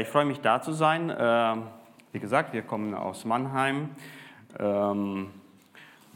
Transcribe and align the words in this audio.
Ich 0.00 0.08
freue 0.08 0.24
mich, 0.24 0.40
da 0.40 0.62
zu 0.62 0.72
sein. 0.72 1.14
Ähm, 1.14 1.64
wie 2.12 2.20
gesagt, 2.20 2.54
wir 2.54 2.62
kommen 2.62 2.94
aus 2.94 3.26
Mannheim. 3.26 3.90
Ähm, 4.58 5.28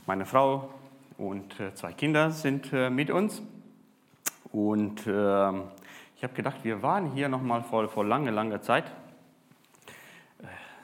meine 0.07 0.25
Frau 0.25 0.71
und 1.19 1.61
äh, 1.61 1.75
zwei 1.75 1.93
Kinder 1.93 2.31
sind 2.31 2.73
äh, 2.73 2.89
mit 2.89 3.11
uns. 3.11 3.43
Und 4.53 5.07
ähm, 5.07 5.65
ich 6.17 6.25
habe 6.25 6.33
gedacht, 6.33 6.57
wir 6.63 6.83
waren 6.83 7.13
hier 7.13 7.29
noch 7.29 7.43
mal 7.43 7.63
vor, 7.63 7.87
vor 7.89 8.07
lange, 8.07 8.31
langer 8.31 8.63
Zeit. 8.63 8.85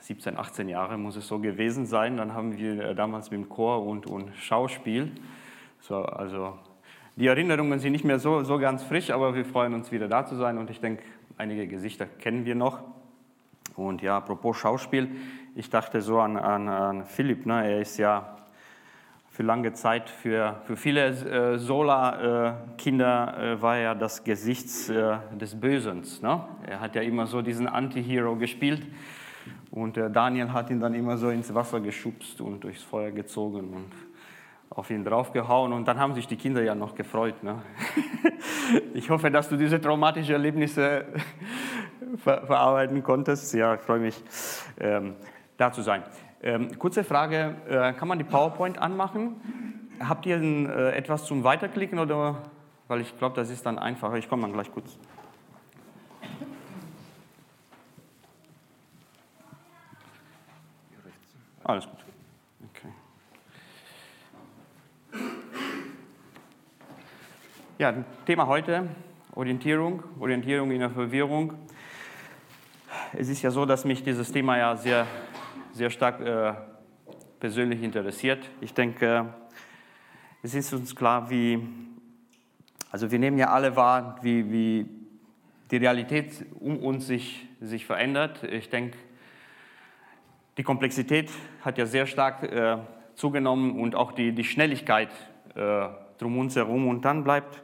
17, 0.00 0.34
äh, 0.34 0.36
18 0.36 0.68
Jahre 0.68 0.98
muss 0.98 1.16
es 1.16 1.26
so 1.26 1.38
gewesen 1.38 1.86
sein. 1.86 2.18
Dann 2.18 2.34
haben 2.34 2.58
wir 2.58 2.92
damals 2.92 3.30
mit 3.30 3.40
dem 3.40 3.48
Chor 3.48 3.86
und, 3.86 4.06
und 4.06 4.36
Schauspiel. 4.36 5.10
So, 5.80 6.04
also 6.04 6.58
die 7.16 7.28
Erinnerungen 7.28 7.78
sind 7.78 7.92
nicht 7.92 8.04
mehr 8.04 8.18
so, 8.18 8.44
so 8.44 8.58
ganz 8.58 8.82
frisch, 8.82 9.10
aber 9.10 9.34
wir 9.34 9.46
freuen 9.46 9.72
uns 9.72 9.90
wieder 9.90 10.06
da 10.06 10.26
zu 10.26 10.36
sein. 10.36 10.58
Und 10.58 10.68
ich 10.68 10.80
denke, 10.80 11.02
einige 11.40 11.66
Gesichter 11.66 12.04
kennen 12.04 12.44
wir 12.44 12.54
noch. 12.54 12.80
Und 13.74 14.02
ja, 14.02 14.18
apropos 14.18 14.58
Schauspiel, 14.58 15.08
ich 15.54 15.70
dachte 15.70 16.02
so 16.02 16.20
an, 16.20 16.36
an, 16.36 16.68
an 16.68 17.04
Philipp, 17.06 17.46
ne? 17.46 17.64
er 17.66 17.80
ist 17.80 17.96
ja 17.96 18.36
für 19.30 19.42
lange 19.42 19.72
Zeit 19.72 20.10
für, 20.10 20.60
für 20.64 20.76
viele 20.76 21.06
äh, 21.06 21.58
Sola-Kinder 21.58 23.38
äh, 23.38 23.62
war 23.62 23.78
er 23.78 23.94
das 23.94 24.22
Gesicht 24.22 24.90
äh, 24.90 25.16
des 25.40 25.58
Bösen. 25.58 26.02
Ne? 26.20 26.44
Er 26.66 26.80
hat 26.80 26.94
ja 26.94 27.00
immer 27.00 27.26
so 27.26 27.40
diesen 27.40 27.66
Anti-Hero 27.66 28.36
gespielt 28.36 28.82
und 29.70 29.96
äh, 29.96 30.10
Daniel 30.10 30.52
hat 30.52 30.68
ihn 30.68 30.80
dann 30.80 30.92
immer 30.92 31.16
so 31.16 31.30
ins 31.30 31.54
Wasser 31.54 31.80
geschubst 31.80 32.42
und 32.42 32.64
durchs 32.64 32.82
Feuer 32.82 33.12
gezogen 33.12 33.72
und 33.72 34.09
auf 34.70 34.88
ihn 34.88 35.04
draufgehauen 35.04 35.72
und 35.72 35.86
dann 35.88 35.98
haben 35.98 36.14
sich 36.14 36.28
die 36.28 36.36
Kinder 36.36 36.62
ja 36.62 36.74
noch 36.74 36.94
gefreut. 36.94 37.42
Ne? 37.42 37.62
Ich 38.94 39.10
hoffe, 39.10 39.32
dass 39.32 39.48
du 39.48 39.56
diese 39.56 39.80
traumatischen 39.80 40.32
Erlebnisse 40.32 41.06
ver 42.18 42.46
verarbeiten 42.46 43.02
konntest. 43.02 43.52
Ja, 43.52 43.74
ich 43.74 43.80
freue 43.80 43.98
mich, 43.98 44.22
ähm, 44.78 45.16
da 45.56 45.72
zu 45.72 45.82
sein. 45.82 46.04
Ähm, 46.40 46.78
kurze 46.78 47.02
Frage, 47.02 47.56
äh, 47.68 47.92
kann 47.94 48.06
man 48.06 48.18
die 48.18 48.24
PowerPoint 48.24 48.78
anmachen? 48.78 49.90
Habt 49.98 50.24
ihr 50.26 50.40
äh, 50.40 50.96
etwas 50.96 51.24
zum 51.24 51.42
Weiterklicken 51.42 51.98
oder? 51.98 52.42
Weil 52.86 53.00
ich 53.00 53.18
glaube, 53.18 53.34
das 53.34 53.50
ist 53.50 53.66
dann 53.66 53.78
einfacher. 53.78 54.14
Ich 54.14 54.28
komme 54.28 54.42
dann 54.42 54.52
gleich 54.52 54.72
kurz. 54.72 54.96
Alles 61.64 61.86
gut. 61.86 61.99
Ja, 67.80 67.94
Thema 68.26 68.46
heute, 68.46 68.90
Orientierung, 69.34 70.02
Orientierung 70.20 70.70
in 70.70 70.80
der 70.80 70.90
Verwirrung. 70.90 71.54
Es 73.14 73.30
ist 73.30 73.40
ja 73.40 73.50
so, 73.50 73.64
dass 73.64 73.86
mich 73.86 74.04
dieses 74.04 74.30
Thema 74.30 74.58
ja 74.58 74.76
sehr, 74.76 75.06
sehr 75.72 75.88
stark 75.88 76.20
äh, 76.20 76.52
persönlich 77.38 77.82
interessiert. 77.82 78.46
Ich 78.60 78.74
denke, 78.74 79.32
es 80.42 80.54
ist 80.54 80.74
uns 80.74 80.94
klar, 80.94 81.30
wie, 81.30 81.58
also 82.90 83.10
wir 83.10 83.18
nehmen 83.18 83.38
ja 83.38 83.48
alle 83.48 83.74
wahr, 83.74 84.18
wie, 84.20 84.52
wie 84.52 84.86
die 85.70 85.78
Realität 85.78 86.44
um 86.60 86.80
uns 86.80 87.06
sich, 87.06 87.48
sich 87.62 87.86
verändert. 87.86 88.42
Ich 88.42 88.68
denke, 88.68 88.98
die 90.58 90.64
Komplexität 90.64 91.30
hat 91.62 91.78
ja 91.78 91.86
sehr 91.86 92.04
stark 92.04 92.42
äh, 92.42 92.76
zugenommen 93.14 93.80
und 93.80 93.94
auch 93.94 94.12
die, 94.12 94.32
die 94.32 94.44
Schnelligkeit 94.44 95.08
äh, 95.54 95.88
drum 96.18 96.36
uns 96.36 96.56
herum. 96.56 96.86
Und 96.86 97.06
dann 97.06 97.24
bleibt 97.24 97.62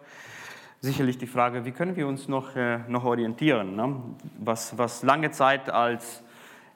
sicherlich 0.86 1.18
die 1.18 1.26
Frage, 1.26 1.64
wie 1.64 1.72
können 1.72 1.96
wir 1.96 2.06
uns 2.06 2.28
noch, 2.28 2.54
äh, 2.54 2.78
noch 2.88 3.04
orientieren? 3.04 3.74
Ne? 3.74 3.96
Was, 4.38 4.78
was 4.78 5.02
lange 5.02 5.32
Zeit 5.32 5.68
als 5.68 6.22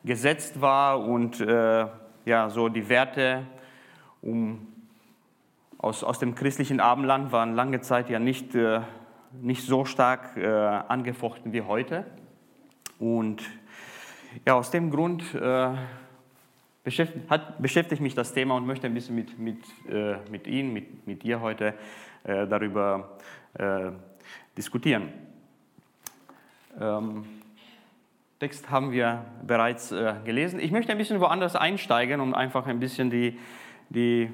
gesetzt 0.05 0.61
war 0.61 1.01
und 1.01 1.41
äh, 1.41 1.87
ja, 2.25 2.51
so 2.51 2.69
die 2.69 2.89
Werte 2.89 3.47
um, 4.21 4.67
aus, 5.79 6.03
aus 6.03 6.19
dem 6.19 6.35
christlichen 6.35 6.81
Abendland 6.81 7.31
waren 7.31 7.55
lange 7.55 7.81
Zeit 7.83 8.11
ja 8.11 8.19
nicht, 8.19 8.55
äh, 8.55 8.81
nicht 9.41 9.65
so 9.65 9.85
stark 9.85 10.37
äh, 10.37 10.47
angefochten 10.47 11.53
wie 11.53 11.63
heute. 11.63 12.05
Und 12.99 13.43
ja, 14.45 14.55
aus 14.55 14.73
dem 14.73 14.91
Grund 14.91 15.23
äh, 15.37 15.69
beschäftigt, 16.83 17.31
hat, 17.31 17.63
beschäftigt 17.63 18.03
mich 18.03 18.15
das 18.15 18.35
Thema 18.35 18.57
und 18.57 18.67
möchte 18.67 18.89
ein 18.89 18.95
bisschen 18.95 19.15
mit, 19.15 19.39
mit, 19.39 19.59
mit 20.31 20.47
Ihnen, 20.47 20.73
mit, 20.73 21.07
mit 21.07 21.23
dir 21.23 21.41
heute 21.41 21.75
darüber 22.23 23.19
äh, 23.55 23.91
diskutieren. 24.57 25.13
Ähm, 26.79 27.25
Text 28.41 28.71
haben 28.71 28.91
wir 28.91 29.27
bereits 29.47 29.93
äh, 29.93 30.15
gelesen. 30.25 30.61
Ich 30.61 30.71
möchte 30.71 30.93
ein 30.93 30.99
bisschen 30.99 31.21
woanders 31.21 31.57
einsteigen, 31.57 32.21
um 32.21 32.33
einfach 32.33 32.67
ein 32.67 32.81
bisschen 32.81 33.11
die, 33.11 33.39
die, 33.91 34.31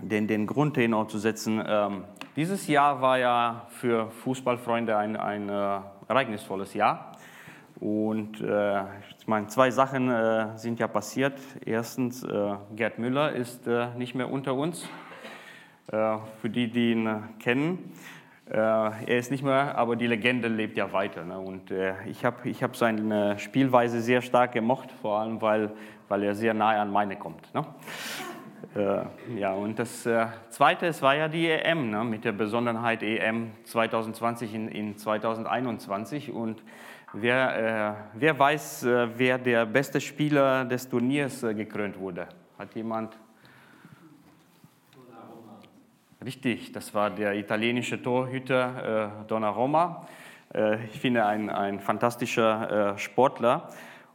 den, 0.00 0.28
den 0.28 0.46
Grundtenor 0.46 1.08
zu 1.08 1.18
setzen. 1.18 1.64
Ähm, 1.66 2.04
dieses 2.36 2.66
Jahr 2.66 3.00
war 3.00 3.18
ja 3.18 3.66
für 3.70 4.10
Fußballfreunde 4.10 4.96
ein, 4.96 5.16
ein 5.16 5.48
äh, 5.48 5.80
ereignisvolles 6.08 6.74
Jahr. 6.74 7.12
Und 7.80 8.40
äh, 8.42 8.82
ich 9.18 9.26
meine, 9.26 9.46
zwei 9.46 9.70
Sachen 9.70 10.10
äh, 10.10 10.58
sind 10.58 10.78
ja 10.78 10.88
passiert. 10.88 11.40
Erstens, 11.64 12.22
äh, 12.22 12.54
Gerd 12.76 12.98
Müller 12.98 13.32
ist 13.32 13.66
nicht 13.96 14.14
mehr 14.14 14.30
unter 14.30 14.54
uns. 14.54 14.86
Äh, 15.90 16.18
für 16.40 16.48
die, 16.48 16.68
die 16.68 16.92
ihn 16.92 17.08
kennen. 17.40 17.92
Äh, 18.48 18.56
er 18.56 19.18
ist 19.18 19.30
nicht 19.30 19.42
mehr, 19.42 19.76
aber 19.76 19.96
die 19.96 20.06
Legende 20.06 20.46
lebt 20.46 20.76
ja 20.76 20.92
weiter. 20.92 21.24
Ne? 21.24 21.38
Und 21.38 21.70
äh, 21.70 21.94
ich 22.06 22.24
habe 22.24 22.48
ich 22.48 22.62
hab 22.62 22.76
seine 22.76 23.38
Spielweise 23.38 24.00
sehr 24.00 24.22
stark 24.22 24.52
gemocht, 24.52 24.90
vor 25.00 25.18
allem 25.18 25.42
weil, 25.42 25.72
weil 26.08 26.22
er 26.22 26.34
sehr 26.34 26.54
nahe 26.54 26.78
an 26.78 26.90
meine 26.90 27.16
kommt. 27.16 27.52
Ne? 27.54 27.64
ja, 29.36 29.52
und 29.52 29.78
das 29.78 30.08
Zweite, 30.48 30.86
es 30.86 31.02
war 31.02 31.16
ja 31.16 31.28
die 31.28 31.50
EM 31.50 31.90
ne? 31.90 32.04
mit 32.04 32.24
der 32.24 32.32
Besonderheit 32.32 33.02
EM 33.02 33.50
2020 33.64 34.54
in, 34.54 34.68
in 34.68 34.96
2021. 34.96 36.30
Und 36.32 36.62
wer, 37.12 37.96
wer 38.14 38.38
weiß, 38.38 38.86
wer 39.16 39.38
der 39.38 39.66
beste 39.66 40.00
Spieler 40.00 40.64
des 40.64 40.88
Turniers 40.88 41.42
gekrönt 41.42 41.98
wurde? 41.98 42.28
Hat 42.56 42.74
jemand 42.76 43.18
Richtig, 46.24 46.70
das 46.72 46.94
war 46.94 47.10
der 47.10 47.34
italienische 47.34 48.00
Torhüter 48.00 49.22
äh, 49.24 49.26
Donnarumma. 49.26 50.06
Äh, 50.54 50.84
ich 50.84 51.00
finde 51.00 51.26
ein, 51.26 51.50
ein 51.50 51.80
fantastischer 51.80 52.94
äh, 52.94 52.98
Sportler. 52.98 53.68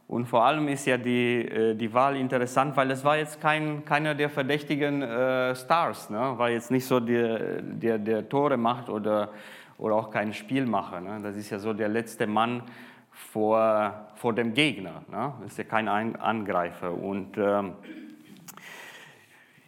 Und 0.06 0.24
vor 0.26 0.44
allem 0.44 0.68
ist 0.68 0.86
ja 0.86 0.96
die, 0.96 1.44
äh, 1.44 1.74
die 1.74 1.92
Wahl 1.92 2.16
interessant, 2.16 2.76
weil 2.76 2.90
es 2.90 3.04
war 3.04 3.18
jetzt 3.18 3.42
kein, 3.42 3.84
keiner 3.84 4.14
der 4.14 4.30
verdächtigen 4.30 5.02
äh, 5.02 5.54
Stars, 5.54 6.08
ne? 6.08 6.32
war 6.38 6.48
jetzt 6.48 6.70
nicht 6.70 6.86
so 6.86 6.98
der, 6.98 7.60
der, 7.60 7.98
der 7.98 8.26
Tore 8.26 8.56
macht 8.56 8.88
oder, 8.88 9.30
oder 9.76 9.96
auch 9.96 10.10
kein 10.10 10.32
Spielmacher. 10.32 11.02
Ne? 11.02 11.20
Das 11.22 11.36
ist 11.36 11.50
ja 11.50 11.58
so 11.58 11.74
der 11.74 11.88
letzte 11.88 12.26
Mann 12.26 12.62
vor, 13.10 14.08
vor 14.14 14.32
dem 14.32 14.54
Gegner. 14.54 15.02
Ne? 15.10 15.34
Das 15.42 15.52
ist 15.52 15.58
ja 15.58 15.64
kein 15.64 15.88
Angreifer. 15.88 16.90
Und 16.94 17.36
ähm, 17.36 17.74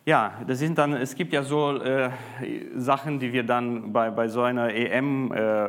ja, 0.06 0.32
das 0.46 0.58
sind 0.58 0.78
dann, 0.78 0.94
es 0.94 1.14
gibt 1.14 1.32
ja 1.32 1.42
so 1.42 1.76
äh, 1.76 2.10
Sachen, 2.74 3.18
die 3.18 3.32
wir 3.32 3.42
dann 3.42 3.92
bei, 3.92 4.10
bei 4.10 4.28
so 4.28 4.42
einer 4.42 4.72
EM, 4.72 5.32
äh, 5.32 5.68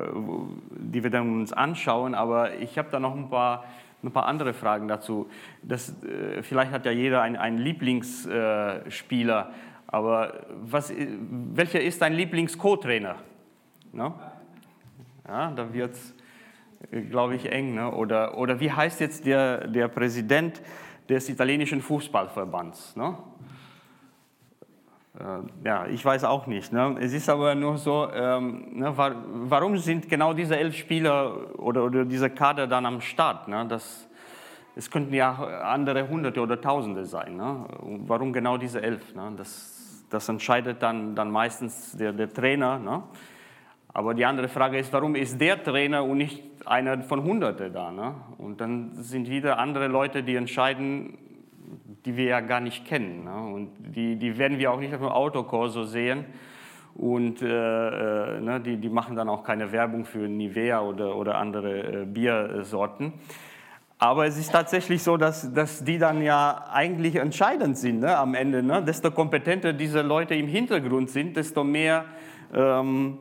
die 0.69 1.03
wir 1.03 1.09
dann 1.09 1.42
uns 1.42 1.53
anschauen, 1.53 2.16
aber 2.16 2.56
ich 2.56 2.78
habe 2.78 2.90
da 2.91 3.00
noch 3.00 3.16
ein 3.16 3.30
paar, 3.30 3.66
ein 4.03 4.12
paar 4.12 4.25
andere 4.25 4.53
Fragen 4.53 4.88
dazu. 4.88 5.30
Das, 5.62 5.90
äh, 6.03 6.41
vielleicht 6.44 6.72
hat 6.72 6.86
ja 6.86 6.91
jeder 6.91 7.22
einen 7.22 7.58
Lieblingsspieler, 7.58 9.52
aber 9.88 10.46
was, 10.64 10.94
welcher 11.53 11.81
ist 11.81 12.02
dein 12.02 12.14
Lieblings-Co-Trainer? 12.14 13.16
No? 13.91 14.14
Ja, 15.28 15.52
da 15.52 15.74
wird 15.74 15.94
es, 15.94 16.16
äh, 16.91 17.02
glaube 17.02 17.36
ich, 17.36 17.52
eng. 17.52 17.75
Ne? 17.75 17.91
Oder, 17.91 18.38
oder 18.38 18.59
wie 18.62 18.72
heißt 18.72 19.02
jetzt 19.02 19.26
der, 19.26 19.67
der 19.67 19.90
Präsident 19.90 20.61
des 21.09 21.28
italienischen 21.28 21.82
Fußballverbands? 21.82 22.96
Äh, 22.96 23.00
ja, 25.63 25.87
ich 25.87 26.03
weiß 26.03 26.23
auch 26.23 26.47
nicht. 26.47 26.72
Ne? 26.72 26.96
Es 26.99 27.11
ist 27.11 27.29
aber 27.29 27.53
nur 27.53 27.78
so, 27.78 28.09
ähm, 28.13 28.67
ne, 28.72 28.93
warum 28.96 29.78
sind 29.78 30.08
genau 30.08 30.34
diese 30.34 30.58
elf 30.58 30.75
Spieler 30.75 31.59
oder, 31.59 31.84
oder 31.84 32.05
dieser 32.05 32.29
Kader 32.29 32.66
dann 32.66 32.85
am 32.85 33.02
Start? 33.02 33.49
Ne? 33.49 33.66
Das, 33.67 34.08
es 34.75 34.90
könnten 34.90 35.13
ja 35.13 35.34
andere 35.63 36.08
Hunderte 36.08 36.40
oder 36.40 36.61
Tausende 36.61 37.05
sein. 37.05 37.35
Ne? 37.35 37.66
Warum 38.08 38.31
genau 38.31 38.58
diese 38.58 38.81
elf? 38.81 39.13
Ne? 39.13 39.34
Das, 39.35 40.05
das 40.09 40.29
entscheidet 40.29 40.81
dann, 40.81 41.13
dann 41.13 41.29
meistens 41.29 41.91
der, 41.91 42.13
der 42.13 42.31
Trainer. 42.31 42.79
Ne? 42.79 43.03
Aber 43.93 44.13
die 44.13 44.23
andere 44.25 44.47
Frage 44.47 44.79
ist, 44.79 44.93
warum 44.93 45.16
ist 45.16 45.40
der 45.41 45.61
Trainer 45.61 46.05
und 46.05 46.19
nicht 46.19 46.41
einer 46.66 47.02
von 47.02 47.22
Hunderten 47.23 47.73
da? 47.73 47.91
Ne? 47.91 48.16
Und 48.37 48.61
dann 48.61 48.91
sind 48.96 49.28
wieder 49.29 49.59
andere 49.59 49.87
Leute, 49.87 50.23
die 50.23 50.35
entscheiden, 50.37 51.17
die 52.06 52.18
wir 52.18 52.26
ja 52.26 52.40
gar 52.42 52.59
nicht 52.59 52.86
kennen. 52.86 53.26
Ne? 53.26 53.53
Und 53.53 53.72
die, 53.96 54.16
die 54.16 54.38
werden 54.38 54.58
wir 54.58 54.72
auch 54.72 54.80
nicht 54.80 54.94
auf 54.94 55.02
dem 55.02 55.09
Autokorso 55.09 55.84
sehen. 55.84 56.26
und 56.96 57.42
äh, 57.42 57.48
äh, 57.48 58.42
ne, 58.42 58.59
die, 58.59 58.78
die 58.78 58.90
machen 58.90 59.16
dann 59.16 59.30
auch 59.30 59.44
keine 59.44 59.72
Werbung 59.72 60.06
für 60.06 60.28
Nivea 60.28 60.82
oder, 60.82 61.16
oder 61.16 61.38
andere 61.38 62.02
äh, 62.02 62.06
Biersorten. 62.06 63.14
Aber 63.98 64.26
es 64.26 64.36
ist 64.36 64.52
tatsächlich 64.52 65.03
so, 65.03 65.16
dass, 65.16 65.53
dass 65.53 65.84
die 65.84 66.00
dann 66.00 66.24
ja 66.24 66.66
eigentlich 66.74 67.18
entscheidend 67.18 67.78
sind 67.78 68.00
ne, 68.00 68.18
am 68.18 68.34
Ende. 68.34 68.64
Ne? 68.64 68.82
Desto 68.82 69.12
kompetenter 69.12 69.74
diese 69.74 70.02
Leute 70.02 70.34
im 70.34 70.47
Hintergrund 70.47 71.12
sind, 71.12 71.38
desto 71.38 71.64
mehr 71.64 72.06
ähm, 72.52 73.20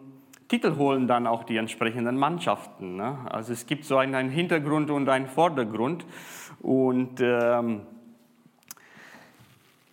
Titel 0.49 0.76
holen 0.79 1.06
dann 1.06 1.26
auch 1.26 1.44
die 1.44 1.59
entsprechenden 1.59 2.17
Mannschaften. 2.17 2.97
Ne? 2.97 3.19
Also 3.31 3.53
es 3.53 3.67
gibt 3.67 3.85
so 3.85 3.99
einen, 3.99 4.15
einen 4.15 4.31
Hintergrund 4.31 4.91
und 4.91 5.09
einen 5.11 5.26
Vordergrund. 5.26 6.06
Und 6.62 7.21
ähm, 7.21 7.83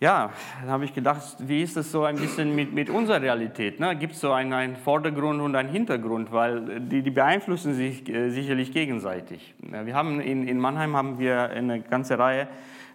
ja, 0.00 0.30
dann 0.60 0.70
habe 0.70 0.84
ich 0.84 0.94
gedacht, 0.94 1.22
wie 1.40 1.62
ist 1.62 1.76
es 1.76 1.90
so 1.90 2.04
ein 2.04 2.16
bisschen 2.16 2.54
mit, 2.54 2.72
mit 2.72 2.88
unserer 2.88 3.20
Realität? 3.20 3.80
Ne? 3.80 3.96
Gibt 3.96 4.12
es 4.14 4.20
so 4.20 4.32
einen, 4.32 4.52
einen, 4.52 4.76
Vordergrund 4.76 5.40
und 5.40 5.56
einen 5.56 5.70
Hintergrund? 5.70 6.30
Weil 6.30 6.80
die, 6.80 7.02
die 7.02 7.10
beeinflussen 7.10 7.74
sich 7.74 8.08
äh, 8.08 8.30
sicherlich 8.30 8.72
gegenseitig. 8.72 9.54
Wir 9.58 9.94
haben 9.94 10.20
in, 10.20 10.46
in 10.46 10.60
Mannheim 10.60 10.96
haben 10.96 11.18
wir 11.18 11.50
eine 11.50 11.80
ganze 11.80 12.18
Reihe 12.18 12.46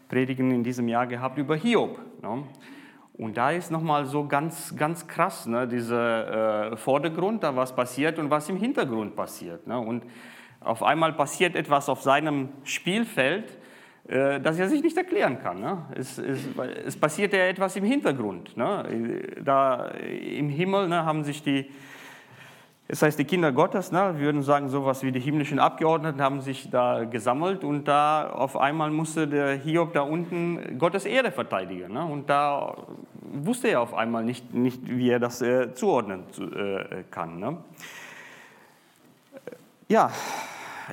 Predigen 0.08 0.52
in 0.52 0.64
diesem 0.64 0.88
Jahr 0.88 1.06
gehabt 1.06 1.38
über 1.38 1.56
Hiob. 1.56 2.00
Ne? 2.22 2.44
Und 3.16 3.38
da 3.38 3.52
ist 3.52 3.70
nochmal 3.70 4.06
so 4.06 4.26
ganz, 4.26 4.76
ganz 4.76 5.08
krass, 5.08 5.46
ne, 5.46 5.68
dieser 5.68 6.72
äh, 6.72 6.78
Vordergrund, 6.78 7.44
da 7.44 7.56
was 7.56 7.76
passiert 7.76 8.18
und 8.18 8.30
was 8.30 8.50
im 8.50 8.58
Hintergrund 8.58 9.16
passiert. 9.16 9.68
Ne? 9.68 9.78
Und 9.78 10.04
auf 10.62 10.82
einmal 10.82 11.14
passiert 11.14 11.56
etwas 11.56 11.90
auf 11.90 12.02
seinem 12.02 12.50
Spielfeld, 12.64 13.58
äh, 14.08 14.42
das 14.42 14.60
er 14.60 14.68
sich 14.68 14.84
nicht 14.84 14.98
erklären 14.98 15.40
kann. 15.42 15.62
Ne? 15.62 15.78
Es, 15.96 16.18
es, 16.18 16.42
es, 16.86 16.98
passiert 16.98 17.32
ja 17.32 17.40
etwas 17.40 17.76
im 17.78 17.86
Hintergrund. 17.86 18.58
Ne? 18.58 19.22
Da 19.44 19.88
im 19.88 20.50
Himmel 20.50 20.90
ne, 20.90 21.06
haben 21.06 21.24
sich 21.24 21.42
die, 21.42 21.72
das 22.90 23.02
heißt 23.02 23.18
die 23.18 23.24
Kinder 23.24 23.54
Gottes, 23.54 23.94
ne, 23.94 24.16
würden 24.18 24.44
sagen 24.44 24.68
sowas 24.68 25.04
wie 25.04 25.14
die 25.14 25.22
himmlischen 25.22 25.58
Abgeordneten, 25.58 26.22
haben 26.22 26.42
sich 26.42 26.70
da 26.70 27.06
gesammelt 27.06 27.64
und 27.64 27.86
da 27.86 28.30
auf 28.30 28.58
einmal 28.58 28.92
musste 28.92 29.26
der 29.26 29.56
Hiob 29.56 29.94
da 29.94 30.02
unten 30.02 30.78
Gottes 30.78 31.06
Ehre 31.06 31.32
verteidigen. 31.32 31.94
Ne? 31.94 32.04
Und 32.04 32.30
da 32.30 32.76
wusste 33.22 33.70
er 33.70 33.80
auf 33.80 33.94
einmal 33.94 34.26
nicht, 34.26 34.54
nicht 34.54 34.82
wie 34.86 35.12
er 35.12 35.20
das 35.20 35.42
äh, 35.42 35.74
zuordnen 35.74 36.26
äh, 36.38 37.04
kann. 37.10 37.40
Ne? 37.40 37.58
Ja, 39.88 40.12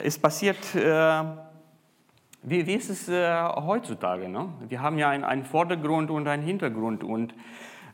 es 0.00 0.16
passiert... 0.16 0.76
Äh, 0.76 1.49
wie, 2.42 2.66
wie 2.66 2.74
ist 2.74 2.88
es 2.88 3.08
äh, 3.08 3.42
heutzutage? 3.42 4.28
Ne? 4.28 4.48
Wir 4.68 4.80
haben 4.80 4.98
ja 4.98 5.10
einen, 5.10 5.24
einen 5.24 5.44
Vordergrund 5.44 6.10
und 6.10 6.26
einen 6.26 6.42
Hintergrund 6.42 7.04
und 7.04 7.34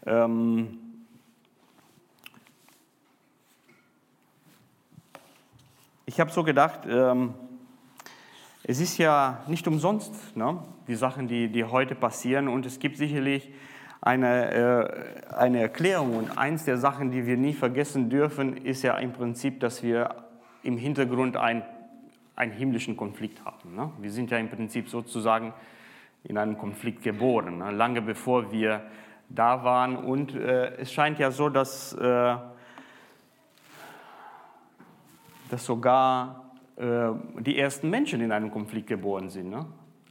ähm, 0.06 0.78
ich 6.06 6.20
habe 6.20 6.30
so 6.30 6.44
gedacht, 6.44 6.80
ähm, 6.88 7.34
es 8.62 8.80
ist 8.80 8.98
ja 8.98 9.42
nicht 9.48 9.66
umsonst, 9.66 10.36
ne? 10.36 10.58
die 10.86 10.94
Sachen, 10.94 11.26
die, 11.26 11.48
die 11.48 11.64
heute 11.64 11.96
passieren 11.96 12.46
und 12.46 12.66
es 12.66 12.78
gibt 12.78 12.96
sicherlich 12.96 13.50
eine, 14.00 14.52
äh, 14.52 15.34
eine 15.34 15.60
Erklärung 15.60 16.16
und 16.16 16.38
eins 16.38 16.64
der 16.64 16.78
Sachen, 16.78 17.10
die 17.10 17.26
wir 17.26 17.36
nie 17.36 17.52
vergessen 17.52 18.10
dürfen, 18.10 18.56
ist 18.56 18.82
ja 18.82 18.96
im 18.98 19.12
Prinzip, 19.12 19.58
dass 19.58 19.82
wir 19.82 20.24
im 20.62 20.78
Hintergrund 20.78 21.36
ein 21.36 21.64
einen 22.36 22.52
himmlischen 22.52 22.96
Konflikt 22.96 23.44
haben. 23.44 23.74
Ne? 23.74 23.90
Wir 23.98 24.12
sind 24.12 24.30
ja 24.30 24.38
im 24.38 24.50
Prinzip 24.50 24.88
sozusagen 24.88 25.52
in 26.24 26.38
einem 26.38 26.58
Konflikt 26.58 27.02
geboren, 27.02 27.58
ne? 27.58 27.70
lange 27.70 28.02
bevor 28.02 28.52
wir 28.52 28.82
da 29.28 29.64
waren. 29.64 29.96
Und 29.96 30.34
äh, 30.34 30.76
es 30.76 30.92
scheint 30.92 31.18
ja 31.18 31.30
so, 31.30 31.48
dass, 31.48 31.94
äh, 31.94 32.36
dass 35.50 35.64
sogar 35.64 36.52
äh, 36.76 37.08
die 37.40 37.58
ersten 37.58 37.90
Menschen 37.90 38.20
in 38.20 38.32
einem 38.32 38.50
Konflikt 38.50 38.88
geboren 38.88 39.30
sind. 39.30 39.50
Ne? 39.50 39.64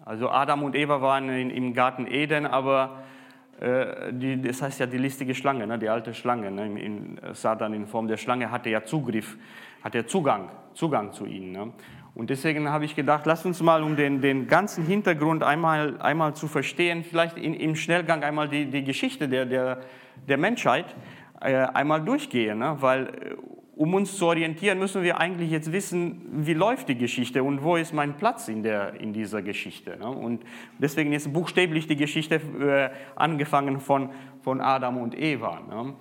Also 0.04 0.30
Adam 0.30 0.63
und 0.63 0.75
Eva 0.75 1.01
waren 1.01 1.30
in, 1.30 1.50
im 1.50 1.74
Garten 1.74 2.07
Eden, 2.07 2.45
aber 2.45 3.04
äh, 3.60 4.12
die, 4.12 4.42
das 4.42 4.62
heißt 4.62 4.80
ja 4.80 4.86
die 4.86 4.98
listige 4.98 5.36
Schlange, 5.36 5.68
ne? 5.68 5.77
die 5.77 5.89
alte 5.89 6.13
Schlange, 6.13 6.50
ne? 6.50 6.66
in, 6.66 6.77
in 6.77 7.19
Satan 7.33 7.74
in 7.74 7.86
Form 7.86 8.07
der 8.07 8.18
Schlange 8.18 8.50
hatte 8.50 8.69
ja 8.69 8.83
Zugriff, 8.83 9.38
hatte 9.83 10.06
Zugang, 10.06 10.50
Zugang 10.74 11.12
zu 11.13 11.25
ihnen. 11.25 11.51
Ne? 11.51 11.74
Und 12.15 12.29
deswegen 12.29 12.69
habe 12.69 12.85
ich 12.85 12.95
gedacht, 12.95 13.25
lass 13.25 13.45
uns 13.45 13.62
mal, 13.62 13.83
um 13.83 13.97
den, 13.97 14.21
den 14.21 14.47
ganzen 14.47 14.85
Hintergrund 14.85 15.44
einmal, 15.44 16.00
einmal 16.00 16.33
zu 16.33 16.47
verstehen, 16.47 17.03
vielleicht 17.03 17.38
in, 17.38 17.53
im 17.53 17.75
Schnellgang 17.75 18.23
einmal 18.23 18.47
die, 18.47 18.65
die 18.67 18.85
Geschichte 18.85 19.27
der, 19.27 19.45
der, 19.45 19.81
der 20.25 20.38
Menschheit 20.38 20.95
äh, 21.41 21.56
einmal 21.56 22.01
durchgehen. 22.01 22.59
Ne? 22.59 22.77
Weil 22.79 23.07
äh, 23.07 23.35
um 23.75 23.94
uns 23.94 24.17
zu 24.17 24.27
orientieren, 24.27 24.79
müssen 24.79 25.03
wir 25.03 25.19
eigentlich 25.19 25.51
jetzt 25.51 25.73
wissen, 25.73 26.21
wie 26.31 26.53
läuft 26.53 26.88
die 26.88 26.97
Geschichte 26.97 27.44
und 27.44 27.62
wo 27.62 27.75
ist 27.75 27.94
mein 27.94 28.15
Platz 28.15 28.47
in, 28.47 28.63
der, 28.63 28.94
in 29.01 29.12
dieser 29.12 29.41
Geschichte. 29.41 29.97
Ne? 29.97 30.07
Und 30.07 30.45
deswegen 30.79 31.12
ist 31.12 31.33
buchstäblich 31.33 31.85
die 31.85 31.97
Geschichte 31.97 32.35
äh, 32.35 32.89
angefangen 33.17 33.81
von, 33.81 34.12
von 34.41 34.62
Adam 34.62 34.95
und 34.95 35.19
Eva. 35.19 35.59
Ne? 35.69 35.94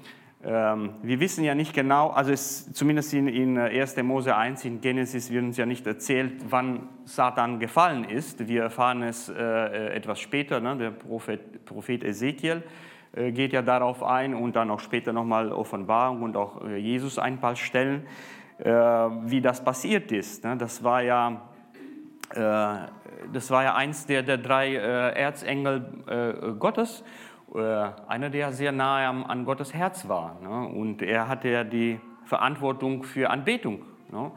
Ähm, 0.47 0.91
wir 1.03 1.21
wissen 1.21 1.43
ja 1.43 1.55
nicht 1.55 1.73
genau, 1.73 2.11
also 2.11 2.31
es, 2.31 2.71
zumindest 2.73 3.15
in, 3.15 3.29
in 3.29 3.57
1. 3.57 3.97
Mose 4.03 4.37
1, 4.37 4.67
in 4.67 4.81
Genesis 4.83 5.31
wird 5.31 5.43
uns 5.43 5.57
ja 5.57 5.65
nicht 5.65 5.87
erzählt, 5.87 6.35
wann 6.51 6.89
Satan 7.05 7.59
gefallen 7.61 8.05
ist. 8.05 8.47
Wir 8.47 8.65
erfahren 8.65 9.03
es 9.03 9.31
äh, 9.31 9.95
etwas 9.95 10.21
später, 10.21 10.61
ne? 10.61 10.77
der 10.77 10.91
Prophet, 10.91 11.65
Prophet 11.65 12.05
Ezekiel 12.05 12.63
äh, 13.13 13.33
geht 13.33 13.55
ja 13.55 13.63
darauf 13.63 14.03
ein 14.03 14.35
und 14.35 14.55
dann 14.55 14.71
auch 14.71 14.81
später 14.81 15.15
nochmal 15.15 15.51
Offenbarung 15.51 16.23
und 16.23 16.37
auch 16.37 16.63
äh, 16.63 16.77
Jesus 16.77 17.19
ein 17.19 17.39
paar 17.41 17.57
Stellen, 17.57 18.07
äh, 18.59 18.71
wie 18.71 19.41
das 19.41 19.65
passiert 19.65 20.13
ist. 20.13 20.45
Ne? 20.45 20.59
Das 20.59 20.85
war 20.85 21.03
ja 21.03 21.41
äh, 22.35 22.89
das 23.33 23.51
war 23.51 23.63
ja 23.63 23.75
eins 23.75 24.05
der, 24.07 24.23
der 24.23 24.39
drei 24.39 24.75
äh, 24.75 25.19
Erzengel 25.19 26.57
Gottes 26.59 27.01
äh, 27.01 27.05
einer, 27.55 28.31
der 28.31 28.53
sehr 28.53 28.73
nahe 28.73 29.07
an 29.07 29.45
Gottes 29.45 29.73
Herz 29.73 30.09
war. 30.09 30.39
Ne? 30.43 30.67
Und 30.69 31.03
er 31.03 31.29
hatte 31.29 31.49
ja 31.49 31.65
die 31.65 32.01
Verantwortung 32.25 33.05
für 33.05 33.31
Anbetung. 33.31 33.83
Ne? 34.11 34.33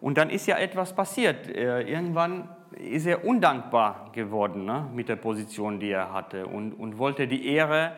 Und 0.00 0.18
dann 0.18 0.30
ist 0.30 0.46
ja 0.46 0.56
etwas 0.58 0.94
passiert. 0.94 1.48
Äh, 1.48 1.82
irgendwann 1.82 2.48
ist 2.76 3.06
er 3.06 3.24
undankbar 3.24 4.10
geworden 4.12 4.64
ne? 4.64 4.88
mit 4.92 5.08
der 5.08 5.16
Position, 5.16 5.80
die 5.80 5.90
er 5.90 6.12
hatte 6.12 6.46
und, 6.46 6.72
und 6.72 6.98
wollte 6.98 7.28
die 7.28 7.46
Ehre, 7.46 7.92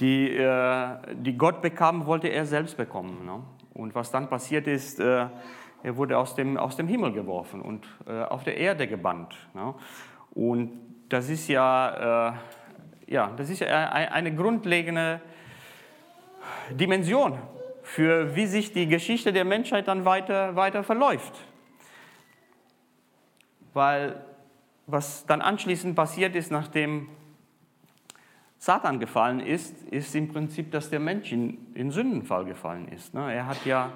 die, 0.00 0.36
äh, 0.36 0.96
die 1.14 1.36
Gott 1.36 1.62
bekam, 1.62 2.06
wollte 2.06 2.28
er 2.28 2.46
selbst 2.46 2.76
bekommen. 2.76 3.24
Ne? 3.24 3.42
Und 3.74 3.94
was 3.94 4.10
dann 4.10 4.28
passiert 4.28 4.66
ist, 4.66 5.00
er 5.00 5.30
wurde 5.84 6.18
aus 6.18 6.34
dem, 6.34 6.58
aus 6.58 6.76
dem 6.76 6.86
Himmel 6.86 7.12
geworfen 7.12 7.62
und 7.62 7.86
auf 8.06 8.44
der 8.44 8.58
Erde 8.58 8.86
gebannt. 8.86 9.34
Ne? 9.54 9.74
Und 10.34 10.72
das 11.08 11.30
ist 11.30 11.48
ja 11.48 12.36
ja, 13.12 13.30
das 13.36 13.50
ist 13.50 13.62
eine 13.62 14.34
grundlegende 14.34 15.20
Dimension 16.70 17.38
für 17.82 18.34
wie 18.34 18.46
sich 18.46 18.72
die 18.72 18.86
Geschichte 18.86 19.32
der 19.32 19.44
Menschheit 19.44 19.86
dann 19.86 20.04
weiter, 20.04 20.56
weiter 20.56 20.82
verläuft. 20.82 21.34
Weil 23.74 24.24
was 24.86 25.26
dann 25.26 25.42
anschließend 25.42 25.94
passiert 25.94 26.34
ist, 26.34 26.50
nachdem 26.50 27.08
Satan 28.58 28.98
gefallen 28.98 29.40
ist, 29.40 29.82
ist 29.90 30.14
im 30.14 30.28
Prinzip, 30.28 30.70
dass 30.70 30.88
der 30.88 31.00
Mensch 31.00 31.32
in, 31.32 31.74
in 31.74 31.90
Sündenfall 31.90 32.44
gefallen 32.44 32.88
ist. 32.88 33.12
Ne? 33.12 33.32
Er 33.32 33.46
hat 33.46 33.64
ja, 33.66 33.92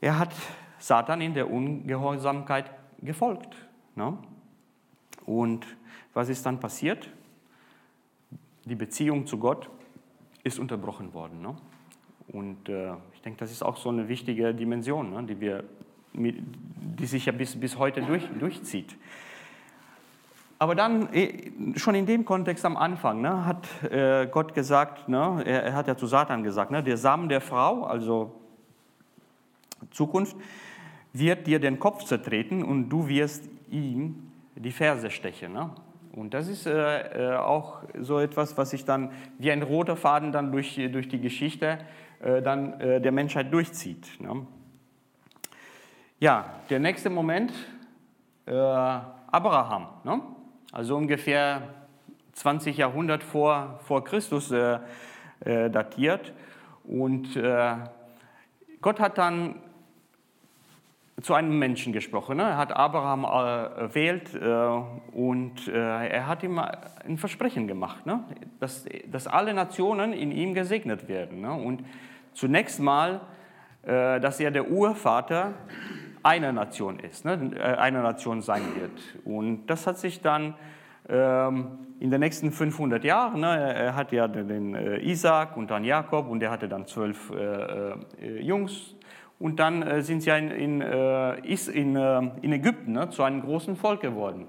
er 0.00 0.18
hat 0.18 0.32
Satan 0.78 1.20
in 1.20 1.34
der 1.34 1.50
Ungehorsamkeit 1.50 2.70
gefolgt. 3.02 3.54
Ne? 3.96 4.16
Und 5.26 5.66
was 6.14 6.28
ist 6.28 6.46
dann 6.46 6.58
passiert? 6.58 7.10
Die 8.68 8.74
Beziehung 8.74 9.26
zu 9.26 9.38
Gott 9.38 9.68
ist 10.44 10.58
unterbrochen 10.58 11.12
worden. 11.14 11.42
Ne? 11.42 11.56
Und 12.28 12.68
äh, 12.68 12.92
ich 13.14 13.22
denke, 13.22 13.38
das 13.40 13.50
ist 13.50 13.62
auch 13.62 13.76
so 13.76 13.88
eine 13.88 14.08
wichtige 14.08 14.54
Dimension, 14.54 15.10
ne, 15.10 15.22
die, 15.24 15.40
wir, 15.40 15.64
die 16.12 17.06
sich 17.06 17.26
ja 17.26 17.32
bis, 17.32 17.58
bis 17.58 17.78
heute 17.78 18.02
durch, 18.02 18.28
durchzieht. 18.38 18.96
Aber 20.58 20.74
dann, 20.74 21.12
eh, 21.14 21.52
schon 21.76 21.94
in 21.94 22.04
dem 22.04 22.24
Kontext 22.24 22.64
am 22.64 22.76
Anfang, 22.76 23.22
ne, 23.22 23.46
hat 23.46 23.66
äh, 23.90 24.26
Gott 24.26 24.54
gesagt, 24.54 25.08
ne, 25.08 25.42
er, 25.46 25.62
er, 25.62 25.74
hat 25.74 25.88
ja 25.88 25.96
zu 25.96 26.06
Satan 26.06 26.42
gesagt, 26.42 26.70
ne, 26.70 26.82
der 26.82 26.96
Samen 26.96 27.28
der 27.28 27.40
Frau, 27.40 27.84
also 27.84 28.34
Zukunft, 29.90 30.36
wird 31.12 31.46
dir 31.46 31.60
den 31.60 31.78
Kopf 31.78 32.04
zertreten 32.04 32.62
und 32.62 32.90
du 32.90 33.08
wirst 33.08 33.48
ihm 33.70 34.30
die 34.54 34.72
Ferse 34.72 35.10
stechen. 35.10 35.52
Ne? 35.52 35.70
Und 36.18 36.34
das 36.34 36.48
ist 36.48 36.66
äh, 36.66 37.32
äh, 37.32 37.36
auch 37.36 37.84
so 37.96 38.18
etwas, 38.18 38.56
was 38.58 38.70
sich 38.70 38.84
dann 38.84 39.12
wie 39.38 39.52
ein 39.52 39.62
roter 39.62 39.94
Faden 39.94 40.32
dann 40.32 40.50
durch, 40.50 40.74
durch 40.90 41.06
die 41.06 41.20
Geschichte 41.20 41.78
äh, 42.20 42.42
dann, 42.42 42.80
äh, 42.80 43.00
der 43.00 43.12
Menschheit 43.12 43.52
durchzieht. 43.52 44.20
Ne? 44.20 44.44
Ja, 46.18 46.46
der 46.70 46.80
nächste 46.80 47.08
Moment, 47.08 47.52
äh, 48.46 48.52
Abraham. 48.52 49.86
Ne? 50.02 50.20
Also 50.72 50.96
ungefähr 50.96 51.62
20 52.32 52.76
Jahrhundert 52.76 53.22
vor, 53.22 53.78
vor 53.84 54.02
Christus 54.02 54.50
äh, 54.50 54.80
datiert. 55.44 56.32
Und 56.82 57.38
Gott 58.80 58.98
hat 58.98 59.18
dann 59.18 59.60
zu 61.20 61.34
einem 61.34 61.58
Menschen 61.58 61.92
gesprochen. 61.92 62.38
Er 62.38 62.56
hat 62.56 62.72
Abraham 62.72 63.24
äh, 63.24 63.80
erwählt 63.80 64.34
äh, 64.34 65.16
und 65.16 65.66
äh, 65.66 65.72
er 65.72 66.26
hat 66.28 66.42
ihm 66.42 66.58
ein 66.58 67.18
Versprechen 67.18 67.66
gemacht, 67.66 68.06
ne? 68.06 68.24
dass, 68.60 68.84
dass 69.10 69.26
alle 69.26 69.52
Nationen 69.52 70.12
in 70.12 70.30
ihm 70.30 70.54
gesegnet 70.54 71.08
werden. 71.08 71.40
Ne? 71.40 71.52
Und 71.52 71.84
zunächst 72.32 72.80
mal, 72.80 73.20
dass 73.82 74.38
er 74.40 74.50
der 74.50 74.70
Urvater 74.70 75.54
einer 76.22 76.52
Nation 76.52 76.98
ist, 76.98 77.24
ne? 77.24 77.52
Einer 77.78 78.02
Nation 78.02 78.42
sein 78.42 78.62
wird. 78.74 79.24
Und 79.24 79.66
das 79.66 79.86
hat 79.86 79.98
sich 79.98 80.20
dann 80.20 80.54
ähm, 81.08 81.78
in 82.00 82.10
den 82.10 82.20
nächsten 82.20 82.50
500 82.50 83.02
Jahren, 83.04 83.42
er 83.44 83.94
hat 83.94 84.12
ja 84.12 84.28
den 84.28 84.74
Isaac 85.00 85.56
und 85.56 85.70
dann 85.70 85.84
Jakob 85.84 86.28
und 86.28 86.42
er 86.42 86.50
hatte 86.50 86.68
dann 86.68 86.86
zwölf 86.86 87.32
Jungs 88.20 88.97
und 89.38 89.60
dann 89.60 89.82
äh, 89.82 90.02
sind 90.02 90.22
sie 90.22 90.30
in, 90.30 90.50
in, 90.50 90.80
äh, 90.80 91.34
in, 91.36 91.96
äh, 91.96 92.30
in 92.42 92.52
Ägypten 92.52 92.92
ne, 92.92 93.08
zu 93.10 93.22
einem 93.22 93.40
großen 93.40 93.76
Volk 93.76 94.00
geworden. 94.00 94.48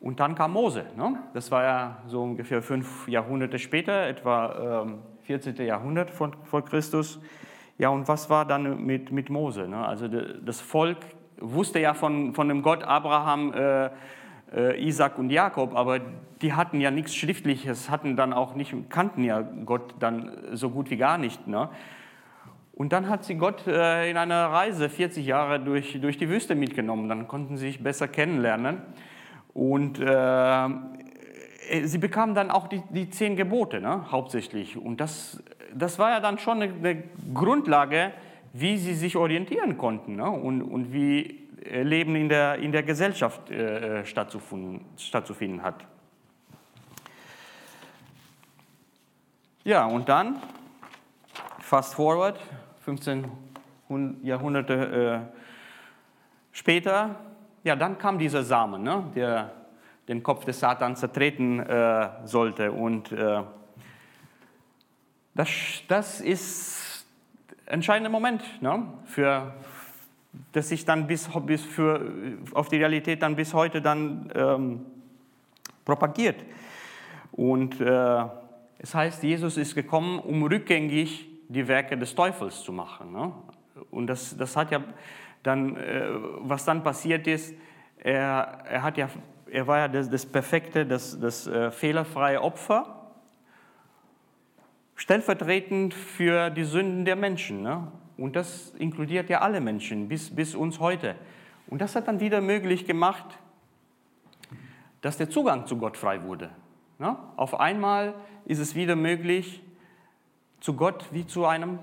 Und 0.00 0.20
dann 0.20 0.34
kam 0.34 0.52
Mose. 0.52 0.86
Ne? 0.96 1.18
Das 1.34 1.50
war 1.50 1.62
ja 1.62 1.98
so 2.06 2.22
ungefähr 2.22 2.62
fünf 2.62 3.06
Jahrhunderte 3.06 3.58
später, 3.58 4.06
etwa 4.06 4.82
ähm, 4.82 4.98
14. 5.24 5.56
Jahrhundert 5.56 6.10
vor, 6.10 6.32
vor, 6.44 6.64
Christus. 6.64 7.20
Ja, 7.78 7.90
und 7.90 8.08
was 8.08 8.30
war 8.30 8.46
dann 8.46 8.84
mit, 8.84 9.12
mit 9.12 9.30
Mose? 9.30 9.68
Ne? 9.68 9.84
Also 9.84 10.08
das 10.08 10.60
Volk 10.60 10.98
wusste 11.38 11.80
ja 11.80 11.94
von, 11.94 12.34
von 12.34 12.48
dem 12.48 12.62
Gott 12.62 12.82
Abraham, 12.82 13.52
äh, 13.52 13.90
äh, 14.54 14.82
Isaac 14.82 15.18
und 15.18 15.30
Jakob, 15.30 15.74
aber 15.74 16.00
die 16.42 16.54
hatten 16.54 16.80
ja 16.80 16.90
nichts 16.90 17.14
Schriftliches, 17.14 17.90
hatten 17.90 18.16
dann 18.16 18.32
auch 18.32 18.54
nicht, 18.54 18.74
kannten 18.90 19.22
ja 19.22 19.42
Gott 19.42 19.94
dann 20.00 20.32
so 20.52 20.70
gut 20.70 20.90
wie 20.90 20.96
gar 20.96 21.18
nicht. 21.18 21.46
Ne? 21.46 21.68
Und 22.80 22.94
dann 22.94 23.10
hat 23.10 23.24
sie 23.24 23.34
Gott 23.34 23.66
äh, 23.66 24.08
in 24.08 24.16
einer 24.16 24.46
Reise 24.46 24.88
40 24.88 25.26
Jahre 25.26 25.60
durch, 25.60 26.00
durch 26.00 26.16
die 26.16 26.30
Wüste 26.30 26.54
mitgenommen. 26.54 27.10
Dann 27.10 27.28
konnten 27.28 27.58
sie 27.58 27.66
sich 27.66 27.82
besser 27.82 28.08
kennenlernen. 28.08 28.80
Und 29.52 30.00
äh, 30.00 30.68
sie 31.84 31.98
bekamen 31.98 32.34
dann 32.34 32.50
auch 32.50 32.68
die, 32.68 32.82
die 32.88 33.10
zehn 33.10 33.36
Gebote, 33.36 33.82
ne, 33.82 34.10
hauptsächlich. 34.10 34.78
Und 34.78 34.98
das, 34.98 35.42
das 35.74 35.98
war 35.98 36.08
ja 36.08 36.20
dann 36.20 36.38
schon 36.38 36.62
eine, 36.62 36.72
eine 36.72 37.02
Grundlage, 37.34 38.12
wie 38.54 38.78
sie 38.78 38.94
sich 38.94 39.14
orientieren 39.14 39.76
konnten 39.76 40.16
ne, 40.16 40.30
und, 40.30 40.62
und 40.62 40.90
wie 40.90 41.38
Leben 41.70 42.16
in 42.16 42.30
der, 42.30 42.54
in 42.60 42.72
der 42.72 42.82
Gesellschaft 42.82 43.50
äh, 43.50 44.06
stattzufinden, 44.06 44.86
stattzufinden 44.96 45.62
hat. 45.62 45.84
Ja, 49.64 49.84
und 49.84 50.08
dann, 50.08 50.36
fast 51.58 51.94
forward, 51.94 52.40
15 52.80 53.24
Jahrhunderte 54.22 55.30
äh, 55.32 55.36
später, 56.52 57.16
ja, 57.62 57.76
dann 57.76 57.98
kam 57.98 58.18
dieser 58.18 58.42
Samen, 58.42 58.82
ne, 58.82 59.04
der 59.14 59.52
den 60.08 60.22
Kopf 60.22 60.44
des 60.44 60.58
Satans 60.58 61.00
zertreten 61.00 61.60
äh, 61.60 62.08
sollte. 62.24 62.72
Und 62.72 63.12
äh, 63.12 63.42
das, 65.34 65.48
das 65.88 66.20
ist 66.20 67.06
ein 67.66 67.74
entscheidender 67.74 68.10
Moment, 68.10 68.42
ne, 68.62 68.86
für, 69.04 69.54
dass 70.52 70.70
sich 70.70 70.84
dann 70.84 71.06
bis, 71.06 71.28
bis 71.46 71.62
für, 71.62 72.12
auf 72.54 72.68
die 72.68 72.76
Realität 72.76 73.22
dann 73.22 73.36
bis 73.36 73.54
heute 73.54 73.82
dann 73.82 74.32
ähm, 74.34 74.86
propagiert. 75.84 76.44
Und 77.32 77.80
äh, 77.80 78.24
es 78.78 78.94
heißt, 78.94 79.22
Jesus 79.22 79.56
ist 79.56 79.74
gekommen, 79.74 80.18
um 80.18 80.42
rückgängig 80.42 81.29
die 81.50 81.66
Werke 81.66 81.98
des 81.98 82.14
Teufels 82.14 82.62
zu 82.62 82.72
machen. 82.72 83.12
Ne? 83.12 83.32
Und 83.90 84.06
das, 84.06 84.36
das 84.36 84.56
hat 84.56 84.70
ja 84.70 84.82
dann, 85.42 85.76
äh, 85.76 86.06
was 86.40 86.64
dann 86.64 86.82
passiert 86.82 87.26
ist, 87.26 87.54
er, 87.98 88.62
er, 88.68 88.82
hat 88.82 88.96
ja, 88.96 89.08
er 89.50 89.66
war 89.66 89.78
ja 89.78 89.88
das, 89.88 90.08
das 90.08 90.24
perfekte, 90.24 90.86
das, 90.86 91.18
das 91.18 91.46
äh, 91.46 91.70
fehlerfreie 91.70 92.40
Opfer, 92.40 93.12
stellvertretend 94.94 95.92
für 95.92 96.50
die 96.50 96.64
Sünden 96.64 97.04
der 97.04 97.16
Menschen. 97.16 97.62
Ne? 97.62 97.90
Und 98.16 98.36
das 98.36 98.70
inkludiert 98.78 99.28
ja 99.28 99.40
alle 99.40 99.60
Menschen, 99.60 100.08
bis, 100.08 100.34
bis 100.34 100.54
uns 100.54 100.78
heute. 100.78 101.16
Und 101.66 101.80
das 101.80 101.96
hat 101.96 102.06
dann 102.06 102.20
wieder 102.20 102.40
möglich 102.40 102.86
gemacht, 102.86 103.38
dass 105.00 105.16
der 105.16 105.30
Zugang 105.30 105.66
zu 105.66 105.78
Gott 105.78 105.96
frei 105.96 106.22
wurde. 106.22 106.50
Ne? 106.98 107.16
Auf 107.36 107.58
einmal 107.58 108.14
ist 108.44 108.58
es 108.58 108.74
wieder 108.74 108.94
möglich, 108.94 109.62
zu 110.60 110.74
Gott 110.74 111.06
wie 111.10 111.26
zu 111.26 111.46
einem 111.46 111.78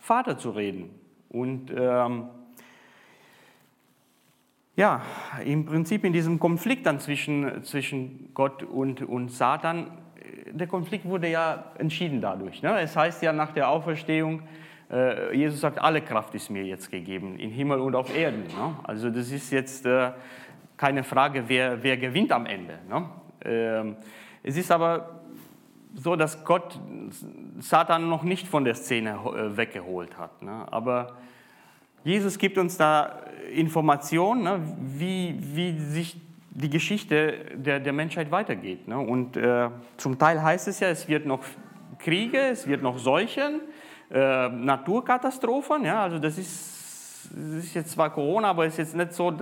Vater 0.00 0.38
zu 0.38 0.50
reden. 0.50 0.90
Und 1.28 1.70
ähm, 1.76 2.24
ja, 4.76 5.02
im 5.44 5.66
Prinzip 5.66 6.04
in 6.04 6.12
diesem 6.12 6.38
Konflikt 6.38 6.86
dann 6.86 7.00
zwischen, 7.00 7.62
zwischen 7.64 8.30
Gott 8.34 8.62
und, 8.62 9.02
und 9.02 9.30
Satan, 9.30 9.90
der 10.50 10.66
Konflikt 10.66 11.04
wurde 11.04 11.28
ja 11.28 11.72
entschieden 11.78 12.20
dadurch. 12.20 12.62
Ne? 12.62 12.80
Es 12.80 12.96
heißt 12.96 13.22
ja 13.22 13.32
nach 13.32 13.52
der 13.52 13.68
Auferstehung, 13.68 14.42
äh, 14.90 15.36
Jesus 15.36 15.60
sagt, 15.60 15.78
alle 15.78 16.00
Kraft 16.00 16.34
ist 16.34 16.50
mir 16.50 16.64
jetzt 16.64 16.90
gegeben, 16.90 17.38
in 17.38 17.50
Himmel 17.50 17.80
und 17.80 17.94
auf 17.94 18.14
Erden. 18.14 18.42
Ne? 18.42 18.76
Also 18.82 19.10
das 19.10 19.30
ist 19.30 19.52
jetzt 19.52 19.86
äh, 19.86 20.12
keine 20.76 21.04
Frage, 21.04 21.44
wer, 21.46 21.82
wer 21.82 21.96
gewinnt 21.96 22.32
am 22.32 22.46
Ende. 22.46 22.78
Ne? 22.88 23.08
Ähm, 23.44 23.96
es 24.42 24.56
ist 24.56 24.72
aber 24.72 25.19
so, 25.94 26.16
dass 26.16 26.44
Gott 26.44 26.78
Satan 27.58 28.08
noch 28.08 28.22
nicht 28.22 28.46
von 28.46 28.64
der 28.64 28.74
Szene 28.74 29.10
äh, 29.10 29.56
weggeholt 29.56 30.16
hat. 30.18 30.42
Ne? 30.42 30.66
Aber 30.70 31.16
Jesus 32.04 32.38
gibt 32.38 32.58
uns 32.58 32.76
da 32.76 33.20
Informationen, 33.52 34.42
ne? 34.42 34.60
wie, 34.80 35.36
wie 35.40 35.78
sich 35.78 36.16
die 36.50 36.70
Geschichte 36.70 37.46
der, 37.54 37.80
der 37.80 37.92
Menschheit 37.92 38.30
weitergeht. 38.30 38.88
Ne? 38.88 38.98
Und 38.98 39.36
äh, 39.36 39.68
zum 39.96 40.18
Teil 40.18 40.42
heißt 40.42 40.68
es 40.68 40.80
ja, 40.80 40.88
es 40.88 41.08
wird 41.08 41.26
noch 41.26 41.40
Kriege, 41.98 42.38
es 42.38 42.66
wird 42.66 42.82
noch 42.82 42.98
Seuchen, 42.98 43.60
äh, 44.10 44.48
Naturkatastrophen. 44.48 45.84
Ja? 45.84 46.02
Also 46.02 46.18
das 46.18 46.38
ist, 46.38 47.30
das 47.34 47.64
ist 47.64 47.74
jetzt 47.74 47.90
zwar 47.90 48.10
Corona, 48.10 48.50
aber 48.50 48.66
es 48.66 48.74
ist 48.74 48.78
jetzt 48.78 48.96
nicht 48.96 49.12
so, 49.12 49.32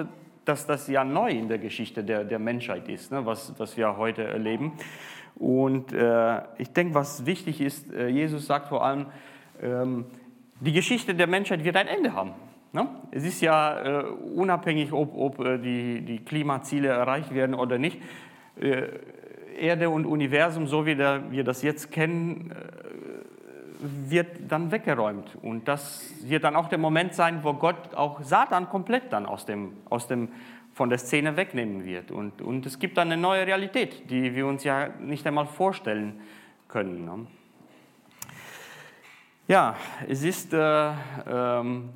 dass 0.45 0.67
das 0.67 0.89
ja 0.89 1.05
neu 1.05 1.31
in 1.31 1.49
der 1.49 1.59
Geschichte 1.59 2.03
der, 2.03 2.25
der 2.25 2.39
Menschheit 2.39 2.89
ist, 2.89 3.13
ne? 3.13 3.25
was, 3.25 3.53
was 3.59 3.77
wir 3.77 3.97
heute 3.97 4.25
erleben. 4.25 4.73
Und 5.39 5.93
äh, 5.93 6.41
ich 6.59 6.73
denke, 6.73 6.95
was 6.95 7.25
wichtig 7.25 7.61
ist, 7.61 7.93
äh, 7.93 8.09
Jesus 8.09 8.47
sagt 8.47 8.69
vor 8.69 8.85
allem, 8.85 9.07
ähm, 9.63 10.07
die 10.61 10.73
Geschichte 10.73 11.15
der 11.15 11.29
Menschheit 11.29 11.63
wird 11.63 11.77
ein 11.77 11.87
Ende 11.87 12.13
haben. 12.13 12.33
Ne? 12.73 12.89
Es 13.13 13.25
ist 13.25 13.41
ja 13.41 14.01
äh, 14.01 14.05
unabhängig, 14.05 14.93
ob, 14.93 15.15
ob 15.17 15.39
äh, 15.39 15.59
die, 15.59 16.03
die, 16.03 16.19
Klimaziele 16.19 16.89
erreicht 16.89 17.33
werden 17.33 17.55
oder 17.55 17.79
nicht. 17.79 18.03
Äh, 18.61 18.89
Erde 19.59 19.91
und 19.91 20.07
Universum, 20.07 20.67
so 20.67 20.87
wie 20.87 20.95
der, 20.95 21.31
wir 21.31 21.45
das 21.45 21.63
jetzt 21.63 21.91
kennen, 21.91 22.51
äh, 22.51 24.11
wird 24.11 24.27
dann 24.49 24.73
weggeräumt. 24.73 25.37
Und 25.41 25.69
das 25.69 26.13
wird 26.25 26.45
dann 26.45 26.57
auch 26.57 26.69
der 26.69 26.79
Moment 26.79 27.15
sein, 27.15 27.45
wo 27.45 27.55
Gott 27.55 27.95
auch 27.95 28.23
Satan 28.23 28.69
komplett 28.69 29.13
dann 29.13 29.25
aus 29.25 29.47
dem, 29.47 29.73
aus 29.89 30.09
dem 30.09 30.29
von 30.79 30.91
der 30.91 30.99
Szene 30.99 31.37
wegnehmen 31.37 31.85
wird. 31.85 32.13
Und, 32.13 32.41
und 32.41 32.65
es 32.65 32.79
gibt 32.79 33.01
eine 33.01 33.17
neue 33.17 33.45
Realität, 33.45 34.09
die 34.13 34.37
wir 34.37 34.47
uns 34.47 34.63
ja 34.63 34.91
nicht 35.01 35.27
einmal 35.27 35.47
vorstellen 35.47 36.21
können. 36.69 37.05
Ne? 37.05 37.27
Ja, 39.49 39.75
es 40.07 40.23
ist 40.23 40.55
äh, 40.55 40.93
ähm, 41.29 41.89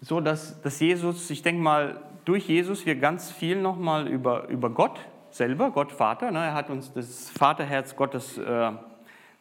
so, 0.00 0.20
dass, 0.20 0.60
dass 0.60 0.80
Jesus, 0.80 1.30
ich 1.30 1.42
denke 1.42 1.62
mal, 1.62 2.02
durch 2.24 2.48
Jesus 2.48 2.84
wir 2.84 2.96
ganz 2.96 3.30
viel 3.30 3.62
nochmal 3.62 4.08
über, 4.08 4.48
über 4.48 4.70
Gott 4.70 4.98
selber, 5.30 5.70
Gott 5.70 5.92
Vater, 5.92 6.32
ne, 6.32 6.46
er 6.46 6.54
hat 6.54 6.70
uns 6.70 6.92
das 6.92 7.30
Vaterherz 7.30 7.94
Gottes 7.94 8.38
äh, 8.38 8.72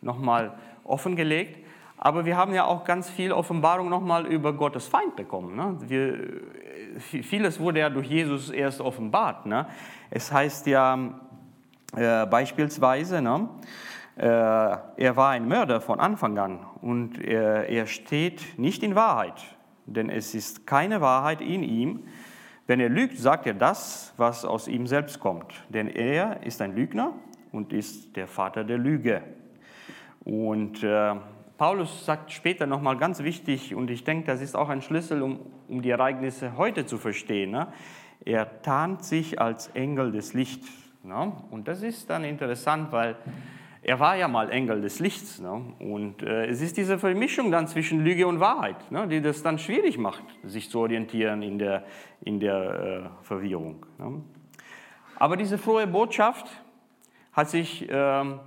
nochmal 0.01 0.53
offengelegt, 0.84 1.65
aber 1.98 2.25
wir 2.25 2.38
haben 2.38 2.54
ja 2.54 2.66
auch 2.66 2.84
ganz 2.84 3.10
viel 3.10 3.32
Offenbarung 3.32 3.89
nochmal 3.89 4.27
über 4.27 4.54
Gottes 4.54 4.88
Feind 4.88 5.16
bekommen. 5.16 5.56
Ne? 5.56 5.77
Wir, 5.88 6.42
vieles 7.00 7.60
wurde 7.60 7.80
ja 7.80 7.89
durch 7.89 8.08
Jesus 8.08 8.51
erst 8.51 8.82
offenbart. 8.82 9.48
Ne? 9.48 9.66
Es 10.12 10.32
heißt 10.32 10.68
ja 10.68 11.20
äh, 11.96 12.27
beispielsweise, 12.27 13.22
ne? 13.22 13.50
äh, 14.16 14.24
er 14.25 15.16
war 15.16 15.32
ein 15.32 15.48
Mörder 15.48 15.82
von 15.82 16.00
Anfang 16.00 16.38
an 16.38 16.60
und 16.82 17.20
er, 17.20 17.68
er 17.68 17.88
steht 17.88 18.60
nicht 18.60 18.84
in 18.84 18.94
Wahrheit, 18.94 19.44
denn 19.88 20.10
es 20.12 20.36
ist 20.36 20.68
keine 20.68 21.01
Wahrheit 21.01 21.42
in 21.42 21.63
ihm. 21.63 22.04
Wenn 22.68 22.80
er 22.80 22.89
lügt, 22.89 23.18
sagt 23.18 23.48
er 23.48 23.54
das, 23.56 24.13
was 24.18 24.46
aus 24.46 24.68
ihm 24.68 24.86
selbst 24.86 25.20
kommt, 25.20 25.63
denn 25.70 25.88
er 25.88 26.46
ist 26.46 26.62
ein 26.62 26.75
Lügner 26.75 27.13
und 27.51 27.74
ist 27.74 28.16
der 28.16 28.27
Vater 28.27 28.63
der 28.63 28.77
Lüge. 28.77 29.24
Und 30.25 30.84
äh, 30.84 31.16
Paulus 31.58 32.06
sagt 32.06 32.32
später 32.32 32.68
nochmal 32.68 32.98
ganz 32.98 33.24
wichtig, 33.24 33.74
und 33.74 33.90
ich 33.90 34.04
denke, 34.04 34.28
das 34.28 34.42
ist 34.42 34.56
auch 34.56 34.70
ein 34.70 34.84
Schlüssel, 34.84 35.24
um, 35.24 35.40
um 35.68 35.82
die 35.82 35.90
Ereignisse 35.90 36.56
heute 36.56 36.86
zu 36.86 37.00
verstehen. 37.00 37.52
Ne? 37.52 37.68
Er 38.24 38.62
tarnt 38.62 39.04
sich 39.04 39.42
als 39.42 39.70
Engel 39.70 40.12
des 40.12 40.34
Lichts. 40.34 40.70
Ne? 41.04 41.34
Und 41.50 41.68
das 41.68 41.82
ist 41.82 42.12
dann 42.12 42.24
interessant, 42.24 42.92
weil 42.92 43.16
er 43.82 44.00
war 44.00 44.16
ja 44.16 44.28
mal 44.28 44.52
Engel 44.52 44.82
des 44.82 45.00
Lichts. 45.00 45.40
Ne? 45.40 45.74
Und 45.80 46.22
äh, 46.22 46.46
es 46.46 46.62
ist 46.62 46.78
diese 46.78 47.00
Vermischung 47.00 47.50
dann 47.50 47.68
zwischen 47.68 48.04
Lüge 48.04 48.28
und 48.28 48.40
Wahrheit, 48.40 48.92
ne? 48.92 49.08
die 49.08 49.22
das 49.22 49.42
dann 49.42 49.58
schwierig 49.58 49.98
macht, 49.98 50.24
sich 50.44 50.70
zu 50.70 50.80
orientieren 50.80 51.42
in 51.42 51.58
der, 51.58 51.86
in 52.22 52.40
der 52.40 53.10
äh, 53.22 53.26
Verwirrung. 53.26 53.84
Ne? 53.98 54.22
Aber 55.16 55.38
diese 55.38 55.58
frohe 55.58 55.88
Botschaft 55.88 56.48
hat 57.34 57.50
sich 57.50 57.88
ähm, 57.90 58.40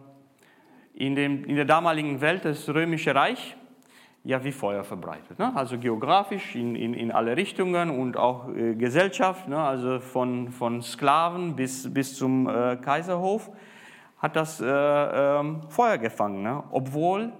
in, 1.00 1.14
dem, 1.14 1.44
in 1.44 1.56
der 1.56 1.64
damaligen 1.64 2.20
Welt, 2.20 2.44
das 2.44 2.68
Römische 2.68 3.14
Reich, 3.14 3.56
ja 4.22 4.44
wie 4.44 4.52
Feuer 4.52 4.84
verbreitet. 4.84 5.38
Ne? 5.38 5.50
Also 5.56 5.78
geografisch 5.78 6.54
in, 6.54 6.76
in, 6.76 6.92
in 6.92 7.10
alle 7.10 7.36
Richtungen 7.38 7.90
und 7.90 8.18
auch 8.18 8.54
äh, 8.54 8.74
Gesellschaft, 8.74 9.48
ne? 9.48 9.58
also 9.58 9.98
von, 9.98 10.50
von 10.50 10.82
Sklaven 10.82 11.56
bis, 11.56 11.92
bis 11.92 12.16
zum 12.16 12.46
äh, 12.46 12.76
Kaiserhof, 12.76 13.50
hat 14.18 14.36
das 14.36 14.60
äh, 14.60 14.66
ähm, 14.66 15.62
Feuer 15.70 15.96
gefangen, 15.96 16.42
ne? 16.42 16.62
obwohl 16.70 17.32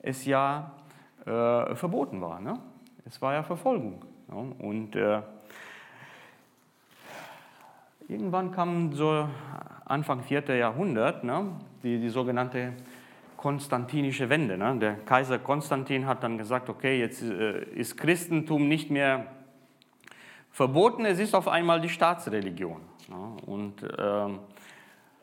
es 0.00 0.24
ja 0.24 0.72
äh, 1.26 1.74
verboten 1.74 2.22
war. 2.22 2.40
Ne? 2.40 2.58
Es 3.04 3.20
war 3.20 3.34
ja 3.34 3.42
Verfolgung. 3.42 4.00
Ne? 4.28 4.54
Und 4.58 4.96
äh, 4.96 5.20
irgendwann 8.08 8.52
kam 8.52 8.94
so 8.94 9.28
Anfang 9.84 10.22
4. 10.22 10.56
Jahrhundert 10.56 11.24
ne? 11.24 11.48
die, 11.82 12.00
die 12.00 12.08
sogenannte 12.08 12.72
konstantinische 13.42 14.30
Wende. 14.30 14.56
Ne? 14.56 14.76
Der 14.80 14.94
Kaiser 14.94 15.40
Konstantin 15.40 16.06
hat 16.06 16.22
dann 16.22 16.38
gesagt, 16.38 16.68
okay, 16.68 17.00
jetzt 17.00 17.22
äh, 17.22 17.64
ist 17.74 17.96
Christentum 17.96 18.68
nicht 18.68 18.88
mehr 18.88 19.26
verboten, 20.52 21.04
es 21.04 21.18
ist 21.18 21.34
auf 21.34 21.48
einmal 21.48 21.80
die 21.80 21.88
Staatsreligion. 21.88 22.80
Ne? 23.08 23.36
Und 23.46 23.74
ähm, 23.98 24.38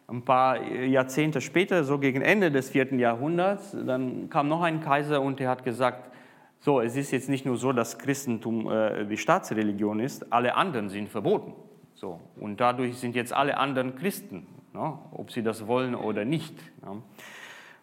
ein 0.07 0.21
paar 0.23 0.61
Jahrzehnte 0.61 1.39
später, 1.39 1.85
so 1.85 1.97
gegen 1.97 2.21
Ende 2.21 2.51
des 2.51 2.71
vierten 2.71 2.99
Jahrhunderts, 2.99 3.71
dann 3.71 4.29
kam 4.29 4.49
noch 4.49 4.63
ein 4.63 4.81
Kaiser 4.81 5.21
und 5.21 5.39
der 5.39 5.47
hat 5.47 5.63
gesagt, 5.63 6.11
so, 6.59 6.81
es 6.81 6.97
ist 6.97 7.11
jetzt 7.11 7.29
nicht 7.29 7.45
nur 7.45 7.55
so, 7.55 7.71
dass 7.71 7.97
Christentum 7.99 8.69
äh, 8.69 9.05
die 9.05 9.15
Staatsreligion 9.15 10.01
ist, 10.01 10.33
alle 10.33 10.55
anderen 10.55 10.89
sind 10.89 11.07
verboten. 11.07 11.53
So, 11.93 12.19
und 12.37 12.59
dadurch 12.59 12.97
sind 12.97 13.15
jetzt 13.15 13.31
alle 13.31 13.55
anderen 13.57 13.95
Christen, 13.95 14.45
ne? 14.73 14.99
ob 15.13 15.31
sie 15.31 15.41
das 15.41 15.67
wollen 15.67 15.95
oder 15.95 16.25
nicht. 16.25 16.53
Ne? 16.83 17.01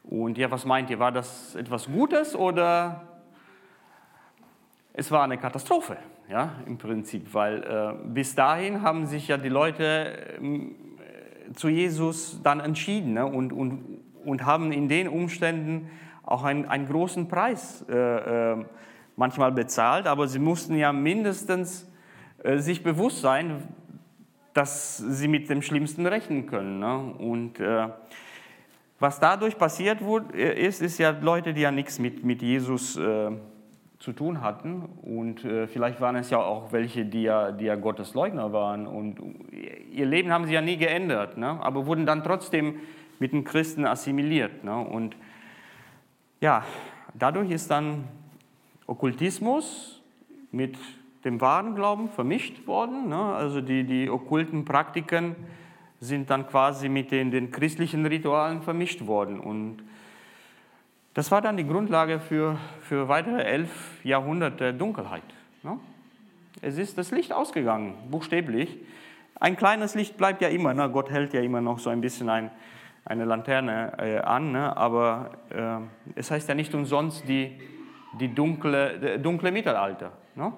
Und 0.09 0.39
ja, 0.39 0.51
was 0.51 0.65
meint 0.65 0.89
ihr, 0.91 0.99
war 0.99 1.13
das 1.13 1.55
etwas 1.57 1.87
Gutes 1.87 2.37
oder 2.37 3.03
es 4.93 5.11
war 5.11 5.25
eine 5.25 5.37
Katastrophe, 5.37 5.97
ja, 6.29 6.53
im 6.67 6.79
Prinzip, 6.79 7.35
weil 7.35 7.63
äh, 7.63 8.09
bis 8.09 8.35
dahin 8.35 8.83
haben 8.83 9.07
sich 9.07 9.29
ja 9.29 9.37
die 9.37 9.49
Leute 9.49 10.39
äh, 10.41 11.53
zu 11.55 11.69
Jesus 11.69 12.41
dann 12.43 12.61
entschieden 12.61 13.15
ne, 13.15 13.27
und, 13.27 13.53
und, 13.53 14.01
und 14.25 14.47
haben 14.47 14.73
in 14.73 14.89
den 14.89 15.09
Umständen 15.09 15.91
auch 16.23 16.45
einen, 16.45 16.67
einen 16.67 16.87
großen 16.87 17.29
Preis 17.29 17.85
äh, 17.89 18.53
äh 18.53 18.65
manchmal 19.19 19.51
bezahlt, 19.51 20.07
aber 20.07 20.29
sie 20.29 20.39
mussten 20.39 20.77
ja 20.77 20.93
mindestens 20.93 21.91
äh, 22.43 22.59
sich 22.59 22.83
bewusst 22.83 23.23
sein, 23.23 23.67
dass 24.53 24.99
sie 24.99 25.27
mit 25.27 25.49
dem 25.49 25.63
Schlimmsten 25.63 26.07
rechnen 26.07 26.47
können. 26.47 26.79
Ne? 26.79 26.99
Und 27.19 27.59
äh, 27.59 27.89
was 28.99 29.21
dadurch 29.21 29.59
passiert 29.59 29.99
äh, 30.35 30.67
ist, 30.67 30.83
ist 30.83 30.99
ja 30.99 31.11
Leute, 31.11 31.53
die 31.53 31.63
ja 31.63 31.71
nichts 31.71 31.99
mit, 31.99 32.25
mit 32.25 32.43
Jesus 32.43 32.97
äh, 32.97 33.31
zu 33.99 34.13
tun 34.13 34.41
hatten. 34.41 34.83
Und 35.03 35.45
äh, 35.45 35.67
vielleicht 35.67 36.01
waren 36.01 36.17
es 36.17 36.31
ja 36.31 36.39
auch 36.39 36.73
welche, 36.73 37.05
die 37.05 37.23
ja, 37.23 37.53
die 37.53 37.67
ja 37.67 37.75
Gottesleugner 37.75 38.53
waren. 38.53 38.87
Und 38.87 39.19
ihr 39.91 40.07
Leben 40.07 40.33
haben 40.33 40.47
sie 40.47 40.55
ja 40.55 40.61
nie 40.61 40.77
geändert, 40.77 41.37
ne? 41.37 41.59
aber 41.63 41.87
wurden 41.87 42.07
dann 42.07 42.23
trotzdem 42.23 42.81
mit 43.19 43.33
den 43.33 43.45
Christen 43.45 43.87
assimiliert. 43.87 44.65
Ne? 44.65 44.77
Und 44.77 45.17
ja, 46.41 46.65
dadurch 47.15 47.51
ist 47.51 47.71
dann 47.71 48.05
Okkultismus 48.87 50.03
mit 50.53 50.77
dem 51.25 51.41
wahren 51.41 51.75
Glauben 51.75 52.09
vermischt 52.09 52.67
worden. 52.67 53.09
Ne? 53.09 53.17
Also 53.17 53.61
die, 53.61 53.85
die 53.85 54.09
okkulten 54.09 54.65
Praktiken 54.65 55.35
sind 56.01 56.31
dann 56.31 56.47
quasi 56.47 56.89
mit 56.89 57.11
den, 57.11 57.31
den 57.31 57.51
christlichen 57.51 58.05
Ritualen 58.05 58.63
vermischt 58.63 59.07
worden. 59.07 59.41
Und 59.41 59.83
das 61.15 61.31
war 61.31 61.41
dann 61.41 61.57
die 61.57 61.67
Grundlage 61.67 62.21
für, 62.21 62.59
für 62.83 63.09
weitere 63.09 63.43
elf 63.43 64.05
Jahrhunderte 64.05 64.75
Dunkelheit. 64.75 65.23
Ne? 65.63 65.79
Es 66.61 66.79
ist 66.79 66.99
das 66.99 67.11
Licht 67.11 67.33
ausgegangen, 67.33 67.95
buchstäblich. 68.11 68.79
Ein 69.39 69.57
kleines 69.57 69.95
Licht 69.95 70.17
bleibt 70.17 70.43
ja 70.43 70.49
immer. 70.49 70.75
Ne? 70.75 70.91
Gott 70.91 71.11
hält 71.11 71.33
ja 71.33 71.41
immer 71.41 71.61
noch 71.61 71.79
so 71.79 71.91
ein 71.91 72.01
bisschen 72.01 72.29
ein, 72.29 72.51
eine 73.05 73.25
Laterne 73.25 73.93
äh, 73.99 74.19
an, 74.19 74.53
ne? 74.53 74.77
aber 74.77 75.31
äh, 75.51 76.19
es 76.19 76.31
heißt 76.31 76.49
ja 76.49 76.55
nicht 76.55 76.75
umsonst 76.75 77.27
die, 77.29 77.59
die 78.21 78.35
dunkle, 78.35 79.19
dunkle 79.19 79.53
Mittelalter. 79.53 80.13
Ne? 80.35 80.53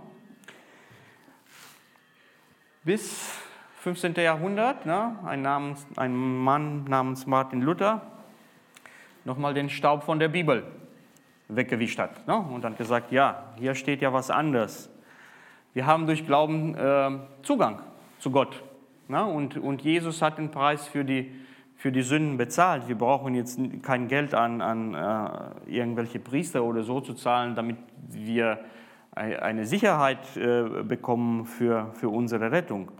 Bis 2.84 3.47
15. 3.94 4.16
Jahrhundert, 4.16 4.84
ne, 4.84 5.16
ein, 5.24 5.40
namens, 5.40 5.86
ein 5.96 6.14
Mann 6.14 6.84
namens 6.84 7.26
Martin 7.26 7.62
Luther, 7.62 8.02
nochmal 9.24 9.54
den 9.54 9.70
Staub 9.70 10.02
von 10.02 10.18
der 10.18 10.28
Bibel 10.28 10.62
weggewischt 11.48 11.98
hat 11.98 12.28
ne, 12.28 12.36
und 12.36 12.62
dann 12.64 12.76
gesagt, 12.76 13.12
ja, 13.12 13.44
hier 13.56 13.74
steht 13.74 14.02
ja 14.02 14.12
was 14.12 14.30
anderes. 14.30 14.90
Wir 15.72 15.86
haben 15.86 16.04
durch 16.04 16.26
Glauben 16.26 16.74
äh, 16.74 17.12
Zugang 17.42 17.80
zu 18.18 18.30
Gott. 18.30 18.62
Ne, 19.08 19.24
und, 19.24 19.56
und 19.56 19.80
Jesus 19.80 20.20
hat 20.20 20.36
den 20.36 20.50
Preis 20.50 20.86
für 20.86 21.02
die, 21.02 21.32
für 21.74 21.90
die 21.90 22.02
Sünden 22.02 22.36
bezahlt. 22.36 22.88
Wir 22.88 22.98
brauchen 22.98 23.34
jetzt 23.34 23.58
kein 23.82 24.06
Geld 24.06 24.34
an, 24.34 24.60
an 24.60 24.92
äh, 24.92 25.70
irgendwelche 25.78 26.18
Priester 26.18 26.62
oder 26.62 26.82
so 26.82 27.00
zu 27.00 27.14
zahlen, 27.14 27.54
damit 27.54 27.78
wir 28.10 28.58
eine 29.12 29.64
Sicherheit 29.64 30.36
äh, 30.36 30.82
bekommen 30.82 31.46
für, 31.46 31.90
für 31.94 32.10
unsere 32.10 32.52
Rettung. 32.52 32.92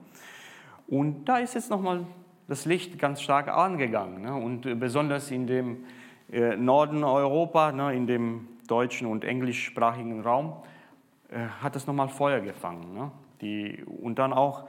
Und 0.88 1.26
da 1.26 1.36
ist 1.36 1.54
jetzt 1.54 1.70
nochmal 1.70 2.06
das 2.48 2.64
Licht 2.64 2.98
ganz 2.98 3.20
stark 3.20 3.48
angegangen. 3.48 4.22
Ne? 4.22 4.34
Und 4.34 4.66
äh, 4.66 4.74
besonders 4.74 5.30
in 5.30 5.46
dem 5.46 5.84
äh, 6.32 6.56
Norden 6.56 7.04
Europa, 7.04 7.72
ne, 7.72 7.94
in 7.94 8.06
dem 8.06 8.48
deutschen 8.66 9.06
und 9.06 9.24
englischsprachigen 9.24 10.22
Raum, 10.22 10.54
äh, 11.30 11.46
hat 11.60 11.76
es 11.76 11.86
nochmal 11.86 12.08
Feuer 12.08 12.40
gefangen. 12.40 12.94
Ne? 12.94 13.10
Die, 13.42 13.84
und 13.84 14.18
dann 14.18 14.32
auch 14.32 14.64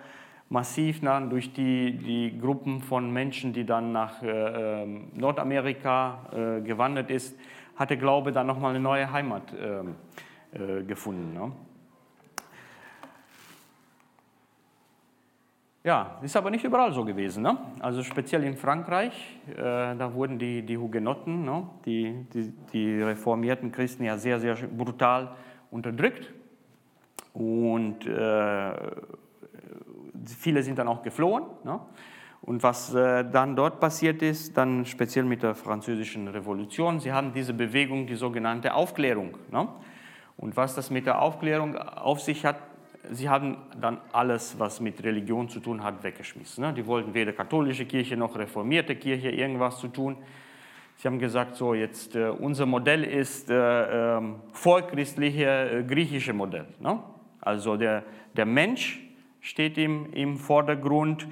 massiv 0.50 1.00
dann 1.02 1.30
durch 1.30 1.54
die, 1.54 1.98
die 1.98 2.38
Gruppen 2.38 2.82
von 2.82 3.12
Menschen, 3.12 3.54
die 3.54 3.66
dann 3.66 3.94
nach 3.94 4.22
äh, 4.22 4.84
ähm, 4.84 5.08
Nordamerika 5.14 6.58
äh, 6.58 6.62
gewandert 6.62 7.10
ist, 7.10 7.40
hat 7.76 7.92
der 7.92 7.98
Glaube 7.98 8.34
dann 8.34 8.48
nochmal 8.48 8.72
eine 8.72 8.82
neue 8.82 9.10
Heimat 9.10 9.54
ähm, 9.58 9.96
äh, 10.52 10.84
gefunden. 10.84 11.54
Ja, 15.82 16.20
ist 16.22 16.36
aber 16.36 16.50
nicht 16.50 16.66
überall 16.66 16.92
so 16.92 17.06
gewesen. 17.06 17.42
Ne? 17.42 17.58
Also 17.80 18.04
speziell 18.04 18.44
in 18.44 18.58
Frankreich, 18.58 19.40
äh, 19.50 19.56
da 19.56 20.14
wurden 20.14 20.38
die, 20.38 20.62
die 20.62 20.78
Hugenotten, 20.78 21.46
ne? 21.46 21.70
die, 21.86 22.26
die, 22.34 22.54
die, 22.74 23.02
reformierten 23.02 23.72
Christen 23.72 24.04
ja 24.04 24.18
sehr, 24.18 24.42
sehr 24.42 24.56
brutal 24.56 25.36
unterdrückt. 25.72 26.34
Und 27.34 28.06
äh, 28.06 28.72
viele 30.26 30.64
sind 30.64 30.80
dann 30.80 30.90
auch 30.90 31.02
geflohen. 31.02 31.46
Ne? 31.64 31.80
Und 32.42 32.62
was 32.62 32.94
äh, 32.94 33.24
dann 33.30 33.56
dort 33.56 33.80
passiert 33.80 34.22
ist, 34.22 34.58
dann 34.58 34.86
speziell 34.86 35.24
mit 35.24 35.44
der 35.44 35.56
französischen 35.56 36.28
Revolution, 36.28 37.00
sie 37.00 37.14
haben 37.14 37.32
diese 37.32 37.54
Bewegung, 37.54 38.06
die 38.06 38.16
sogenannte 38.16 38.74
Aufklärung. 38.74 39.38
Ne? 39.50 39.70
Und 40.36 40.58
was 40.58 40.76
das 40.76 40.90
mit 40.90 41.06
der 41.06 41.22
Aufklärung 41.22 41.78
auf 41.78 42.20
sich 42.20 42.46
hat, 42.46 42.58
sie 43.12 43.30
haben 43.30 43.58
dann 43.80 44.00
alles, 44.12 44.58
was 44.60 44.80
mit 44.80 45.04
Religion 45.04 45.50
zu 45.50 45.60
tun 45.60 45.84
hat, 45.84 46.04
weggeschmissen. 46.04 46.64
Ne? 46.64 46.74
Die 46.74 46.86
wollten 46.86 47.14
weder 47.14 47.34
katholische 47.34 47.86
Kirche 47.86 48.18
noch 48.18 48.38
reformierte 48.38 48.96
Kirche 48.96 49.30
irgendwas 49.30 49.80
zu 49.80 49.88
tun. 49.88 50.18
Sie 50.98 51.08
haben 51.08 51.20
gesagt, 51.20 51.56
so 51.56 51.74
jetzt 51.74 52.16
äh, 52.16 52.28
unser 52.28 52.66
Modell 52.66 53.04
ist 53.04 53.50
äh, 53.50 54.18
äh, 54.18 54.22
vorchristliche 54.52 55.80
äh, 55.80 55.84
griechische 55.84 56.34
Modell. 56.34 56.68
Ne? 56.80 57.00
Also 57.40 57.78
der, 57.78 58.04
der 58.36 58.46
Mensch 58.46 59.00
steht 59.40 59.78
im, 59.78 60.12
im 60.14 60.38
Vordergrund. 60.38 61.28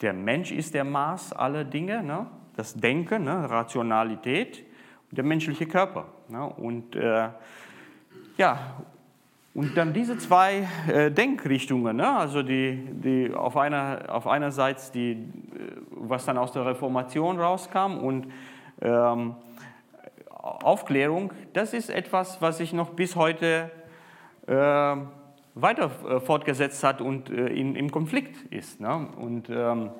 Der 0.00 0.12
Mensch 0.12 0.52
ist 0.52 0.74
der 0.74 0.84
Maß 0.84 1.34
aller 1.34 1.64
Dinge, 1.64 2.02
ne? 2.02 2.26
das 2.56 2.74
Denken, 2.74 3.24
ne? 3.24 3.48
Rationalität, 3.50 4.64
der 5.10 5.24
menschliche 5.24 5.66
Körper. 5.66 6.06
Ne? 6.28 6.44
Und 6.46 6.96
äh, 6.96 7.28
ja, 8.36 8.58
und 9.54 9.76
dann 9.76 9.92
diese 9.92 10.18
zwei 10.18 10.68
äh, 10.88 11.10
Denkrichtungen, 11.10 11.96
ne? 11.96 12.16
also 12.16 12.42
die, 12.42 12.76
die 12.92 13.32
auf, 13.32 13.56
einer, 13.56 14.06
auf 14.08 14.26
einerseits 14.26 14.90
die, 14.90 15.12
äh, 15.12 15.16
was 15.90 16.24
dann 16.24 16.38
aus 16.38 16.52
der 16.52 16.66
Reformation 16.66 17.38
rauskam 17.38 17.98
und 17.98 18.26
ähm, 18.82 19.36
Aufklärung, 20.28 21.32
das 21.52 21.72
ist 21.72 21.88
etwas, 21.88 22.42
was 22.42 22.58
sich 22.58 22.72
noch 22.72 22.90
bis 22.90 23.16
heute 23.16 23.70
äh, 24.46 24.96
weiter 25.54 25.88
fortgesetzt 26.20 26.82
hat 26.82 27.00
und 27.00 27.30
äh, 27.30 27.46
in, 27.46 27.76
im 27.76 27.90
Konflikt 27.90 28.52
ist. 28.52 28.80
Ne? 28.80 29.08
Und 29.16 29.48
ähm, 29.48 29.90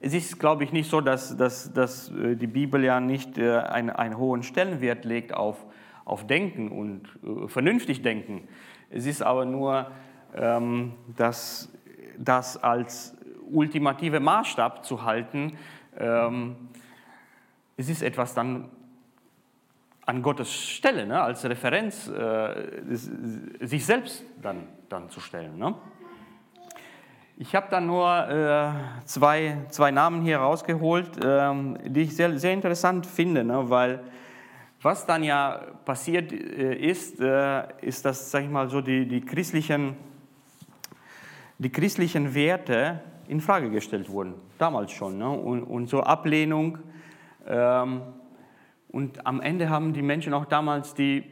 Es 0.00 0.14
ist, 0.14 0.38
glaube 0.38 0.62
ich, 0.62 0.72
nicht 0.72 0.88
so, 0.88 1.00
dass, 1.00 1.36
dass, 1.36 1.72
dass 1.72 2.10
äh, 2.10 2.36
die 2.36 2.46
Bibel 2.46 2.84
ja 2.84 3.00
nicht 3.00 3.36
äh, 3.36 3.58
einen, 3.58 3.90
einen 3.90 4.16
hohen 4.16 4.42
Stellenwert 4.42 5.04
legt 5.04 5.34
auf, 5.34 5.64
auf 6.08 6.26
Denken 6.26 6.70
und 6.70 7.08
äh, 7.22 7.48
vernünftig 7.48 8.02
Denken. 8.02 8.48
Es 8.90 9.06
ist 9.06 9.22
aber 9.22 9.44
nur, 9.44 9.90
ähm, 10.34 10.94
dass 11.16 11.70
das 12.18 12.56
als 12.62 13.16
ultimative 13.50 14.20
Maßstab 14.20 14.84
zu 14.84 15.04
halten, 15.04 15.56
ähm, 15.96 16.56
es 17.76 17.88
ist 17.88 18.02
etwas 18.02 18.34
dann 18.34 18.70
an 20.04 20.22
Gottes 20.22 20.52
Stelle, 20.52 21.06
ne, 21.06 21.20
als 21.20 21.44
Referenz, 21.44 22.08
äh, 22.08 22.72
sich 22.90 23.84
selbst 23.84 24.24
dann, 24.40 24.66
dann 24.88 25.10
zu 25.10 25.20
stellen. 25.20 25.58
Ne? 25.58 25.74
Ich 27.36 27.54
habe 27.54 27.66
dann 27.70 27.86
nur 27.86 28.28
äh, 28.28 28.70
zwei, 29.04 29.58
zwei 29.68 29.90
Namen 29.90 30.22
hier 30.22 30.38
rausgeholt, 30.38 31.10
ähm, 31.22 31.78
die 31.84 32.00
ich 32.00 32.16
sehr, 32.16 32.36
sehr 32.38 32.54
interessant 32.54 33.06
finde, 33.06 33.44
ne, 33.44 33.68
weil 33.70 34.00
was 34.82 35.04
dann 35.06 35.24
ja 35.24 35.60
passiert 35.84 36.32
äh, 36.32 36.74
ist, 36.74 37.20
äh, 37.20 37.64
ist, 37.80 38.04
dass, 38.04 38.30
sag 38.30 38.44
ich 38.44 38.50
mal, 38.50 38.68
so 38.68 38.80
die, 38.80 39.06
die, 39.06 39.20
christlichen, 39.20 39.96
die 41.58 41.70
christlichen 41.70 42.34
Werte 42.34 43.00
in 43.26 43.40
Frage 43.40 43.70
gestellt 43.70 44.08
wurden, 44.08 44.34
damals 44.58 44.92
schon. 44.92 45.18
Ne? 45.18 45.28
Und, 45.28 45.62
und 45.64 45.88
so 45.88 46.00
Ablehnung. 46.00 46.78
Ähm, 47.46 48.02
und 48.90 49.26
am 49.26 49.40
Ende 49.40 49.68
haben 49.68 49.92
die 49.92 50.02
Menschen 50.02 50.32
auch 50.32 50.46
damals 50.46 50.94
die, 50.94 51.24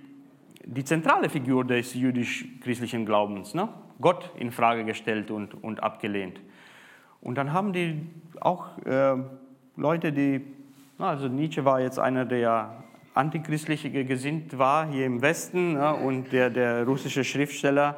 die 0.64 0.84
zentrale 0.84 1.30
Figur 1.30 1.64
des 1.64 1.94
jüdisch-christlichen 1.94 3.06
Glaubens, 3.06 3.54
ne? 3.54 3.68
Gott, 3.98 4.30
in 4.36 4.50
Frage 4.50 4.84
gestellt 4.84 5.30
und, 5.30 5.54
und 5.64 5.82
abgelehnt. 5.82 6.38
Und 7.22 7.36
dann 7.36 7.52
haben 7.54 7.72
die 7.72 8.06
auch 8.40 8.76
äh, 8.84 9.14
Leute, 9.76 10.12
die, 10.12 10.44
also 10.98 11.28
Nietzsche 11.28 11.64
war 11.64 11.80
jetzt 11.80 11.98
einer, 11.98 12.26
der 12.26 12.84
antichristlich 13.16 13.82
gesinnt 14.06 14.58
war 14.58 14.86
hier 14.88 15.06
im 15.06 15.22
Westen 15.22 15.74
ja, 15.74 15.90
und 15.92 16.32
der, 16.32 16.50
der 16.50 16.84
russische 16.84 17.24
Schriftsteller 17.24 17.96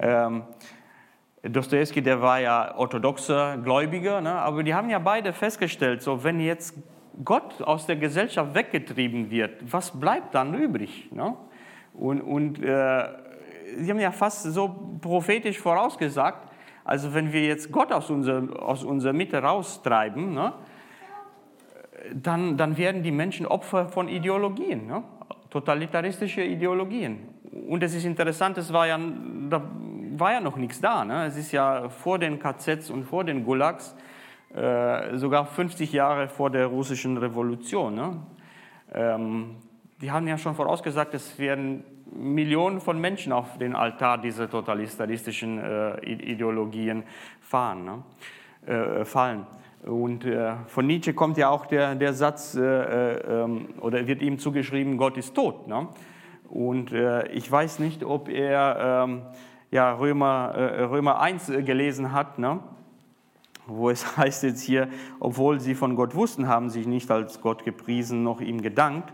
ähm, 0.00 0.44
Dostoevsky, 1.42 2.00
der 2.00 2.22
war 2.22 2.38
ja 2.38 2.76
orthodoxer 2.76 3.58
Gläubiger, 3.58 4.20
ne, 4.20 4.32
aber 4.32 4.62
die 4.62 4.72
haben 4.72 4.88
ja 4.88 5.00
beide 5.00 5.32
festgestellt, 5.32 6.00
so 6.00 6.22
wenn 6.22 6.38
jetzt 6.38 6.74
Gott 7.24 7.60
aus 7.60 7.86
der 7.86 7.96
Gesellschaft 7.96 8.54
weggetrieben 8.54 9.30
wird, 9.30 9.72
was 9.72 9.98
bleibt 9.98 10.34
dann 10.34 10.54
übrig? 10.54 11.10
Ne? 11.10 11.34
Und, 11.94 12.20
und 12.20 12.62
äh, 12.62 13.08
sie 13.76 13.90
haben 13.90 14.00
ja 14.00 14.12
fast 14.12 14.44
so 14.44 14.98
prophetisch 15.00 15.58
vorausgesagt, 15.58 16.48
also 16.84 17.12
wenn 17.12 17.32
wir 17.32 17.44
jetzt 17.44 17.72
Gott 17.72 17.92
aus 17.92 18.08
unserer, 18.10 18.62
aus 18.62 18.84
unserer 18.84 19.12
Mitte 19.12 19.42
raustreiben, 19.42 20.34
ne, 20.34 20.52
dann, 22.14 22.56
dann 22.56 22.76
werden 22.76 23.02
die 23.02 23.10
Menschen 23.10 23.46
Opfer 23.46 23.88
von 23.88 24.08
Ideologien, 24.08 24.86
ne? 24.86 25.02
totalitaristische 25.50 26.42
Ideologien. 26.42 27.28
Und 27.68 27.82
es 27.82 27.94
ist 27.94 28.04
interessant, 28.04 28.56
es 28.58 28.72
war 28.72 28.86
ja, 28.86 28.98
da 29.50 29.62
war 30.16 30.32
ja 30.32 30.40
noch 30.40 30.56
nichts 30.56 30.80
da. 30.80 31.04
Ne? 31.04 31.26
Es 31.26 31.36
ist 31.36 31.52
ja 31.52 31.88
vor 31.88 32.18
den 32.18 32.38
KZs 32.38 32.90
und 32.90 33.04
vor 33.04 33.24
den 33.24 33.44
Gulags, 33.44 33.94
äh, 34.54 35.16
sogar 35.16 35.46
50 35.46 35.92
Jahre 35.92 36.28
vor 36.28 36.50
der 36.50 36.66
russischen 36.66 37.18
Revolution. 37.18 37.94
Ne? 37.94 38.16
Ähm, 38.94 39.56
die 40.00 40.10
haben 40.10 40.26
ja 40.26 40.38
schon 40.38 40.54
vorausgesagt, 40.54 41.14
es 41.14 41.38
werden 41.38 41.84
Millionen 42.14 42.80
von 42.80 43.00
Menschen 43.00 43.32
auf 43.32 43.58
den 43.58 43.74
Altar 43.74 44.18
dieser 44.18 44.50
totalitaristischen 44.50 45.58
äh, 45.58 46.00
Ideologien 46.04 47.04
fahren, 47.40 47.84
ne? 47.84 48.02
äh, 48.66 49.04
fallen. 49.04 49.46
Und 49.84 50.24
äh, 50.24 50.54
von 50.66 50.86
Nietzsche 50.86 51.12
kommt 51.12 51.36
ja 51.36 51.50
auch 51.50 51.66
der, 51.66 51.96
der 51.96 52.12
Satz, 52.12 52.54
äh, 52.54 52.60
äh, 52.62 53.42
ähm, 53.42 53.68
oder 53.80 54.06
wird 54.06 54.22
ihm 54.22 54.38
zugeschrieben, 54.38 54.96
Gott 54.96 55.16
ist 55.16 55.34
tot. 55.34 55.66
Ne? 55.66 55.88
Und 56.48 56.92
äh, 56.92 57.26
ich 57.32 57.50
weiß 57.50 57.80
nicht, 57.80 58.04
ob 58.04 58.28
er 58.28 59.04
ähm, 59.04 59.22
ja, 59.70 59.92
Römer, 59.94 60.54
Römer 60.90 61.20
1 61.20 61.48
äh, 61.48 61.62
gelesen 61.62 62.12
hat, 62.12 62.38
ne? 62.38 62.60
wo 63.66 63.90
es 63.90 64.16
heißt 64.16 64.44
jetzt 64.44 64.62
hier, 64.62 64.88
obwohl 65.18 65.58
sie 65.58 65.74
von 65.74 65.96
Gott 65.96 66.14
wussten, 66.14 66.46
haben 66.46 66.70
sie 66.70 66.86
nicht 66.86 67.10
als 67.10 67.40
Gott 67.40 67.64
gepriesen, 67.64 68.22
noch 68.22 68.40
ihm 68.40 68.62
gedankt, 68.62 69.12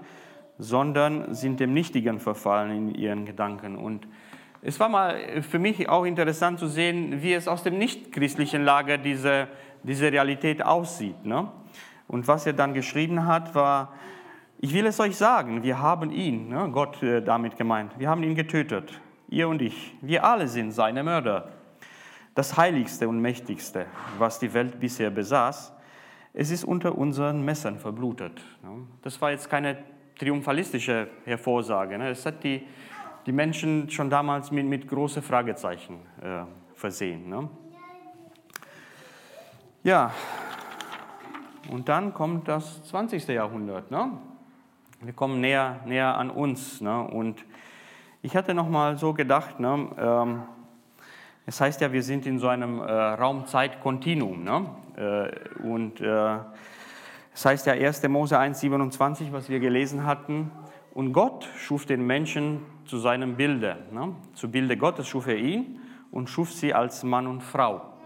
sondern 0.59 1.33
sind 1.35 1.61
dem 1.61 1.73
Nichtigen 1.73 2.21
verfallen 2.21 2.89
in 2.89 2.95
ihren 2.95 3.25
Gedanken. 3.25 3.77
Und 3.77 4.07
es 4.61 4.81
war 4.81 4.89
mal 4.89 5.43
für 5.43 5.61
mich 5.61 5.89
auch 5.89 6.05
interessant 6.05 6.59
zu 6.59 6.67
sehen, 6.67 7.23
wie 7.23 7.33
es 7.33 7.47
aus 7.47 7.63
dem 7.63 7.79
nichtchristlichen 7.79 8.65
Lager 8.65 8.99
diese 8.99 9.47
diese 9.83 10.11
Realität 10.11 10.65
aussieht. 10.65 11.25
Ne? 11.25 11.49
Und 12.07 12.27
was 12.27 12.47
er 12.47 12.55
dann 12.55 12.75
geschrieben 12.75 13.27
hat, 13.27 13.55
war, 13.55 13.93
ich 14.61 14.75
will 14.75 14.87
es 14.87 14.99
euch 14.99 15.17
sagen, 15.17 15.63
wir 15.63 15.81
haben 15.81 16.11
ihn, 16.11 16.49
ne, 16.49 16.69
Gott 16.73 17.03
äh, 17.03 17.23
damit 17.23 17.57
gemeint, 17.57 17.93
wir 17.99 18.09
haben 18.09 18.23
ihn 18.23 18.35
getötet, 18.35 19.01
ihr 19.29 19.49
und 19.49 19.63
ich. 19.63 19.95
Wir 20.01 20.25
alle 20.25 20.49
sind 20.49 20.73
seine 20.73 21.05
Mörder. 21.05 21.51
Das 22.35 22.57
Heiligste 22.57 23.09
und 23.09 23.21
Mächtigste, 23.21 23.87
was 24.19 24.39
die 24.39 24.53
Welt 24.55 24.81
bisher 24.81 25.11
besaß, 25.11 25.73
es 26.35 26.51
ist 26.51 26.65
unter 26.65 26.97
unseren 26.97 27.45
Messern 27.45 27.79
verblutet. 27.79 28.41
Ne? 28.63 28.87
Das 29.03 29.21
war 29.21 29.31
jetzt 29.31 29.49
keine 29.51 29.79
triumphalistische 30.19 31.09
Hervorsage. 31.25 31.99
Ne? 31.99 32.11
Es 32.11 32.25
hat 32.27 32.43
die, 32.43 32.63
die 33.27 33.33
Menschen 33.33 33.91
schon 33.91 34.11
damals 34.11 34.51
mit, 34.51 34.67
mit 34.67 34.89
großen 34.89 35.23
Fragezeichen 35.23 36.01
äh, 36.23 36.45
versehen. 36.75 37.29
Ne? 37.29 37.49
Ja, 39.85 40.11
und 41.71 41.89
dann 41.89 42.13
kommt 42.13 42.49
das 42.49 42.83
20. 42.89 43.29
Jahrhundert. 43.29 43.93
Ne? 43.93 44.11
Wir 45.03 45.13
kommen 45.13 45.41
näher, 45.41 45.79
näher 45.87 46.17
an 46.17 46.31
uns. 46.31 46.81
Ne? 46.81 47.01
Und 47.01 47.45
ich 48.23 48.35
hatte 48.37 48.55
noch 48.55 48.69
mal 48.69 48.99
so 48.99 49.13
gedacht, 49.13 49.61
ne, 49.61 49.89
ähm, 49.97 50.43
es 51.47 51.61
heißt 51.61 51.81
ja, 51.81 51.93
wir 51.93 52.03
sind 52.03 52.27
in 52.27 52.41
so 52.41 52.49
einem 52.49 52.81
äh, 52.81 52.93
Raum-Zeit-Kontinuum. 52.93 54.43
Ne? 54.43 54.67
Äh, 54.97 55.63
und 55.65 56.01
äh, 56.01 56.39
es 57.33 57.45
heißt 57.45 57.67
ja 57.67 57.75
1. 57.75 58.03
Mose 58.09 58.37
1,27, 58.37 59.31
was 59.31 59.49
wir 59.49 59.61
gelesen 59.61 60.05
hatten. 60.05 60.51
Und 60.93 61.13
Gott 61.13 61.49
schuf 61.57 61.87
den 61.87 62.05
Menschen 62.05 62.63
zu 62.85 62.99
seinem 62.99 63.37
Bilde. 63.37 63.77
Ne? 63.93 64.17
Zu 64.35 64.51
Bilde 64.51 64.77
Gottes 64.77 65.07
schuf 65.07 65.29
er 65.29 65.37
ihn 65.37 65.81
und 66.11 66.29
schuf 66.29 66.53
sie 66.53 66.75
als 66.75 67.05
Mann 67.05 67.29
und 67.29 67.43
Frau. 67.43 67.98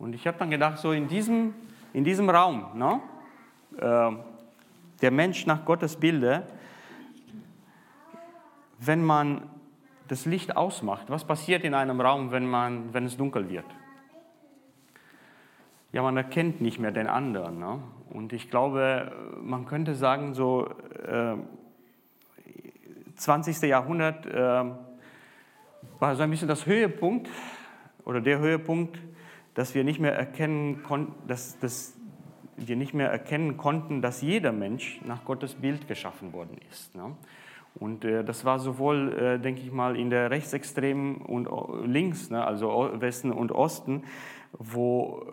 Und 0.00 0.14
ich 0.14 0.26
habe 0.26 0.38
dann 0.38 0.48
gedacht, 0.48 0.78
so 0.78 0.92
in 0.92 1.08
diesem, 1.08 1.52
in 1.92 2.04
diesem 2.04 2.30
Raum, 2.30 2.66
ne, 2.74 3.00
äh, 3.76 4.10
der 5.02 5.10
Mensch 5.10 5.44
nach 5.44 5.66
Gottes 5.66 5.96
Bilde, 5.96 6.46
wenn 8.78 9.04
man 9.04 9.42
das 10.08 10.24
Licht 10.24 10.56
ausmacht, 10.56 11.10
was 11.10 11.24
passiert 11.24 11.64
in 11.64 11.74
einem 11.74 12.00
Raum, 12.00 12.32
wenn, 12.32 12.46
man, 12.46 12.94
wenn 12.94 13.04
es 13.04 13.18
dunkel 13.18 13.50
wird? 13.50 13.66
Ja, 15.92 16.02
man 16.02 16.16
erkennt 16.16 16.62
nicht 16.62 16.78
mehr 16.78 16.92
den 16.92 17.06
anderen. 17.06 17.58
Ne? 17.58 17.82
Und 18.08 18.32
ich 18.32 18.48
glaube, 18.48 19.12
man 19.42 19.66
könnte 19.66 19.94
sagen, 19.94 20.32
so 20.32 20.70
äh, 21.06 21.34
20. 23.16 23.60
Jahrhundert 23.62 24.24
äh, 24.24 24.64
war 25.98 26.16
so 26.16 26.22
ein 26.22 26.30
bisschen 26.30 26.48
das 26.48 26.64
Höhepunkt 26.64 27.28
oder 28.06 28.22
der 28.22 28.38
Höhepunkt 28.38 28.98
dass 29.54 29.74
wir 29.74 29.84
nicht 29.84 30.00
mehr 30.00 30.14
erkennen 30.14 30.82
konnten, 30.82 31.26
dass, 31.26 31.58
dass 31.58 31.96
wir 32.56 32.76
nicht 32.76 32.94
mehr 32.94 33.10
erkennen 33.10 33.56
konnten, 33.56 34.02
dass 34.02 34.22
jeder 34.22 34.52
Mensch 34.52 35.00
nach 35.04 35.24
Gottes 35.24 35.54
Bild 35.54 35.88
geschaffen 35.88 36.32
worden 36.32 36.58
ist. 36.70 36.94
Ne? 36.94 37.16
Und 37.74 38.04
äh, 38.04 38.24
das 38.24 38.44
war 38.44 38.58
sowohl, 38.58 39.12
äh, 39.12 39.38
denke 39.38 39.62
ich 39.62 39.72
mal, 39.72 39.96
in 39.96 40.10
der 40.10 40.30
rechtsextremen 40.30 41.16
und 41.16 41.46
äh, 41.46 41.86
links, 41.86 42.30
ne, 42.30 42.44
also 42.44 42.90
Westen 42.94 43.30
und 43.32 43.52
Osten, 43.52 44.04
wo 44.52 45.26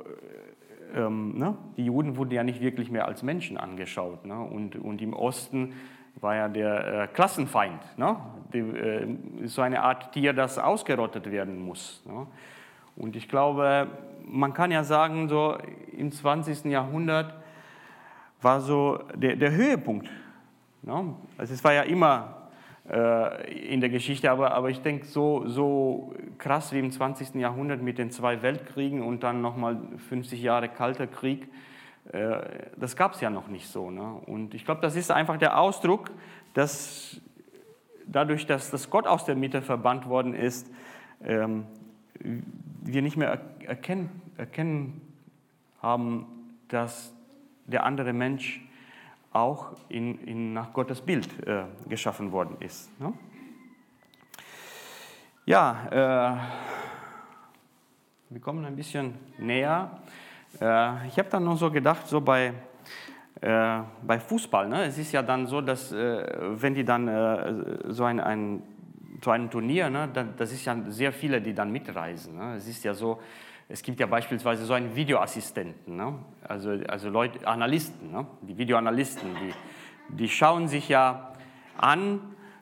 äh, 0.93 0.99
ähm, 0.99 1.37
ne, 1.37 1.57
die 1.75 1.85
Juden 1.85 2.15
wurden 2.15 2.31
ja 2.31 2.43
nicht 2.43 2.61
wirklich 2.61 2.91
mehr 2.91 3.07
als 3.07 3.23
Menschen 3.23 3.57
angeschaut. 3.57 4.25
Und, 4.25 5.01
im 5.01 5.13
Osten 5.13 5.73
war 6.21 6.35
ja 6.35 6.47
der 6.47 7.07
Klassenfeind, 7.09 7.79
so 9.43 9.61
eine 9.61 9.83
Art 9.83 10.13
Tier, 10.13 10.33
das 10.33 10.57
ausgerottet 10.57 11.29
werden 11.29 11.59
muss. 11.59 12.03
Und 12.97 13.15
ich 13.15 13.29
glaube, 13.29 13.87
man 14.25 14.53
kann 14.53 14.71
ja 14.71 14.83
sagen, 14.83 15.29
so 15.29 15.57
im 15.95 16.11
20. 16.11 16.65
Jahrhundert 16.65 17.33
war 18.41 18.61
so 18.61 18.99
der, 19.15 19.35
der 19.35 19.51
Höhepunkt. 19.51 20.09
Ne? 20.81 21.15
Also 21.37 21.53
es 21.53 21.63
war 21.63 21.73
ja 21.73 21.83
immer 21.83 22.49
äh, 22.89 23.73
in 23.73 23.81
der 23.81 23.89
Geschichte, 23.89 24.31
aber, 24.31 24.51
aber 24.51 24.69
ich 24.69 24.81
denke, 24.81 25.05
so, 25.05 25.47
so 25.47 26.13
krass 26.37 26.71
wie 26.73 26.79
im 26.79 26.91
20. 26.91 27.35
Jahrhundert 27.35 27.81
mit 27.81 27.97
den 27.97 28.11
zwei 28.11 28.41
Weltkriegen 28.41 29.01
und 29.01 29.23
dann 29.23 29.41
nochmal 29.41 29.77
50 30.09 30.41
Jahre 30.41 30.69
Kalter 30.69 31.07
Krieg, 31.07 31.47
äh, 32.11 32.39
das 32.77 32.95
gab 32.95 33.13
es 33.13 33.21
ja 33.21 33.29
noch 33.29 33.47
nicht 33.47 33.67
so. 33.67 33.91
Ne? 33.91 34.21
Und 34.25 34.53
ich 34.53 34.65
glaube, 34.65 34.81
das 34.81 34.95
ist 34.95 35.11
einfach 35.11 35.37
der 35.37 35.59
Ausdruck, 35.59 36.11
dass 36.53 37.21
dadurch, 38.07 38.45
dass 38.45 38.71
das 38.71 38.89
Gott 38.89 39.05
aus 39.05 39.25
der 39.25 39.35
Mitte 39.35 39.61
verbannt 39.61 40.07
worden 40.07 40.33
ist, 40.33 40.71
ähm, 41.23 41.65
wir 42.19 43.01
nicht 43.01 43.17
mehr 43.17 43.39
erkennen, 43.65 44.09
erkennen 44.37 45.01
haben, 45.81 46.25
dass 46.67 47.13
der 47.65 47.85
andere 47.85 48.13
Mensch 48.13 48.61
auch 49.31 49.73
in, 49.89 50.19
in 50.25 50.53
nach 50.53 50.73
Gottes 50.73 51.01
Bild 51.01 51.27
äh, 51.47 51.63
geschaffen 51.87 52.31
worden 52.31 52.57
ist. 52.59 52.89
Ne? 52.99 53.13
Ja, 55.45 55.87
äh, 55.91 56.37
wir 58.29 58.41
kommen 58.41 58.65
ein 58.65 58.75
bisschen 58.75 59.13
näher. 59.37 59.91
Äh, 60.59 61.07
ich 61.07 61.17
habe 61.19 61.29
dann 61.29 61.43
noch 61.43 61.57
so 61.57 61.71
gedacht, 61.71 62.07
so 62.07 62.19
bei, 62.19 62.53
äh, 63.41 63.79
bei 64.01 64.19
Fußball, 64.19 64.67
ne? 64.67 64.85
es 64.85 64.97
ist 64.97 65.11
ja 65.11 65.21
dann 65.21 65.45
so, 65.45 65.61
dass 65.61 65.91
äh, 65.91 66.25
wenn 66.61 66.73
die 66.73 66.83
dann 66.83 67.07
äh, 67.07 67.53
so 67.87 68.03
ein, 68.05 68.19
ein 68.19 68.63
zu 69.21 69.31
einem 69.31 69.49
Turnier, 69.49 69.89
ne, 69.89 70.09
das 70.37 70.51
ist 70.51 70.65
ja 70.65 70.75
sehr 70.87 71.11
viele, 71.11 71.41
die 71.41 71.53
dann 71.53 71.71
mitreisen. 71.71 72.37
Ne? 72.37 72.55
Es 72.55 72.67
ist 72.67 72.83
ja 72.83 72.93
so, 72.93 73.19
es 73.69 73.81
gibt 73.81 73.99
ja 73.99 74.05
beispielsweise 74.05 74.65
so 74.65 74.73
einen 74.73 74.95
Videoassistenten, 74.95 75.95
ne? 75.95 76.15
also, 76.47 76.71
also 76.87 77.09
Leute, 77.09 77.45
Analysten, 77.47 78.11
ne? 78.11 78.25
die 78.41 78.57
Videoanalysten, 78.57 79.29
die, 79.35 79.53
die 80.15 80.29
schauen 80.29 80.67
sich 80.67 80.87
ja 80.89 81.33
an, 81.77 82.19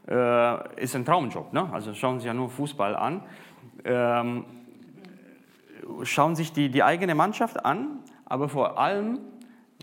äh, 0.08 0.82
ist 0.82 0.96
ein 0.96 1.06
Traumjob, 1.06 1.54
ne? 1.54 1.70
also 1.72 1.94
schauen 1.94 2.20
sich 2.20 2.28
ja 2.28 2.34
nur 2.34 2.50
Fußball 2.50 2.96
an, 2.96 3.22
ähm, 3.84 4.46
schauen 6.04 6.36
sich 6.36 6.54
die, 6.54 6.70
die 6.70 6.84
eigene 6.84 7.16
Mannschaft 7.16 7.64
an, 7.66 8.00
aber 8.26 8.50
vor 8.50 8.80
allem 8.80 9.20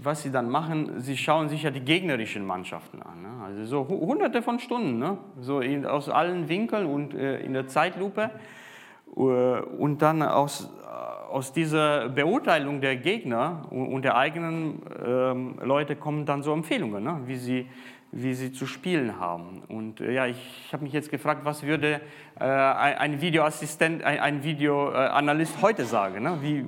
was 0.00 0.22
sie 0.22 0.31
dann 0.31 0.48
machen, 0.48 1.00
sie 1.00 1.16
schauen 1.16 1.48
sich 1.48 1.64
ja 1.64 1.70
die 1.70 1.81
gegnerischen 1.81 2.46
Mannschaften 2.46 3.02
an. 3.02 3.22
Ne? 3.22 3.44
Also 3.44 3.64
so 3.64 3.88
hunderte 3.88 4.42
von 4.42 4.59
Stunden, 4.59 4.98
ne? 4.98 5.18
so 5.40 5.61
in, 5.61 5.85
aus 5.87 6.09
allen 6.09 6.48
Winkeln 6.48 6.87
und 6.87 7.14
äh, 7.14 7.40
in 7.40 7.52
der 7.52 7.66
Zeitlupe. 7.66 8.31
Äh, 9.16 9.20
und 9.20 10.03
dann 10.03 10.22
aus, 10.22 10.70
aus 11.31 11.53
dieser 11.53 12.09
Beurteilung 12.09 12.81
der 12.81 12.96
Gegner 12.96 13.66
und, 13.70 14.03
der 14.03 14.16
eigenen 14.16 14.83
ähm, 15.05 15.59
Leute 15.62 15.96
kommen 15.96 16.27
dann 16.27 16.42
so 16.42 16.53
Empfehlungen, 16.53 17.03
ne? 17.03 17.20
wie, 17.27 17.37
sie, 17.37 17.66
wie 18.11 18.35
sie 18.35 18.53
zu 18.53 18.66
spielen 18.66 19.18
haben. 19.18 19.62
Und 19.68 20.01
äh, 20.01 20.12
ja, 20.12 20.27
ich 20.27 20.70
habe 20.72 20.85
mich 20.85 20.92
jetzt 20.92 21.11
gefragt, 21.11 21.40
was 21.44 21.62
würde 21.62 22.01
äh, 22.38 22.44
ein 22.44 23.20
Videoassistent, 23.20 24.05
ein, 24.05 24.18
ein 24.20 24.44
Videoanalyst 24.44 25.62
heute 25.62 25.85
sagen? 25.85 26.22
Ne? 26.22 26.38
Wie, 26.42 26.66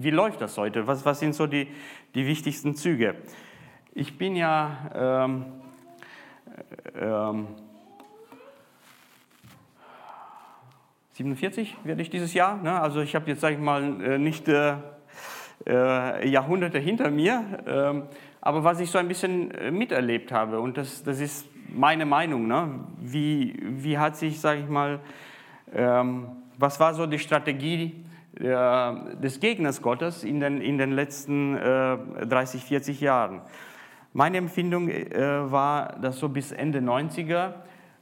wie 0.00 0.10
läuft 0.10 0.40
das 0.40 0.56
heute? 0.56 0.86
Was, 0.86 1.04
was 1.04 1.20
sind 1.20 1.34
so 1.34 1.46
die, 1.46 1.68
die 2.14 2.26
wichtigsten 2.26 2.74
Züge? 2.74 3.16
Ich 3.92 4.18
bin 4.18 4.34
ja 4.34 4.90
ähm, 4.94 5.44
ähm, 6.98 7.46
47 11.14 11.76
werde 11.84 12.02
ich 12.02 12.10
dieses 12.10 12.34
Jahr. 12.34 12.60
Ne? 12.60 12.80
Also 12.80 13.00
ich 13.00 13.14
habe 13.14 13.30
jetzt, 13.30 13.40
sage 13.40 13.54
ich 13.54 13.60
mal, 13.60 14.02
äh, 14.02 14.18
nicht 14.18 14.48
äh, 14.48 14.74
äh, 15.64 16.28
Jahrhunderte 16.28 16.80
hinter 16.80 17.10
mir, 17.10 17.44
äh, 17.66 18.16
aber 18.40 18.64
was 18.64 18.80
ich 18.80 18.90
so 18.90 18.98
ein 18.98 19.06
bisschen 19.06 19.52
äh, 19.52 19.70
miterlebt 19.70 20.32
habe, 20.32 20.58
und 20.58 20.76
das, 20.76 21.04
das 21.04 21.20
ist 21.20 21.46
meine 21.68 22.04
Meinung, 22.04 22.48
ne? 22.48 22.80
wie, 23.00 23.56
wie 23.62 23.96
hat 23.96 24.16
sich, 24.16 24.40
sage 24.40 24.62
ich 24.62 24.68
mal, 24.68 24.98
ähm, 25.72 26.26
was 26.58 26.80
war 26.80 26.94
so 26.94 27.06
die 27.06 27.18
Strategie 27.18 28.04
des 28.36 29.38
Gegners 29.38 29.80
Gottes 29.80 30.24
in 30.24 30.40
den, 30.40 30.60
in 30.60 30.76
den 30.76 30.90
letzten 30.90 31.56
äh, 31.56 32.26
30, 32.26 32.64
40 32.64 33.00
Jahren. 33.00 33.42
Meine 34.12 34.38
Empfindung 34.38 34.88
äh, 34.88 35.52
war, 35.52 36.00
dass 36.00 36.18
so 36.18 36.28
bis 36.28 36.50
Ende 36.50 36.80
90er 36.80 37.52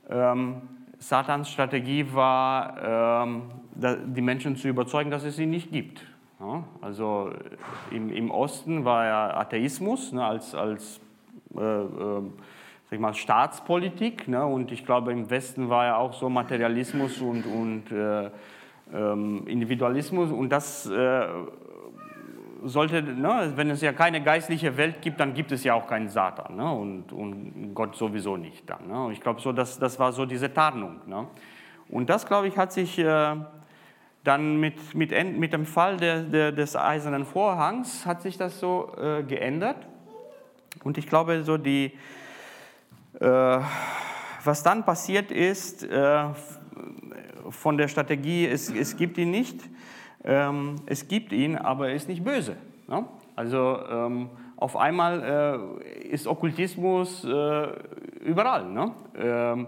ähm, 0.09 0.63
Satans 1.03 1.51
Strategie 1.51 2.07
war, 2.15 3.25
ähm, 3.25 3.43
die 3.75 4.21
Menschen 4.21 4.55
zu 4.57 4.69
überzeugen, 4.69 5.11
dass 5.11 5.25
es 5.25 5.35
sie 5.35 5.47
nicht 5.47 5.73
gibt. 5.73 6.07
Also 6.81 7.31
im, 7.91 8.13
im, 8.13 8.31
Osten 8.31 8.85
war 8.85 9.05
ja 9.05 9.37
Atheismus 9.37 10.13
ne, 10.13 10.25
als, 10.25 10.55
als 10.55 11.01
äh, 11.57 11.61
äh, 11.61 12.23
sag 12.91 13.01
mal, 13.01 13.15
Staatspolitik 13.15 14.27
ne, 14.27 14.45
und 14.45 14.73
ich 14.73 14.85
glaube 14.85 15.13
im 15.13 15.31
Westen 15.31 15.69
war 15.69 15.87
ja 15.87 15.97
auch 15.97 16.13
so 16.13 16.29
Materialismus 16.29 17.21
und, 17.21 17.47
und 17.47 17.93
äh, 17.93 18.31
ähm, 18.93 19.47
Individualismus 19.47 20.33
und 20.33 20.51
das 20.51 20.87
äh, 20.87 21.27
sollte, 22.65 23.03
ne, 23.03 23.53
wenn 23.57 23.71
es 23.71 23.81
ja 23.81 23.93
keine 23.93 24.23
geistliche 24.23 24.77
Welt 24.77 25.03
gibt, 25.03 25.21
dann 25.21 25.35
gibt 25.35 25.53
es 25.53 25.65
ja 25.65 25.75
auch 25.75 25.87
keinen 25.87 26.09
Satan 26.09 26.57
ne, 26.57 26.73
und, 26.73 27.13
und 27.13 27.75
Gott 27.75 27.97
sowieso 27.97 28.37
nicht 28.37 28.69
dann. 28.69 28.89
Ne. 28.89 29.13
Ich 29.13 29.21
glaube, 29.21 29.41
so, 29.41 29.53
das, 29.53 29.79
das 29.79 29.99
war 29.99 30.13
so 30.13 30.27
diese 30.27 30.53
Tarnung. 30.53 31.01
Ne. 31.07 31.27
Und 31.89 32.09
das, 32.09 32.27
glaube 32.27 32.49
ich, 32.49 32.57
hat 32.57 32.73
sich 32.73 32.99
äh, 32.99 33.37
dann 34.25 34.61
mit, 34.61 34.95
mit, 34.95 35.13
mit 35.39 35.53
dem 35.53 35.67
Fall 35.67 35.97
der, 35.97 36.23
der, 36.23 36.53
des 36.53 36.77
eisernen 36.77 37.25
Vorhangs 37.25 38.07
hat 38.07 38.23
sich 38.23 38.39
das 38.39 38.61
so 38.61 38.93
äh, 39.01 39.23
geändert. 39.23 39.89
Und 40.85 40.99
ich 40.99 41.07
glaube, 41.07 41.43
so 41.43 41.59
die, 41.59 41.93
äh, 43.21 43.59
was 44.45 44.63
dann 44.63 44.85
passiert 44.85 45.31
ist, 45.31 45.85
äh, 45.85 46.25
von 47.51 47.77
der 47.77 47.89
Strategie, 47.89 48.47
es, 48.47 48.71
es 48.71 48.97
gibt 48.97 49.19
ihn 49.19 49.31
nicht, 49.31 49.61
ähm, 50.25 50.77
es 50.87 51.09
gibt 51.09 51.33
ihn, 51.33 51.57
aber 51.57 51.89
er 51.89 51.95
ist 51.95 52.09
nicht 52.09 52.25
böse. 52.25 52.57
Ne? 52.89 53.05
Also 53.35 53.79
ähm, 53.91 54.31
auf 54.57 54.77
einmal 54.77 55.81
äh, 55.83 56.09
ist 56.09 56.27
Okkultismus 56.27 57.25
äh, 57.25 57.67
überall. 58.25 58.71
Ne? 58.71 58.93
Ähm, 59.17 59.67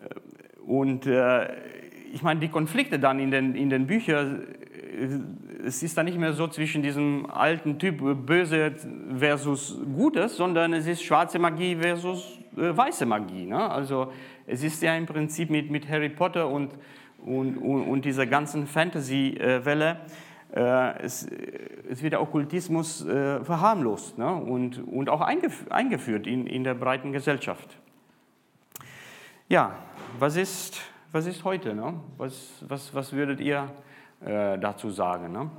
äh, 0.00 0.60
und 0.64 1.06
äh, 1.06 1.48
ich 2.12 2.22
meine, 2.22 2.40
die 2.40 2.48
Konflikte 2.48 2.98
dann 2.98 3.18
in 3.18 3.30
den, 3.30 3.54
in 3.54 3.70
den 3.70 3.86
Büchern, 3.86 4.46
äh, 4.96 5.66
es 5.66 5.82
ist 5.82 5.96
dann 5.96 6.06
nicht 6.06 6.18
mehr 6.18 6.32
so 6.32 6.46
zwischen 6.48 6.82
diesem 6.82 7.26
alten 7.30 7.78
Typ 7.78 7.98
Böse 8.26 8.74
versus 9.16 9.80
Gutes, 9.96 10.36
sondern 10.36 10.72
es 10.72 10.86
ist 10.86 11.02
schwarze 11.02 11.38
Magie 11.38 11.76
versus 11.76 12.38
äh, 12.56 12.76
weiße 12.76 13.06
Magie. 13.06 13.46
Ne? 13.46 13.70
Also 13.70 14.12
es 14.46 14.62
ist 14.62 14.82
ja 14.82 14.94
im 14.94 15.06
Prinzip 15.06 15.50
mit, 15.50 15.70
mit 15.70 15.88
Harry 15.88 16.10
Potter 16.10 16.48
und 16.48 16.72
und, 17.24 17.56
und, 17.56 17.82
und 17.88 18.04
dieser 18.04 18.26
ganzen 18.26 18.66
Fantasy-Welle, 18.66 20.00
äh, 20.54 21.02
es, 21.02 21.26
es, 21.88 22.02
wird 22.02 22.12
der 22.12 22.20
Okkultismus 22.20 23.06
äh, 23.06 23.42
verharmlost 23.44 24.18
ne? 24.18 24.34
und, 24.34 24.86
und 24.86 25.08
auch 25.08 25.20
eingef 25.20 25.70
eingeführt 25.70 26.26
in, 26.26 26.46
in 26.46 26.64
der 26.64 26.74
breiten 26.74 27.12
Gesellschaft. 27.12 27.78
Ja, 29.48 29.76
was 30.18 30.36
ist, 30.36 30.80
was 31.10 31.26
ist 31.26 31.44
heute? 31.44 31.74
Ne? 31.74 31.94
Was, 32.18 32.64
was, 32.68 32.94
was 32.94 33.12
würdet 33.12 33.40
ihr 33.40 33.70
äh, 34.24 34.58
dazu 34.58 34.90
sagen? 34.90 35.32
Ne? 35.32 35.50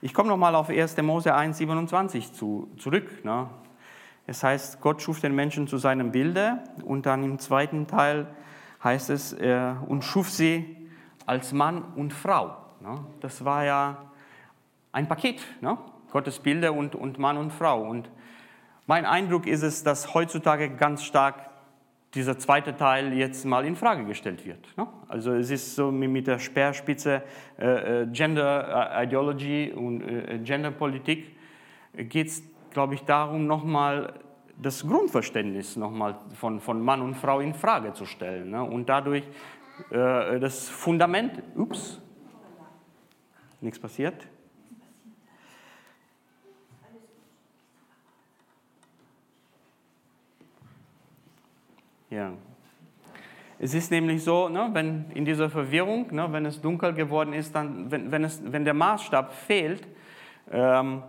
Ich 0.00 0.12
komme 0.12 0.28
nochmal 0.28 0.56
auf 0.56 0.68
1. 0.68 0.96
Mose 1.02 1.32
1,27 1.32 2.32
zu, 2.32 2.68
zurück. 2.78 3.24
Ne? 3.24 3.48
Es 4.26 4.42
heißt, 4.42 4.80
Gott 4.80 5.02
schuf 5.02 5.20
den 5.20 5.34
Menschen 5.34 5.68
zu 5.68 5.78
seinem 5.78 6.10
Bilde 6.10 6.58
und 6.84 7.06
dann 7.06 7.22
im 7.22 7.38
zweiten 7.38 7.86
Teil 7.86 8.26
heißt 8.82 9.10
es, 9.10 9.32
äh, 9.34 9.74
und 9.86 10.04
schuf 10.04 10.30
sie 10.30 10.76
als 11.26 11.52
Mann 11.52 11.84
und 11.96 12.12
Frau. 12.12 12.56
Ne? 12.80 13.04
Das 13.20 13.44
war 13.44 13.64
ja 13.64 14.10
ein 14.92 15.08
Paket, 15.08 15.42
ne? 15.60 15.78
Gottes 16.10 16.38
Bilder 16.40 16.74
und, 16.74 16.94
und 16.94 17.18
Mann 17.18 17.38
und 17.38 17.52
Frau. 17.52 17.82
Und 17.82 18.10
mein 18.86 19.06
Eindruck 19.06 19.46
ist 19.46 19.62
es, 19.62 19.82
dass 19.82 20.12
heutzutage 20.12 20.68
ganz 20.70 21.04
stark 21.04 21.50
dieser 22.14 22.38
zweite 22.38 22.76
Teil 22.76 23.14
jetzt 23.14 23.46
mal 23.46 23.64
in 23.64 23.74
Frage 23.74 24.04
gestellt 24.04 24.44
wird. 24.44 24.76
Ne? 24.76 24.86
Also 25.08 25.32
es 25.32 25.50
ist 25.50 25.74
so 25.74 25.90
mit 25.90 26.26
der 26.26 26.38
Speerspitze 26.38 27.22
äh, 27.58 28.02
äh 28.02 28.06
Gender 28.08 28.92
äh, 28.94 29.04
Ideology 29.04 29.72
und 29.74 30.02
äh, 30.02 30.38
Gender 30.44 30.70
Politik 30.70 31.34
geht 31.94 32.26
es, 32.26 32.42
glaube 32.70 32.94
ich, 32.94 33.04
darum, 33.04 33.46
nochmal 33.46 34.12
das 34.62 34.86
Grundverständnis 34.86 35.76
nochmal 35.76 36.18
von, 36.34 36.60
von 36.60 36.80
Mann 36.80 37.02
und 37.02 37.14
Frau 37.14 37.40
in 37.40 37.54
Frage 37.54 37.92
zu 37.92 38.06
stellen 38.06 38.50
ne? 38.50 38.62
und 38.62 38.88
dadurch 38.88 39.24
äh, 39.90 40.38
das 40.38 40.68
Fundament, 40.68 41.42
ups, 41.56 42.00
nichts 43.60 43.78
passiert. 43.78 44.26
Ja. 52.10 52.32
Es 53.58 53.74
ist 53.74 53.90
nämlich 53.90 54.22
so, 54.22 54.48
ne, 54.48 54.68
wenn 54.72 55.10
in 55.14 55.24
dieser 55.24 55.48
Verwirrung, 55.48 56.12
ne, 56.12 56.30
wenn 56.30 56.44
es 56.44 56.60
dunkel 56.60 56.92
geworden 56.92 57.32
ist, 57.32 57.54
dann, 57.54 57.90
wenn, 57.90 58.10
wenn, 58.10 58.24
es, 58.24 58.42
wenn 58.44 58.64
der 58.64 58.74
Maßstab 58.74 59.32
fehlt, 59.32 59.86
ähm, 60.50 61.02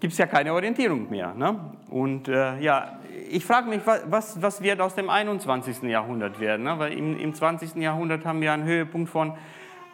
gibt 0.00 0.12
es 0.12 0.18
ja 0.18 0.26
keine 0.26 0.52
Orientierung 0.52 1.10
mehr. 1.10 1.34
Ne? 1.34 1.58
Und 1.90 2.28
äh, 2.28 2.58
ja, 2.60 2.98
ich 3.30 3.44
frage 3.44 3.68
mich, 3.68 3.80
was, 3.84 4.40
was 4.40 4.62
wird 4.62 4.80
aus 4.80 4.94
dem 4.94 5.10
21. 5.10 5.82
Jahrhundert 5.82 6.40
werden? 6.40 6.64
Ne? 6.64 6.78
Weil 6.78 6.92
im, 6.92 7.18
im 7.18 7.34
20. 7.34 7.76
Jahrhundert 7.76 8.24
haben 8.24 8.40
wir 8.40 8.52
einen 8.52 8.64
Höhepunkt 8.64 9.10
von, 9.10 9.34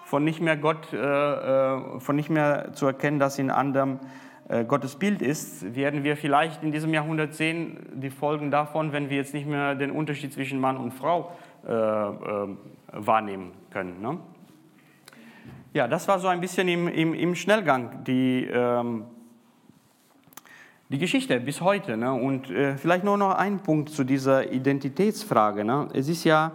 von 0.04 0.24
nicht 0.24 0.40
mehr 0.40 0.56
Gott, 0.56 0.92
äh, 0.92 0.96
äh, 0.96 2.00
von 2.00 2.16
nicht 2.16 2.30
mehr 2.30 2.72
zu 2.74 2.86
erkennen, 2.86 3.18
dass 3.18 3.38
in 3.38 3.50
anderem 3.50 3.98
äh, 4.48 4.64
Gottes 4.64 4.96
Bild 4.96 5.22
ist. 5.22 5.74
Werden 5.74 6.04
wir 6.04 6.16
vielleicht 6.16 6.62
in 6.62 6.70
diesem 6.70 6.92
Jahrhundert 6.92 7.34
sehen, 7.34 7.78
die 7.94 8.10
Folgen 8.10 8.50
davon, 8.50 8.92
wenn 8.92 9.08
wir 9.10 9.16
jetzt 9.16 9.34
nicht 9.34 9.46
mehr 9.46 9.74
den 9.74 9.90
Unterschied 9.90 10.32
zwischen 10.32 10.60
Mann 10.60 10.76
und 10.76 10.92
Frau 10.92 11.32
äh, 11.66 11.72
äh, 11.72 12.56
wahrnehmen 12.92 13.52
können. 13.70 14.00
Ne? 14.02 14.18
Ja, 15.72 15.88
das 15.88 16.06
war 16.06 16.18
so 16.18 16.28
ein 16.28 16.40
bisschen 16.40 16.68
im, 16.68 16.86
im, 16.86 17.14
im 17.14 17.34
Schnellgang 17.34 18.04
die, 18.04 18.44
ähm, 18.44 19.04
die 20.94 21.00
Geschichte 21.00 21.40
bis 21.40 21.60
heute. 21.60 21.96
Ne? 21.96 22.12
Und 22.12 22.48
äh, 22.50 22.76
vielleicht 22.76 23.02
nur 23.02 23.18
noch 23.18 23.34
ein 23.34 23.58
Punkt 23.58 23.90
zu 23.90 24.04
dieser 24.04 24.52
Identitätsfrage. 24.52 25.64
Ne? 25.64 25.88
Es 25.92 26.08
ist 26.08 26.22
ja, 26.22 26.52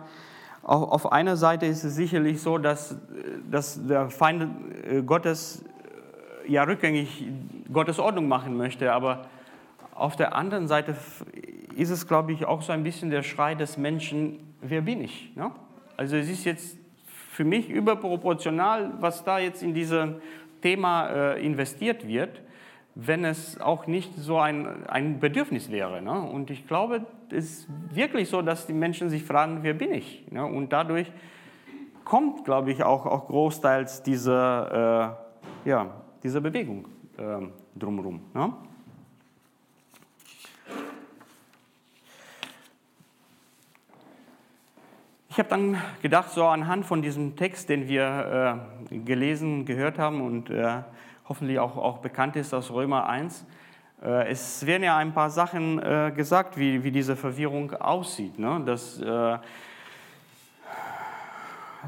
auch 0.64 0.92
auf 0.92 1.12
einer 1.12 1.36
Seite 1.36 1.66
ist 1.66 1.84
es 1.84 1.96
sicherlich 1.96 2.42
so, 2.42 2.58
dass, 2.58 2.96
dass 3.52 3.86
der 3.86 4.10
Feind 4.10 4.48
äh, 4.90 5.02
Gottes 5.02 5.66
äh, 6.46 6.54
ja 6.54 6.64
rückgängig 6.64 7.28
Gottes 7.72 8.00
Ordnung 8.00 8.30
machen 8.30 8.56
möchte, 8.56 8.94
aber 8.94 9.24
auf 9.94 10.16
der 10.16 10.34
anderen 10.34 10.70
Seite 10.70 10.96
ist 11.76 11.90
es, 11.90 12.08
glaube 12.08 12.32
ich, 12.32 12.46
auch 12.46 12.62
so 12.62 12.72
ein 12.72 12.84
bisschen 12.84 13.10
der 13.10 13.24
Schrei 13.24 13.56
des 13.56 13.78
Menschen, 13.78 14.40
wer 14.62 14.82
bin 14.82 15.02
ich? 15.02 15.36
Ne? 15.36 15.52
Also 15.98 16.16
es 16.16 16.30
ist 16.30 16.46
jetzt 16.46 16.78
für 17.32 17.44
mich 17.44 17.70
überproportional, 17.70 18.94
was 19.02 19.22
da 19.26 19.38
jetzt 19.38 19.62
in 19.62 19.74
diesem 19.74 20.22
Thema 20.62 21.10
äh, 21.10 21.46
investiert 21.46 22.08
wird, 22.08 22.42
wenn 23.06 23.26
es 23.26 23.60
auch 23.62 23.88
nicht 23.88 24.16
so 24.16 24.40
ein, 24.40 24.86
ein 24.88 25.20
Bedürfnis 25.20 25.72
wäre. 25.72 26.02
Ne? 26.02 26.20
Und 26.22 26.50
ich 26.50 26.68
glaube, 26.68 27.06
es 27.30 27.62
ist 27.62 27.68
wirklich 27.94 28.30
so, 28.30 28.42
dass 28.42 28.68
die 28.68 28.74
Menschen 28.74 29.10
sich 29.10 29.24
fragen, 29.24 29.60
wer 29.62 29.74
bin 29.74 29.94
ich? 29.94 30.26
Ne? 30.32 30.46
Und 30.46 30.74
dadurch 30.74 31.12
kommt, 32.04 32.44
glaube 32.44 32.72
ich, 32.72 32.84
auch, 32.84 33.06
auch 33.06 33.28
großteils 33.28 34.04
diese, 34.04 35.16
äh, 35.66 35.70
ja, 35.70 35.94
diese 36.24 36.42
Bewegung 36.42 36.86
äh, 37.18 37.48
drumherum. 37.78 38.22
Ne? 38.34 38.54
Ich 45.30 45.38
habe 45.38 45.50
dann 45.50 45.82
gedacht, 46.02 46.32
so 46.32 46.46
anhand 46.48 46.86
von 46.86 47.02
diesem 47.02 47.38
Text, 47.38 47.70
den 47.70 47.88
wir 47.88 48.60
äh, 48.92 48.98
gelesen, 48.98 49.66
gehört 49.66 49.98
haben 49.98 50.20
und 50.22 50.50
äh, 50.50 50.82
hoffentlich 51.30 51.60
auch, 51.60 51.78
auch 51.78 52.00
bekannt 52.00 52.36
ist 52.36 52.54
aus 52.54 52.72
Römer 52.72 53.08
1, 53.08 53.46
äh, 54.02 54.30
es 54.30 54.66
werden 54.66 54.84
ja 54.84 54.98
ein 54.98 55.14
paar 55.14 55.30
Sachen 55.30 55.80
äh, 55.80 56.12
gesagt, 56.14 56.58
wie, 56.58 56.84
wie 56.84 56.92
diese 56.92 57.16
Verwirrung 57.16 57.72
aussieht. 57.74 58.40
Ne? 58.40 58.62
Das, 58.66 59.00
äh, 59.00 59.38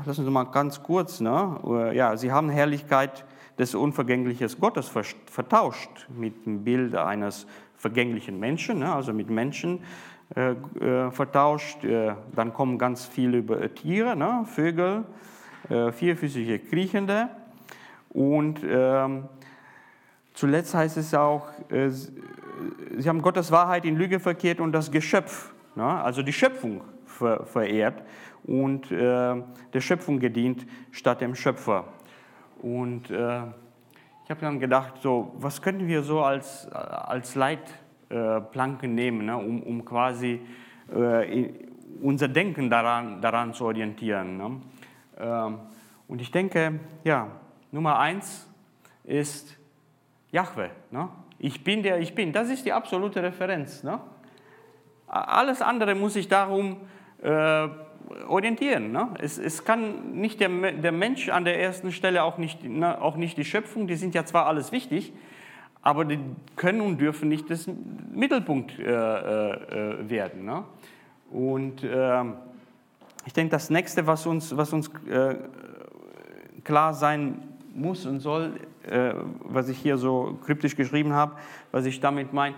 lassen 0.05 0.23
Sie 0.23 0.29
mal 0.29 0.43
ganz 0.43 0.81
kurz. 0.81 1.19
Ne? 1.19 1.91
Ja, 1.93 2.15
sie 2.15 2.31
haben 2.31 2.49
Herrlichkeit 2.49 3.25
des 3.57 3.75
unvergänglichen 3.75 4.47
Gottes 4.59 4.91
vertauscht 5.25 6.07
mit 6.09 6.45
dem 6.45 6.63
Bild 6.63 6.95
eines 6.95 7.45
vergänglichen 7.75 8.39
Menschen, 8.39 8.79
ne? 8.79 8.93
also 8.93 9.11
mit 9.11 9.29
Menschen 9.29 9.83
äh, 10.35 10.51
äh, 10.51 11.11
vertauscht. 11.11 11.79
Dann 11.83 12.53
kommen 12.53 12.77
ganz 12.77 13.05
viele 13.05 13.39
über 13.39 13.73
Tiere, 13.73 14.15
ne? 14.15 14.45
Vögel, 14.45 15.03
vierfüßige 15.67 16.69
Kriechende. 16.69 17.29
Und 18.13 18.59
ähm, 18.63 19.25
zuletzt 20.33 20.73
heißt 20.73 20.97
es 20.97 21.13
auch, 21.13 21.47
sie 21.69 23.09
haben 23.09 23.21
Gottes 23.21 23.51
Wahrheit 23.51 23.85
in 23.85 23.95
Lüge 23.95 24.19
verkehrt 24.19 24.59
und 24.59 24.71
das 24.71 24.91
Geschöpf, 24.91 25.53
ne? 25.75 25.85
also 25.85 26.21
die 26.21 26.33
Schöpfung 26.33 26.81
verehrt 27.45 28.03
und 28.43 28.89
der 28.89 29.45
Schöpfung 29.79 30.19
gedient 30.19 30.65
statt 30.91 31.21
dem 31.21 31.35
Schöpfer. 31.35 31.85
Und 32.61 33.11
ich 33.11 34.29
habe 34.29 34.41
dann 34.41 34.59
gedacht, 34.59 34.93
so, 35.01 35.33
was 35.37 35.61
könnten 35.61 35.87
wir 35.87 36.01
so 36.01 36.21
als, 36.21 36.67
als 36.71 37.35
Leit 37.35 37.69
äh, 38.11 38.87
nehmen, 38.87 39.25
ne, 39.25 39.37
um, 39.37 39.63
um 39.63 39.85
quasi 39.85 40.41
äh, 40.93 41.49
unser 42.01 42.27
Denken 42.27 42.69
daran, 42.69 43.21
daran 43.21 43.53
zu 43.53 43.65
orientieren. 43.65 44.37
Ne. 44.37 44.61
Ähm, 45.19 45.59
und 46.07 46.21
ich 46.21 46.31
denke, 46.31 46.79
ja, 47.03 47.27
Nummer 47.71 47.99
eins 47.99 48.47
ist 49.03 49.57
Jahwe. 50.31 50.71
Ne? 50.91 51.09
Ich 51.39 51.63
bin 51.63 51.83
der 51.83 51.99
ich 51.99 52.13
bin. 52.13 52.33
Das 52.33 52.49
ist 52.49 52.65
die 52.65 52.73
absolute 52.73 53.23
Referenz. 53.23 53.83
Ne? 53.83 53.99
Alles 55.07 55.61
andere 55.61 55.95
muss 55.95 56.13
sich 56.13 56.27
darum 56.27 56.77
äh, 57.21 57.67
orientieren. 58.27 58.91
Ne? 58.91 59.09
Es, 59.19 59.37
es, 59.37 59.63
kann 59.63 60.13
nicht 60.13 60.39
der, 60.39 60.49
der 60.49 60.91
Mensch 60.91 61.29
an 61.29 61.45
der 61.45 61.59
ersten 61.59 61.91
Stelle, 61.91 62.23
auch 62.23 62.37
nicht, 62.37 62.63
ne, 62.63 63.01
auch 63.01 63.15
nicht 63.15 63.37
die 63.37 63.45
Schöpfung, 63.45 63.87
die 63.87 63.95
sind 63.95 64.15
ja 64.15 64.25
zwar 64.25 64.45
alles 64.45 64.71
wichtig, 64.71 65.13
aber 65.81 66.05
die 66.05 66.19
können 66.55 66.81
und 66.81 66.97
dürfen 66.99 67.29
nicht 67.29 67.49
das 67.49 67.69
Mittelpunkt 68.13 68.77
äh, 68.77 68.83
äh, 68.83 70.09
werden. 70.09 70.45
Ne? 70.45 70.63
Und 71.31 71.83
äh, 71.83 72.23
ich 73.25 73.33
denke, 73.33 73.51
das 73.51 73.69
nächste, 73.69 74.07
was 74.07 74.25
uns, 74.25 74.55
was 74.55 74.73
uns 74.73 74.91
äh, 75.09 75.35
klar 76.63 76.93
sein 76.93 77.50
muss 77.73 78.05
und 78.05 78.19
soll, 78.19 78.59
äh, 78.87 79.13
was 79.43 79.69
ich 79.69 79.77
hier 79.77 79.97
so 79.97 80.37
kryptisch 80.43 80.75
geschrieben 80.75 81.13
habe, 81.13 81.35
was 81.71 81.85
ich 81.85 81.99
damit 81.99 82.33
meine, 82.33 82.55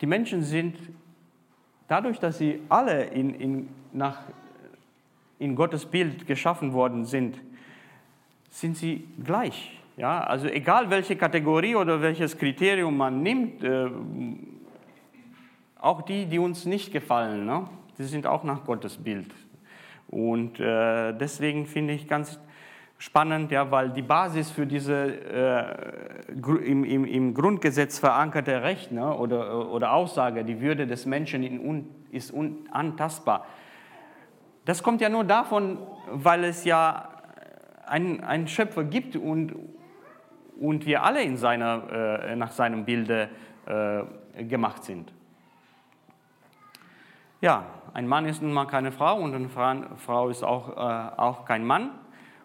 die 0.00 0.06
Menschen 0.06 0.42
sind 0.42 0.76
dadurch, 1.88 2.18
dass 2.18 2.38
sie 2.38 2.60
alle 2.68 3.04
in, 3.04 3.34
in, 3.34 3.68
nach, 3.92 4.22
in 5.38 5.54
Gottes 5.54 5.86
Bild 5.86 6.26
geschaffen 6.26 6.72
worden 6.72 7.04
sind, 7.04 7.38
sind 8.50 8.76
sie 8.76 9.06
gleich. 9.24 9.78
Ja, 9.96 10.24
also 10.24 10.46
egal 10.46 10.88
welche 10.90 11.16
Kategorie 11.16 11.76
oder 11.76 12.00
welches 12.00 12.36
Kriterium 12.36 12.96
man 12.96 13.22
nimmt, 13.22 13.62
äh, 13.62 13.90
auch 15.78 16.02
die, 16.02 16.26
die 16.26 16.38
uns 16.38 16.64
nicht 16.64 16.92
gefallen, 16.92 17.44
ne, 17.44 17.68
die 17.98 18.04
sind 18.04 18.26
auch 18.26 18.44
nach 18.44 18.64
Gottes 18.64 18.96
Bild. 18.96 19.34
Und 20.08 20.60
äh, 20.60 21.12
deswegen 21.12 21.66
finde 21.66 21.94
ich 21.94 22.08
ganz 22.08 22.38
spannend, 23.02 23.50
ja, 23.50 23.68
weil 23.68 23.90
die 23.90 24.02
Basis 24.02 24.52
für 24.52 24.64
diese 24.64 24.94
äh, 24.94 26.34
im, 26.64 26.84
im, 26.84 27.04
im, 27.04 27.34
Grundgesetz 27.34 27.98
verankerte 27.98 28.62
Recht 28.62 28.92
ne, 28.92 29.16
oder, 29.16 29.68
oder 29.70 29.92
Aussage, 29.92 30.44
die 30.44 30.60
Würde 30.60 30.86
des 30.86 31.04
Menschen 31.04 31.42
un, 31.58 31.88
ist 32.12 32.30
unantastbar. 32.30 33.44
Das 34.64 34.84
kommt 34.84 35.00
ja 35.00 35.08
nur 35.08 35.24
davon, 35.24 35.78
weil 36.12 36.44
es 36.44 36.64
ja 36.64 37.08
einen 37.86 38.46
Schöpfer 38.46 38.84
gibt 38.84 39.16
und, 39.16 39.56
und 40.60 40.86
wir 40.86 41.02
alle 41.02 41.22
in 41.22 41.36
seiner, 41.36 42.22
äh, 42.22 42.36
nach 42.36 42.52
seinem 42.52 42.84
Bilde 42.84 43.28
äh, 43.66 44.44
gemacht 44.44 44.84
sind. 44.84 45.12
Ja, 47.40 47.64
ein 47.94 48.06
Mann 48.06 48.26
ist 48.26 48.42
nun 48.42 48.52
mal 48.52 48.66
keine 48.66 48.92
Frau 48.92 49.16
und 49.16 49.34
eine 49.34 49.48
Frau 49.48 50.28
ist 50.28 50.44
auch, 50.44 50.76
äh, 50.76 51.20
auch 51.20 51.44
kein 51.44 51.66
Mann. 51.66 51.90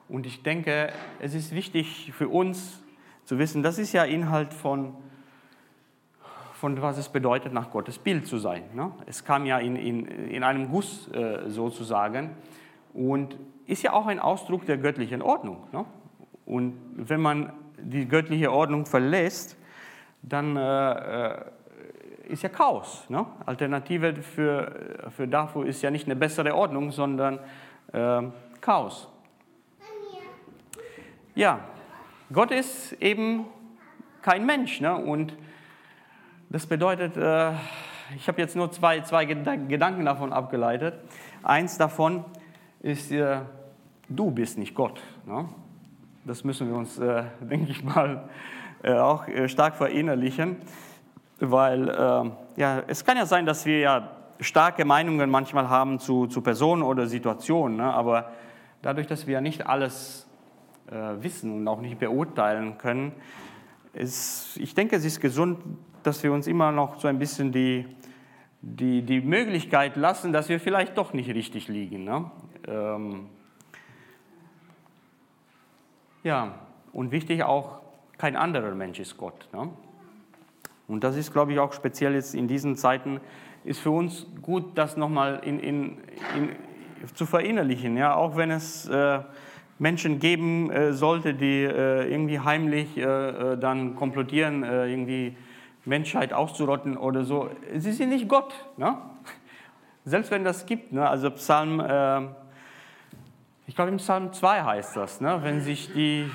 Und 0.10 0.26
ich 0.26 0.41
denke, 0.43 0.91
es 1.20 1.34
ist 1.34 1.54
wichtig 1.54 2.13
für 2.13 2.30
uns 2.30 2.82
zu 3.26 3.38
wissen, 3.38 3.62
das 3.62 3.78
ist 3.78 3.91
ja 3.91 4.06
Inhalt 4.06 4.54
von, 4.54 4.96
von 6.54 6.82
was 6.82 6.98
es 6.98 7.10
bedeutet, 7.10 7.52
nach 7.52 7.72
Gottes 7.72 8.00
Bild 8.00 8.26
zu 8.26 8.38
sein. 8.38 8.63
Ne? 8.74 8.91
Es 9.06 9.26
kam 9.26 9.46
ja 9.46 9.58
in, 9.60 9.76
in, 9.76 10.06
in 10.06 10.43
einem 10.43 10.70
Guss 10.70 11.10
äh, 11.12 11.50
sozusagen 11.50 12.32
und 12.93 13.38
ist 13.65 13.84
ja 13.84 13.91
auch 13.91 14.08
ein 14.08 14.20
Ausdruck 14.20 14.65
der 14.65 14.78
göttlichen 14.78 15.22
Ordnung. 15.22 15.67
Ne? 15.74 15.86
Und 16.46 16.80
wenn 16.96 17.20
man 17.20 17.52
die 17.78 18.08
göttliche 18.08 18.52
Ordnung 18.52 18.86
verlässt, 18.86 19.58
dann 20.22 20.56
äh, 20.56 21.32
äh, 21.32 21.46
ist 22.30 22.43
ja 22.43 22.50
Chaos. 22.50 23.06
Ne? 23.10 23.26
Alternative 23.46 24.15
für, 24.15 25.10
für 25.15 25.28
dafür 25.28 25.65
ist 25.65 25.82
ja 25.82 25.91
nicht 25.91 26.06
eine 26.06 26.15
bessere 26.15 26.56
Ordnung, 26.56 26.91
sondern 26.91 27.39
äh, 27.91 28.22
Chaos. 28.62 29.10
Ja, 31.38 31.60
Gott 32.34 32.50
ist 32.50 32.93
eben 32.93 33.45
kein 34.23 34.43
Mensch. 34.47 34.82
Ne? 34.82 34.97
Und 34.97 35.38
das 36.50 36.65
bedeutet, 36.65 37.15
äh, 37.15 37.52
ich 38.15 38.28
habe 38.28 38.41
jetzt 38.41 38.56
nur 38.56 38.71
zwei, 38.71 39.02
zwei 39.02 39.26
Gedanken 39.26 40.04
davon 40.04 40.34
abgeleitet. 40.34 40.95
Eins 41.43 41.78
davon 41.78 42.26
ist, 42.80 43.12
äh, 43.12 43.41
du 44.10 44.32
bist 44.32 44.58
nicht 44.58 44.73
Gott. 44.73 45.00
Ne? 45.28 45.47
Das 46.26 46.43
müssen 46.43 46.69
wir 46.69 46.76
uns, 46.76 46.97
äh, 46.97 47.26
denke 47.39 47.69
ich 47.69 47.84
mal, 47.84 48.28
äh, 48.82 48.93
auch 48.93 49.28
äh, 49.28 49.47
stark 49.47 49.76
verinnerlichen, 49.76 50.56
weil 51.39 51.88
äh, 51.88 52.32
ja, 52.60 52.82
es 52.88 53.06
kann 53.06 53.15
ja 53.15 53.27
sein, 53.27 53.46
dass 53.46 53.63
wir 53.67 53.77
ja 53.77 54.10
starke 54.40 54.85
Meinungen 54.85 55.29
manchmal 55.29 55.69
haben 55.69 56.00
zu, 56.00 56.25
zu 56.25 56.42
Personen 56.42 56.81
oder 56.81 57.06
Situationen, 57.06 57.77
ne? 57.77 57.94
aber 57.94 58.31
dadurch, 58.81 59.06
dass 59.06 59.27
wir 59.27 59.35
ja 59.35 59.42
nicht 59.42 59.67
alles 59.67 60.27
wissen 60.90 61.52
und 61.52 61.67
auch 61.67 61.81
nicht 61.81 62.00
beurteilen 62.00 62.77
können, 62.77 63.13
ist, 63.94 64.58
ich 64.58 64.73
denke, 64.75 64.96
es 64.96 65.06
ist 65.06 65.19
gesund, 65.19 65.60
dass 66.04 66.23
wir 66.23 66.31
uns 66.31 66.48
immer 66.48 66.71
noch 66.71 67.00
so 67.00 67.08
ein 67.08 67.19
bisschen 67.19 67.52
die, 67.52 67.85
die, 68.62 69.02
die 69.02 69.21
Möglichkeit 69.21 69.96
lassen, 69.96 70.31
dass 70.31 70.50
wir 70.50 70.60
vielleicht 70.60 70.98
doch 70.98 71.13
nicht 71.13 71.29
richtig 71.29 71.67
liegen. 71.67 72.04
Ne? 72.04 72.31
Ähm, 72.67 73.27
ja, 76.23 76.56
und 76.94 77.12
wichtig 77.12 77.44
auch, 77.44 77.81
kein 78.17 78.35
anderer 78.35 78.73
Mensch 78.73 79.00
ist 79.00 79.17
Gott. 79.17 79.48
Ne? 79.54 79.69
Und 80.88 81.04
das 81.04 81.17
ist, 81.17 81.33
glaube 81.33 81.54
ich, 81.54 81.60
auch 81.60 81.73
speziell 81.73 82.13
jetzt 82.13 82.33
in 82.33 82.48
diesen 82.48 82.75
Zeiten, 82.75 83.19
ist 83.63 83.79
für 83.79 83.92
uns 83.92 84.25
gut, 84.42 84.77
das 84.77 84.96
nochmal 84.96 85.42
in, 85.44 85.60
in, 85.60 85.98
in, 86.35 86.50
zu 87.13 87.25
verinnerlichen. 87.25 87.98
Ja? 87.98 88.15
Auch 88.15 88.38
wenn 88.38 88.52
es 88.52 88.88
äh, 88.88 89.19
Menschen 89.80 90.19
geben 90.19 90.71
äh, 90.71 90.94
sollte, 90.94 91.34
die 91.34 91.63
äh, 91.63 92.12
irgendwie 92.12 92.40
heimlich 92.40 92.98
äh, 92.98 93.02
äh 93.02 93.58
dann 93.58 93.96
komplottieren, 93.96 94.63
äh, 94.63 94.88
irgendwie 94.88 95.36
Menschheit 95.86 96.34
auszurotten 96.34 96.98
oder 96.98 97.23
so. 97.23 97.50
Sie 97.75 97.92
sind 97.92 98.10
nicht 98.10 98.28
Gott. 98.28 98.54
Ne? 98.75 98.98
Selbst 100.04 100.32
wenn 100.32 100.44
das 100.44 100.65
gibt. 100.65 100.92
Ne? 100.92 101.08
Also 101.08 101.30
Psalm, 101.32 101.80
äh, 101.80 102.21
ich 103.67 103.75
glaube 103.75 103.92
im 103.92 103.98
Psalm 103.98 104.34
2 104.34 104.63
heißt 104.63 104.98
das, 104.98 105.21
ne? 105.21 105.40
wenn 105.44 105.62
sich 105.62 105.94
die, 105.94 106.30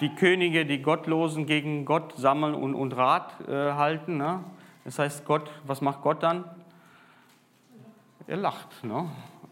die 0.00 0.14
Könige, 0.14 0.66
die 0.66 0.82
Gottlosen 0.82 1.46
gegen 1.46 1.84
Gott 1.84 2.14
sammeln 2.16 2.54
und, 2.54 2.74
und 2.74 2.96
Rat 2.96 3.34
halten. 3.48 4.16
Ne? 4.16 4.42
Das 4.84 4.98
heißt, 4.98 5.24
Gott, 5.26 5.50
was 5.64 5.80
macht 5.80 6.02
Gott 6.02 6.22
dann? 6.22 6.44
Er 8.26 8.38
lacht. 8.38 8.82
Ne? 8.82 9.06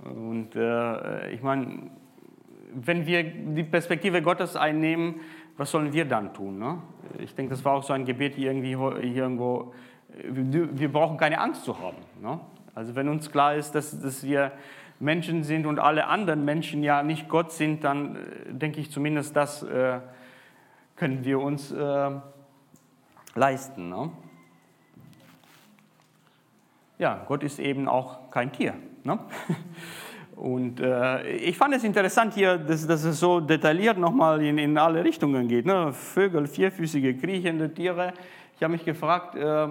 Und 0.05 0.51
ich 1.33 1.43
meine, 1.43 1.91
wenn 2.75 3.07
wir 3.07 3.23
die 3.23 3.65
Perspektive 3.65 4.23
Gottes 4.23 4.57
einnehmen, 4.57 5.21
was 5.57 5.71
sollen 5.71 5.93
wir 5.93 6.05
dann 6.05 6.33
tun? 6.35 6.59
Ne? 6.59 6.79
Ich 7.19 7.35
denke, 7.35 7.51
das 7.51 7.65
war 7.65 7.75
auch 7.75 7.83
so 7.83 7.93
ein 7.93 8.05
Gebet 8.05 8.39
irgendwie 8.39 8.77
hier 8.77 9.17
irgendwo. 9.17 9.75
Wir 10.11 10.93
brauchen 10.93 11.17
keine 11.17 11.41
Angst 11.41 11.65
zu 11.65 11.79
haben. 11.79 11.99
Ne? 12.23 12.41
Also 12.75 12.95
wenn 12.95 13.09
uns 13.09 13.31
klar 13.31 13.55
ist, 13.55 13.75
dass, 13.75 14.01
dass 14.01 14.23
wir 14.25 14.53
Menschen 15.01 15.45
sind 15.45 15.67
und 15.67 15.79
alle 15.79 16.07
anderen 16.07 16.45
Menschen 16.45 16.83
ja 16.83 17.03
nicht 17.03 17.29
Gott 17.29 17.53
sind, 17.53 17.85
dann 17.85 18.17
äh, 18.17 18.19
denke 18.53 18.81
ich 18.81 18.91
zumindest, 18.91 19.37
das 19.37 19.63
äh, 19.63 20.01
können 20.97 21.25
wir 21.25 21.41
uns 21.41 21.71
äh, 21.71 22.11
leisten. 23.35 23.89
Ne? 23.89 24.11
Ja, 26.99 27.25
Gott 27.27 27.45
ist 27.45 27.61
eben 27.61 27.89
auch 27.89 28.31
kein 28.31 28.53
Tier. 28.53 28.75
Ne? 29.05 29.19
Und 30.39 30.79
äh, 30.79 31.29
ich 31.33 31.59
fand 31.59 31.75
es 31.75 31.83
interessant 31.83 32.35
hier, 32.35 32.59
dass, 32.59 32.87
dass 32.87 33.03
es 33.03 33.19
so 33.19 33.41
detailliert 33.41 33.99
nochmal 33.99 34.41
in, 34.41 34.57
in 34.57 34.79
alle 34.79 35.03
Richtungen 35.03 35.49
geht. 35.49 35.67
Ne? 35.67 35.93
Vögel, 35.93 36.47
vierfüßige, 36.47 37.21
kriechende 37.21 37.75
Tiere. 37.75 38.13
Ich 38.55 38.63
habe 38.63 38.73
mich 38.73 38.85
gefragt, 38.85 39.35
äh, 39.35 39.65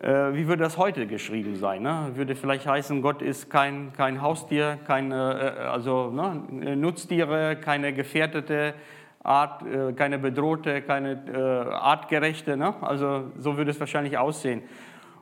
äh, 0.00 0.34
wie 0.34 0.48
würde 0.48 0.64
das 0.64 0.76
heute 0.78 1.06
geschrieben 1.06 1.54
sein? 1.54 1.82
Ne? 1.82 2.10
Würde 2.14 2.34
vielleicht 2.34 2.66
heißen, 2.66 3.02
Gott 3.02 3.22
ist 3.22 3.50
kein, 3.50 3.92
kein 3.92 4.20
Haustier, 4.20 4.78
keine, 4.84 5.56
äh, 5.58 5.62
also 5.62 6.10
ne? 6.10 6.74
Nutztiere, 6.74 7.54
keine 7.54 7.92
gefährdete 7.92 8.74
Art, 9.22 9.62
äh, 9.62 9.92
keine 9.92 10.18
bedrohte, 10.18 10.82
keine 10.82 11.22
äh, 11.32 11.72
artgerechte. 11.72 12.56
Ne? 12.56 12.74
Also 12.80 13.30
so 13.38 13.56
würde 13.56 13.70
es 13.70 13.78
wahrscheinlich 13.78 14.18
aussehen. 14.18 14.62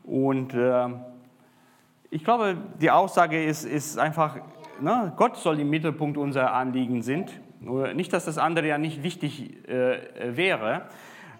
Und 0.05 0.55
ich 2.11 2.24
glaube, 2.24 2.57
die 2.80 2.91
Aussage 2.91 3.45
ist, 3.45 3.64
ist 3.64 3.99
einfach, 3.99 4.36
ne, 4.81 5.12
Gott 5.16 5.37
soll 5.37 5.61
im 5.61 5.70
Mittelpunkt 5.70 6.16
unserer 6.16 6.53
Anliegen 6.53 7.03
sind. 7.03 7.41
Nicht, 7.95 8.12
dass 8.12 8.24
das 8.24 8.39
andere 8.39 8.68
ja 8.68 8.79
nicht 8.79 9.03
wichtig 9.03 9.68
äh, 9.68 10.37
wäre. 10.37 10.83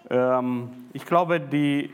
Ähm, 0.09 0.69
ich 0.93 1.05
glaube, 1.05 1.39
die, 1.39 1.89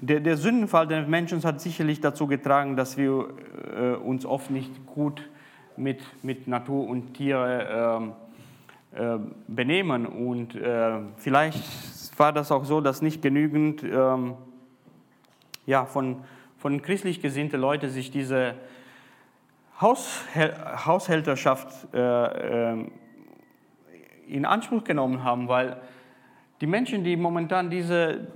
der, 0.00 0.20
der, 0.20 0.36
Sündenfall 0.36 0.86
des 0.86 1.06
Menschen 1.08 1.42
hat 1.42 1.60
sicherlich 1.60 2.00
dazu 2.00 2.26
getragen, 2.26 2.76
dass 2.76 2.96
wir 2.96 3.28
äh, 3.76 3.94
uns 3.94 4.24
oft 4.24 4.50
nicht 4.50 4.86
gut 4.86 5.28
mit, 5.76 6.00
mit 6.22 6.46
Natur 6.46 6.86
und 6.86 7.14
Tiere 7.14 8.12
äh, 8.94 9.14
äh, 9.14 9.18
benehmen. 9.48 10.06
Und 10.06 10.54
äh, 10.54 11.00
vielleicht 11.16 12.18
war 12.18 12.32
das 12.32 12.52
auch 12.52 12.64
so, 12.64 12.80
dass 12.80 13.02
nicht 13.02 13.20
genügend 13.20 13.82
ähm, 13.82 14.34
ja, 15.66 15.84
von, 15.84 16.16
von 16.56 16.80
christlich 16.82 17.20
gesinnten 17.20 17.60
Leuten 17.60 17.90
sich 17.90 18.10
diese 18.10 18.54
Haushälterschaft 19.80 21.92
äh, 21.92 21.98
ähm, 21.98 22.90
in 24.26 24.44
Anspruch 24.44 24.84
genommen 24.84 25.22
haben, 25.22 25.48
weil 25.48 25.76
die 26.60 26.66
Menschen, 26.66 27.04
die 27.04 27.16
momentan 27.16 27.70
diese, 27.70 28.28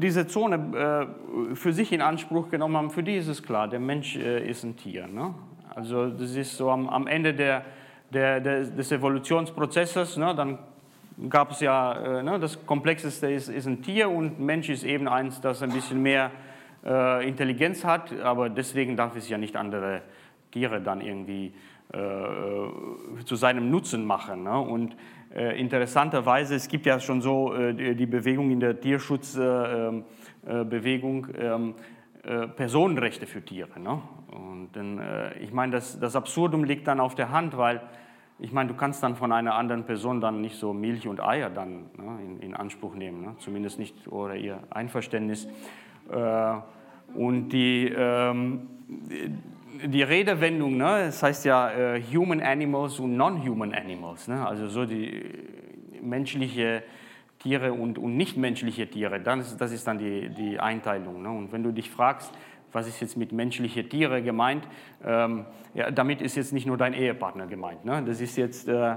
diese 0.00 0.26
Zone 0.26 1.06
äh, 1.52 1.54
für 1.54 1.72
sich 1.72 1.92
in 1.92 2.00
Anspruch 2.00 2.48
genommen 2.48 2.76
haben, 2.76 2.90
für 2.90 3.02
die 3.02 3.16
ist 3.16 3.28
es 3.28 3.42
klar, 3.42 3.68
der 3.68 3.80
Mensch 3.80 4.16
äh, 4.16 4.48
ist 4.48 4.64
ein 4.64 4.76
Tier. 4.76 5.06
Ne? 5.06 5.34
Also 5.74 6.08
das 6.08 6.34
ist 6.34 6.56
so 6.56 6.70
am, 6.70 6.88
am 6.88 7.06
Ende 7.06 7.34
der, 7.34 7.64
der, 8.10 8.40
der, 8.40 8.64
des 8.64 8.90
Evolutionsprozesses, 8.90 10.16
ne? 10.16 10.34
dann 10.34 10.58
gab 11.28 11.50
es 11.50 11.60
ja, 11.60 12.20
äh, 12.20 12.22
ne? 12.22 12.40
das 12.40 12.64
Komplexeste 12.64 13.30
ist, 13.30 13.48
ist 13.48 13.66
ein 13.66 13.82
Tier 13.82 14.08
und 14.08 14.40
Mensch 14.40 14.70
ist 14.70 14.84
eben 14.84 15.06
eins, 15.06 15.40
das 15.42 15.62
ein 15.62 15.70
bisschen 15.70 16.02
mehr 16.02 16.30
äh, 16.84 17.28
Intelligenz 17.28 17.84
hat, 17.84 18.18
aber 18.22 18.48
deswegen 18.48 18.96
darf 18.96 19.14
es 19.16 19.28
ja 19.28 19.36
nicht 19.36 19.56
andere 19.56 20.00
Tiere 20.52 20.80
dann 20.80 21.00
irgendwie 21.00 21.52
äh, 21.92 21.98
äh, 21.98 22.70
zu 23.26 23.36
seinem 23.36 23.70
Nutzen 23.70 24.06
machen. 24.06 24.44
Ne? 24.44 24.58
Und 24.58 24.96
äh, 25.34 25.60
interessanterweise, 25.60 26.54
es 26.54 26.68
gibt 26.68 26.86
ja 26.86 26.98
schon 26.98 27.20
so 27.20 27.52
äh, 27.54 27.94
die, 27.94 28.06
Bewegung 28.06 28.50
in 28.50 28.60
der 28.60 28.80
Tierschutzbewegung, 28.80 31.26
äh, 31.34 31.36
äh, 31.36 31.54
ähm, 31.54 31.74
Personenrechte 32.56 33.26
für 33.26 33.44
Tiere. 33.44 33.78
Ne? 33.78 34.00
Und 34.30 34.70
dann, 34.72 34.98
ich 35.40 35.52
meine, 35.52 35.72
das, 35.72 35.98
das 35.98 36.16
Absurdum 36.16 36.64
liegt 36.64 36.86
dann 36.86 37.00
auf 37.00 37.16
der 37.16 37.30
Hand, 37.30 37.58
weil 37.58 37.82
ich 38.38 38.52
meine, 38.52 38.70
du 38.70 38.76
kannst 38.76 39.02
dann 39.02 39.16
von 39.16 39.32
einer 39.32 39.56
anderen 39.56 39.84
Person 39.84 40.20
dann 40.20 40.40
nicht 40.40 40.56
so 40.56 40.72
Milch 40.72 41.08
und 41.08 41.20
Eier 41.20 41.50
dann 41.50 41.90
ne, 41.98 42.20
in, 42.24 42.38
in, 42.38 42.54
Anspruch 42.54 42.94
nehmen, 42.94 43.22
ne? 43.22 43.34
zumindest 43.38 43.80
nicht 43.80 44.06
oder 44.06 44.36
ihr 44.36 44.60
Einverständnis. 44.70 45.48
und 47.14 47.48
die, 47.48 47.88
ähm, 47.88 48.68
die 48.88 49.32
Redewendung, 50.02 50.76
ne, 50.76 51.04
das 51.06 51.22
heißt 51.22 51.44
ja 51.44 51.70
äh, 51.70 52.02
Human 52.12 52.40
Animals 52.40 52.98
und 53.00 53.16
Non-Human 53.16 53.74
Animals, 53.74 54.28
ne, 54.28 54.46
also 54.46 54.68
so 54.68 54.84
die 54.84 55.22
menschliche 56.02 56.82
Tiere 57.42 57.72
und, 57.72 57.98
und 57.98 58.16
nichtmenschliche 58.16 58.88
Tiere, 58.88 59.20
das, 59.20 59.56
das 59.56 59.72
ist 59.72 59.86
dann 59.86 59.98
die, 59.98 60.28
die 60.28 60.60
Einteilung. 60.60 61.22
Ne? 61.22 61.30
Und 61.30 61.52
wenn 61.52 61.62
du 61.62 61.72
dich 61.72 61.90
fragst, 61.90 62.32
was 62.70 62.86
ist 62.86 63.00
jetzt 63.00 63.16
mit 63.16 63.32
menschliche 63.32 63.88
Tiere 63.88 64.22
gemeint, 64.22 64.66
ähm, 65.04 65.44
ja, 65.74 65.90
damit 65.90 66.22
ist 66.22 66.36
jetzt 66.36 66.52
nicht 66.52 66.66
nur 66.66 66.76
dein 66.76 66.94
Ehepartner 66.94 67.46
gemeint, 67.46 67.84
ne? 67.84 68.02
das, 68.06 68.20
ist 68.20 68.36
jetzt, 68.36 68.68
äh, 68.68 68.96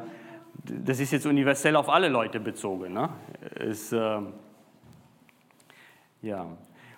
das 0.63 0.99
ist 0.99 1.11
jetzt 1.11 1.25
universell 1.25 1.75
auf 1.75 1.89
alle 1.89 2.07
Leute 2.07 2.39
bezogen. 2.39 2.93
Ne? 2.93 3.09
Es, 3.59 3.91
äh, 3.91 4.19
ja. 6.21 6.45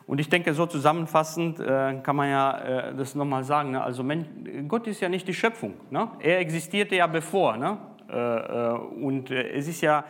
Und 0.07 0.21
ich 0.21 0.29
denke, 0.29 0.53
so 0.53 0.65
zusammenfassend 0.65 1.59
äh, 1.59 1.99
kann 2.01 2.15
man 2.15 2.29
ja 2.29 2.57
äh, 2.59 2.95
das 2.95 3.13
nochmal 3.13 3.43
sagen. 3.43 3.71
Ne? 3.71 3.83
Also 3.83 4.05
Gott 4.67 4.87
ist 4.87 5.01
ja 5.01 5.09
nicht 5.09 5.27
die 5.27 5.33
Schöpfung. 5.33 5.73
Ne? 5.89 6.09
Er 6.19 6.39
existierte 6.39 6.95
ja 6.95 7.07
bevor. 7.07 7.57
Ne? 7.57 7.77
Äh, 8.09 8.15
äh 8.15 8.71
und 9.03 9.29
äh, 9.31 9.51
es 9.51 9.67
ist 9.67 9.81
ja, 9.81 10.05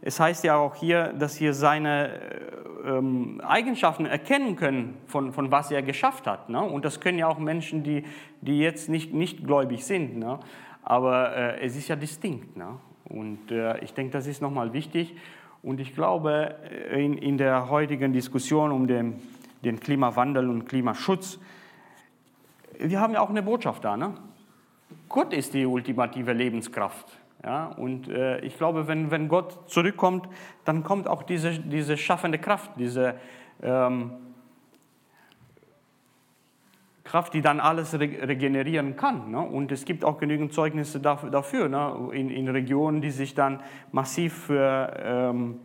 es 0.00 0.18
heißt 0.18 0.44
ja 0.44 0.56
auch 0.56 0.74
hier, 0.74 1.12
dass 1.12 1.38
wir 1.38 1.52
seine 1.52 2.08
äh, 2.08 2.88
ähm, 2.88 3.42
Eigenschaften 3.46 4.06
erkennen 4.06 4.56
können, 4.56 4.96
von, 5.06 5.34
von 5.34 5.50
was 5.50 5.70
er 5.70 5.82
geschafft 5.82 6.26
hat. 6.26 6.48
Ne? 6.48 6.62
Und 6.62 6.86
das 6.86 7.00
können 7.00 7.18
ja 7.18 7.28
auch 7.28 7.38
Menschen, 7.38 7.82
die, 7.82 8.04
die 8.40 8.58
jetzt 8.58 8.88
nicht, 8.88 9.12
nicht 9.12 9.44
gläubig 9.44 9.84
sind. 9.84 10.16
Ne? 10.16 10.40
Aber 10.82 11.60
es 11.60 11.76
ist 11.76 11.86
ja 11.86 11.94
distinkt. 11.94 12.56
Ne? 12.56 12.66
Und 13.04 13.52
ich 13.82 13.94
denke, 13.94 14.10
das 14.12 14.26
ist 14.26 14.42
nochmal 14.42 14.72
wichtig. 14.72 15.14
Und 15.62 15.78
ich 15.78 15.94
glaube, 15.94 16.56
in, 16.92 17.16
in 17.18 17.38
der 17.38 17.70
heutigen 17.70 18.12
Diskussion 18.12 18.72
um 18.72 18.88
den 18.88 19.20
den 19.64 19.80
Klimawandel 19.80 20.48
und 20.48 20.66
Klimaschutz. 20.66 21.38
Wir 22.78 23.00
haben 23.00 23.14
ja 23.14 23.20
auch 23.20 23.30
eine 23.30 23.42
Botschaft 23.42 23.84
da. 23.84 23.96
Ne? 23.96 24.14
Gott 25.08 25.32
ist 25.32 25.54
die 25.54 25.66
ultimative 25.66 26.32
Lebenskraft. 26.32 27.18
Ja? 27.44 27.66
Und 27.66 28.08
äh, 28.08 28.40
ich 28.40 28.56
glaube, 28.56 28.88
wenn, 28.88 29.10
wenn 29.10 29.28
Gott 29.28 29.70
zurückkommt, 29.70 30.28
dann 30.64 30.82
kommt 30.82 31.08
auch 31.08 31.22
diese, 31.22 31.58
diese 31.58 31.96
schaffende 31.96 32.38
Kraft, 32.38 32.72
diese 32.76 33.14
ähm, 33.62 34.12
Kraft, 37.04 37.34
die 37.34 37.42
dann 37.42 37.60
alles 37.60 37.98
regenerieren 37.98 38.96
kann. 38.96 39.32
Ne? 39.32 39.40
Und 39.40 39.70
es 39.70 39.84
gibt 39.84 40.04
auch 40.04 40.18
genügend 40.18 40.54
Zeugnisse 40.54 40.98
dafür, 40.98 41.68
ne? 41.68 42.10
in, 42.12 42.30
in, 42.30 42.48
Regionen, 42.48 43.02
die 43.02 43.10
sich 43.10 43.34
dann 43.34 43.60
massiv 43.90 44.32
für 44.32 44.96
ähm, 45.04 45.60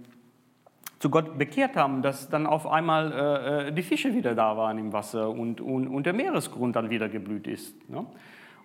zu 0.99 1.09
Gott 1.09 1.37
bekehrt 1.37 1.75
haben, 1.75 2.01
dass 2.01 2.29
dann 2.29 2.47
auf 2.47 2.67
einmal 2.67 3.11
äh, 3.11 3.67
äh, 3.67 3.71
die 3.71 3.83
Fische 3.83 4.13
wieder 4.13 4.33
da 4.33 4.57
waren 4.57 4.77
im 4.79 4.93
Wasser 4.93 5.29
und, 5.29 5.61
und, 5.61 5.87
und 5.87 6.05
der 6.05 6.13
Meeresgrund 6.13 6.75
dann 6.75 6.89
wieder 6.89 7.07
geblüht 7.07 7.47
ist. 7.47 7.89
Ne? 7.89 8.05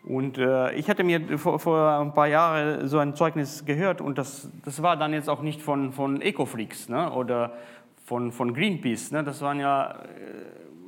Und 0.05 0.39
äh, 0.39 0.73
ich 0.73 0.89
hatte 0.89 1.05
mir 1.05 1.39
vor, 1.39 1.59
vor, 1.59 2.01
ein 2.01 2.13
paar 2.13 2.27
Jahren 2.27 2.89
so 2.89 2.99
ein 2.99 3.15
Zeugnis 3.15 3.65
gehört 3.65 4.01
und 4.01 4.19
das, 4.19 4.51
das 4.65 4.83
war 4.83 4.97
dann 4.97 5.13
jetzt 5.13 5.29
auch 5.29 5.43
nicht 5.43 5.61
von, 5.61 5.93
von 5.93 6.21
Ecofreaks 6.21 6.89
ne? 6.89 7.13
oder 7.13 7.53
von, 8.05 8.33
von 8.33 8.55
Greenpeace. 8.55 9.13
Ne? 9.13 9.23
Das 9.23 9.43
waren 9.43 9.61
ja 9.61 9.91
äh, 9.91 9.95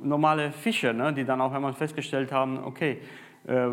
normale 0.03 0.51
Fische, 0.51 0.93
ne? 0.93 1.13
die 1.13 1.25
dann 1.25 1.39
auch 1.41 1.53
einmal 1.53 1.73
festgestellt 1.73 2.31
haben, 2.31 2.63
okay, 2.63 2.99
äh, 3.47 3.67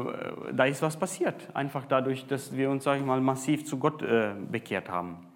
da 0.52 0.64
ist 0.66 0.82
was 0.82 0.96
passiert. 0.96 1.48
Einfach 1.54 1.86
dadurch, 1.88 2.26
dass 2.26 2.54
wir 2.54 2.70
uns, 2.70 2.84
sage 2.84 3.00
ich 3.00 3.06
mal, 3.06 3.20
massiv 3.20 3.64
zu 3.64 3.78
Gott 3.78 4.02
äh, 4.02 4.32
bekehrt 4.50 4.90
haben. 4.90 5.31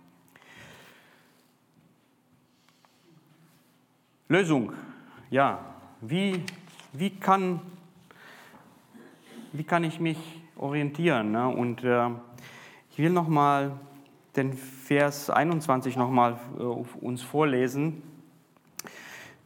Lösung, 4.28 4.72
ja, 5.30 5.60
wie, 6.00 6.42
wie, 6.92 7.10
kann, 7.10 7.60
wie 9.52 9.62
kann 9.62 9.84
ich 9.84 10.00
mich 10.00 10.18
orientieren? 10.56 11.30
Ne? 11.30 11.48
Und 11.48 11.84
äh, 11.84 12.10
Ich 12.90 12.98
will 12.98 13.10
nochmal 13.10 13.78
den 14.34 14.54
Vers 14.54 15.30
21 15.30 15.96
nochmal 15.96 16.38
äh, 16.58 16.62
uns 16.62 17.22
vorlesen. 17.22 18.02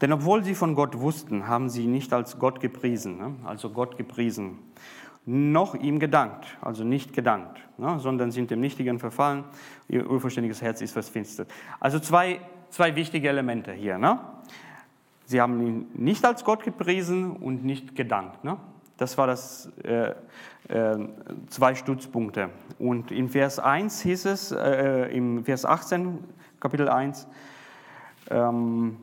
Denn 0.01 0.15
obwohl 0.15 0.43
sie 0.45 0.55
von 0.55 0.75
Gott 0.75 0.99
wussten, 0.99 1.47
haben 1.47 1.69
sie 1.69 1.87
nicht 1.87 2.15
als 2.15 2.39
Gott 2.39 2.61
gepriesen, 2.61 3.19
ne? 3.19 3.35
also 3.45 3.69
Gott 3.69 3.99
gepriesen, 3.99 4.59
noch 5.27 5.75
ihm 5.75 5.99
gedankt, 5.99 6.57
also 6.63 6.85
nicht 6.85 7.13
gedankt, 7.13 7.61
ne? 7.77 7.99
sondern 7.99 8.31
sind 8.31 8.51
dem 8.51 8.61
Nichtigen 8.61 8.99
verfallen, 8.99 9.45
ihr 9.89 10.09
unverständiges 10.09 10.63
Herz 10.63 10.81
ist 10.81 10.93
verfinstert. 10.93 11.51
Also 11.81 11.99
zwei, 11.99 12.41
zwei 12.71 12.97
wichtige 12.97 13.29
Elemente 13.29 13.73
hier. 13.73 13.99
Ne? 13.99 14.19
Sie 15.31 15.41
haben 15.41 15.65
ihn 15.65 15.87
nicht 15.95 16.25
als 16.25 16.43
Gott 16.43 16.65
gepriesen 16.65 17.37
und 17.37 17.65
nicht 17.65 17.95
gedankt. 17.95 18.43
Ne? 18.43 18.57
Das 18.97 19.17
war 19.17 19.29
das 19.29 19.71
äh, 19.85 20.11
äh, 20.67 21.09
zwei 21.47 21.77
Stützpunkte. 21.77 22.51
Und 22.81 23.13
in 23.13 23.29
Vers 23.29 23.61
1 23.61 24.01
hieß 24.01 24.25
es, 24.25 24.51
äh, 24.51 25.05
im 25.17 25.45
Vers 25.45 25.65
18, 25.65 26.19
Kapitel 26.59 26.89
1, 26.89 27.29
ähm, 28.29 28.97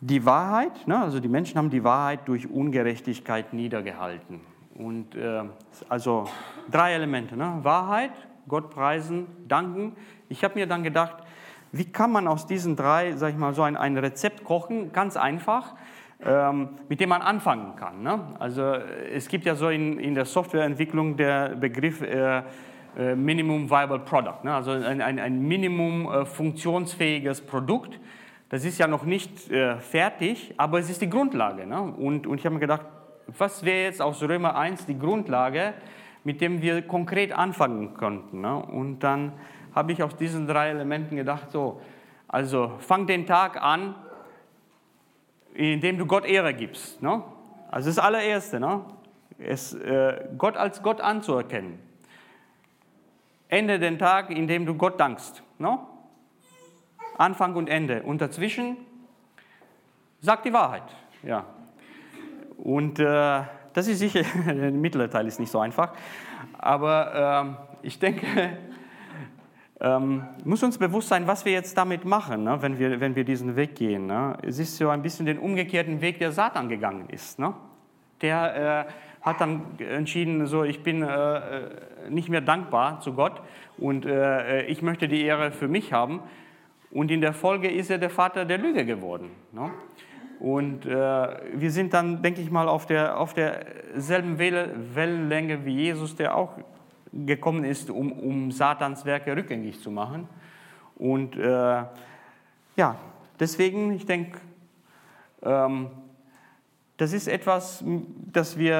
die 0.00 0.24
Wahrheit, 0.24 0.86
ne, 0.86 1.00
also 1.00 1.18
die 1.18 1.28
Menschen 1.28 1.58
haben 1.58 1.70
die 1.70 1.82
Wahrheit 1.82 2.20
durch 2.28 2.48
Ungerechtigkeit 2.48 3.52
niedergehalten. 3.54 4.38
Und 4.76 5.16
äh, 5.16 5.42
also 5.88 6.28
drei 6.70 6.92
Elemente, 6.92 7.36
ne? 7.36 7.58
Wahrheit, 7.62 8.12
Gott 8.46 8.70
preisen, 8.70 9.26
danken. 9.48 9.96
Ich 10.28 10.44
habe 10.44 10.54
mir 10.54 10.68
dann 10.68 10.84
gedacht, 10.84 11.23
wie 11.76 11.86
kann 11.86 12.12
man 12.12 12.28
aus 12.28 12.46
diesen 12.46 12.76
drei, 12.76 13.16
sag 13.16 13.30
ich 13.30 13.36
mal, 13.36 13.52
so 13.52 13.62
ein, 13.62 13.76
ein 13.76 13.96
Rezept 13.98 14.44
kochen, 14.44 14.92
ganz 14.92 15.16
einfach, 15.16 15.74
ähm, 16.24 16.68
mit 16.88 17.00
dem 17.00 17.08
man 17.08 17.20
anfangen 17.20 17.74
kann. 17.74 18.02
Ne? 18.02 18.20
Also 18.38 18.62
es 18.62 19.26
gibt 19.26 19.44
ja 19.44 19.56
so 19.56 19.68
in, 19.68 19.98
in 19.98 20.14
der 20.14 20.24
Softwareentwicklung 20.24 21.16
der 21.16 21.56
Begriff 21.56 22.00
äh, 22.00 22.42
äh, 22.96 23.16
Minimum 23.16 23.68
Viable 23.68 23.98
Product, 23.98 24.44
ne? 24.44 24.54
also 24.54 24.70
ein, 24.70 25.00
ein, 25.00 25.18
ein 25.18 25.40
Minimum 25.40 26.06
äh, 26.06 26.24
funktionsfähiges 26.24 27.40
Produkt. 27.40 27.98
Das 28.50 28.64
ist 28.64 28.78
ja 28.78 28.86
noch 28.86 29.02
nicht 29.02 29.50
äh, 29.50 29.78
fertig, 29.78 30.54
aber 30.56 30.78
es 30.78 30.88
ist 30.88 31.02
die 31.02 31.10
Grundlage. 31.10 31.66
Ne? 31.66 31.82
Und, 31.82 32.28
und 32.28 32.38
ich 32.38 32.46
habe 32.46 32.54
mir 32.54 32.60
gedacht, 32.60 32.86
was 33.26 33.64
wäre 33.64 33.82
jetzt 33.82 34.00
aus 34.00 34.22
Römer 34.22 34.56
1 34.56 34.86
die 34.86 34.96
Grundlage, 34.96 35.74
mit 36.22 36.40
dem 36.40 36.62
wir 36.62 36.82
konkret 36.82 37.32
anfangen 37.32 37.94
könnten? 37.94 38.42
Ne? 38.42 38.54
Und 38.54 39.00
dann 39.00 39.32
habe 39.74 39.92
ich 39.92 40.02
aus 40.02 40.16
diesen 40.16 40.46
drei 40.46 40.70
Elementen 40.70 41.16
gedacht, 41.16 41.50
so, 41.50 41.80
also 42.28 42.72
fang 42.78 43.06
den 43.06 43.26
Tag 43.26 43.60
an, 43.60 43.94
indem 45.54 45.98
du 45.98 46.06
Gott 46.06 46.24
Ehre 46.24 46.54
gibst. 46.54 47.02
Ne? 47.02 47.22
Also 47.70 47.90
das 47.90 47.98
allererste, 47.98 48.60
ne? 48.60 48.84
es, 49.38 49.74
äh, 49.74 50.24
Gott 50.38 50.56
als 50.56 50.82
Gott 50.82 51.00
anzuerkennen. 51.00 51.78
Ende 53.48 53.78
den 53.78 53.98
Tag, 53.98 54.30
indem 54.30 54.66
du 54.66 54.74
Gott 54.74 54.98
dankst. 54.98 55.42
Ne? 55.58 55.78
Anfang 57.18 57.54
und 57.54 57.68
Ende. 57.68 58.02
Und 58.02 58.20
dazwischen 58.20 58.76
sag 60.20 60.42
die 60.42 60.52
Wahrheit. 60.52 60.84
Ja. 61.22 61.44
Und 62.58 62.98
äh, 62.98 63.42
das 63.72 63.88
ist 63.88 63.98
sicher, 63.98 64.22
der 64.46 64.70
mittlere 64.70 65.10
Teil 65.10 65.26
ist 65.26 65.38
nicht 65.38 65.50
so 65.50 65.58
einfach. 65.58 65.92
Aber 66.58 67.56
äh, 67.82 67.86
ich 67.86 67.98
denke, 67.98 68.56
ähm, 69.80 70.22
muss 70.44 70.62
uns 70.62 70.78
bewusst 70.78 71.08
sein, 71.08 71.26
was 71.26 71.44
wir 71.44 71.52
jetzt 71.52 71.76
damit 71.76 72.04
machen, 72.04 72.44
ne, 72.44 72.58
wenn, 72.60 72.78
wir, 72.78 73.00
wenn 73.00 73.16
wir 73.16 73.24
diesen 73.24 73.56
Weg 73.56 73.74
gehen. 73.74 74.06
Ne? 74.06 74.36
Es 74.42 74.58
ist 74.58 74.76
so 74.76 74.88
ein 74.88 75.02
bisschen 75.02 75.26
den 75.26 75.38
umgekehrten 75.38 76.00
Weg, 76.00 76.18
der 76.18 76.32
Satan 76.32 76.68
gegangen 76.68 77.08
ist. 77.08 77.38
Ne? 77.38 77.54
Der 78.20 78.86
äh, 78.88 78.92
hat 79.20 79.40
dann 79.40 79.78
entschieden, 79.78 80.46
so 80.46 80.64
ich 80.64 80.82
bin 80.82 81.02
äh, 81.02 81.40
nicht 82.08 82.28
mehr 82.28 82.40
dankbar 82.40 83.00
zu 83.00 83.14
Gott 83.14 83.40
und 83.76 84.06
äh, 84.06 84.62
ich 84.66 84.82
möchte 84.82 85.08
die 85.08 85.24
Ehre 85.24 85.50
für 85.50 85.68
mich 85.68 85.92
haben. 85.92 86.20
Und 86.90 87.10
in 87.10 87.20
der 87.20 87.32
Folge 87.32 87.68
ist 87.68 87.90
er 87.90 87.98
der 87.98 88.10
Vater 88.10 88.44
der 88.44 88.58
Lüge 88.58 88.84
geworden. 88.84 89.30
Ne? 89.50 89.70
Und 90.38 90.86
äh, 90.86 90.92
wir 90.92 91.70
sind 91.70 91.94
dann, 91.94 92.22
denke 92.22 92.40
ich 92.40 92.50
mal, 92.50 92.68
auf, 92.68 92.86
der, 92.86 93.18
auf 93.18 93.34
derselben 93.34 94.38
Wellenlänge 94.38 95.64
wie 95.64 95.74
Jesus, 95.74 96.14
der 96.14 96.36
auch 96.36 96.52
gekommen 97.14 97.64
ist, 97.64 97.90
um, 97.90 98.12
um 98.12 98.50
Satans 98.50 99.04
Werke 99.04 99.36
rückgängig 99.36 99.80
zu 99.80 99.90
machen. 99.90 100.28
Und 100.96 101.36
äh, 101.36 101.84
ja, 102.76 102.96
deswegen, 103.38 103.92
ich 103.92 104.06
denke, 104.06 104.38
ähm, 105.42 105.88
das 106.96 107.12
ist 107.12 107.28
etwas, 107.28 107.84
das 108.32 108.58
wir 108.58 108.76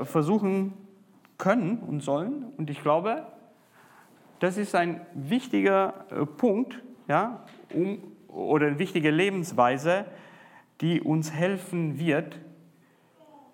äh, 0.00 0.04
versuchen 0.04 0.74
können 1.38 1.78
und 1.78 2.02
sollen. 2.02 2.46
Und 2.56 2.70
ich 2.70 2.80
glaube, 2.82 3.26
das 4.38 4.56
ist 4.56 4.74
ein 4.74 5.00
wichtiger 5.14 6.06
äh, 6.10 6.26
Punkt, 6.26 6.82
ja, 7.08 7.44
um, 7.72 7.98
oder 8.28 8.66
eine 8.66 8.78
wichtige 8.78 9.10
Lebensweise, 9.10 10.04
die 10.80 11.00
uns 11.00 11.32
helfen 11.32 11.98
wird, 11.98 12.38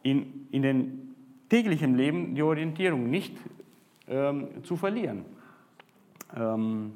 in, 0.03 0.49
in 0.51 0.63
den 0.63 1.15
täglichen 1.49 1.97
Leben 1.97 2.35
die 2.35 2.43
Orientierung 2.43 3.09
nicht 3.09 3.37
ähm, 4.13 4.63
zu 4.65 4.77
verlieren. 4.77 5.25
Ähm, 6.37 6.93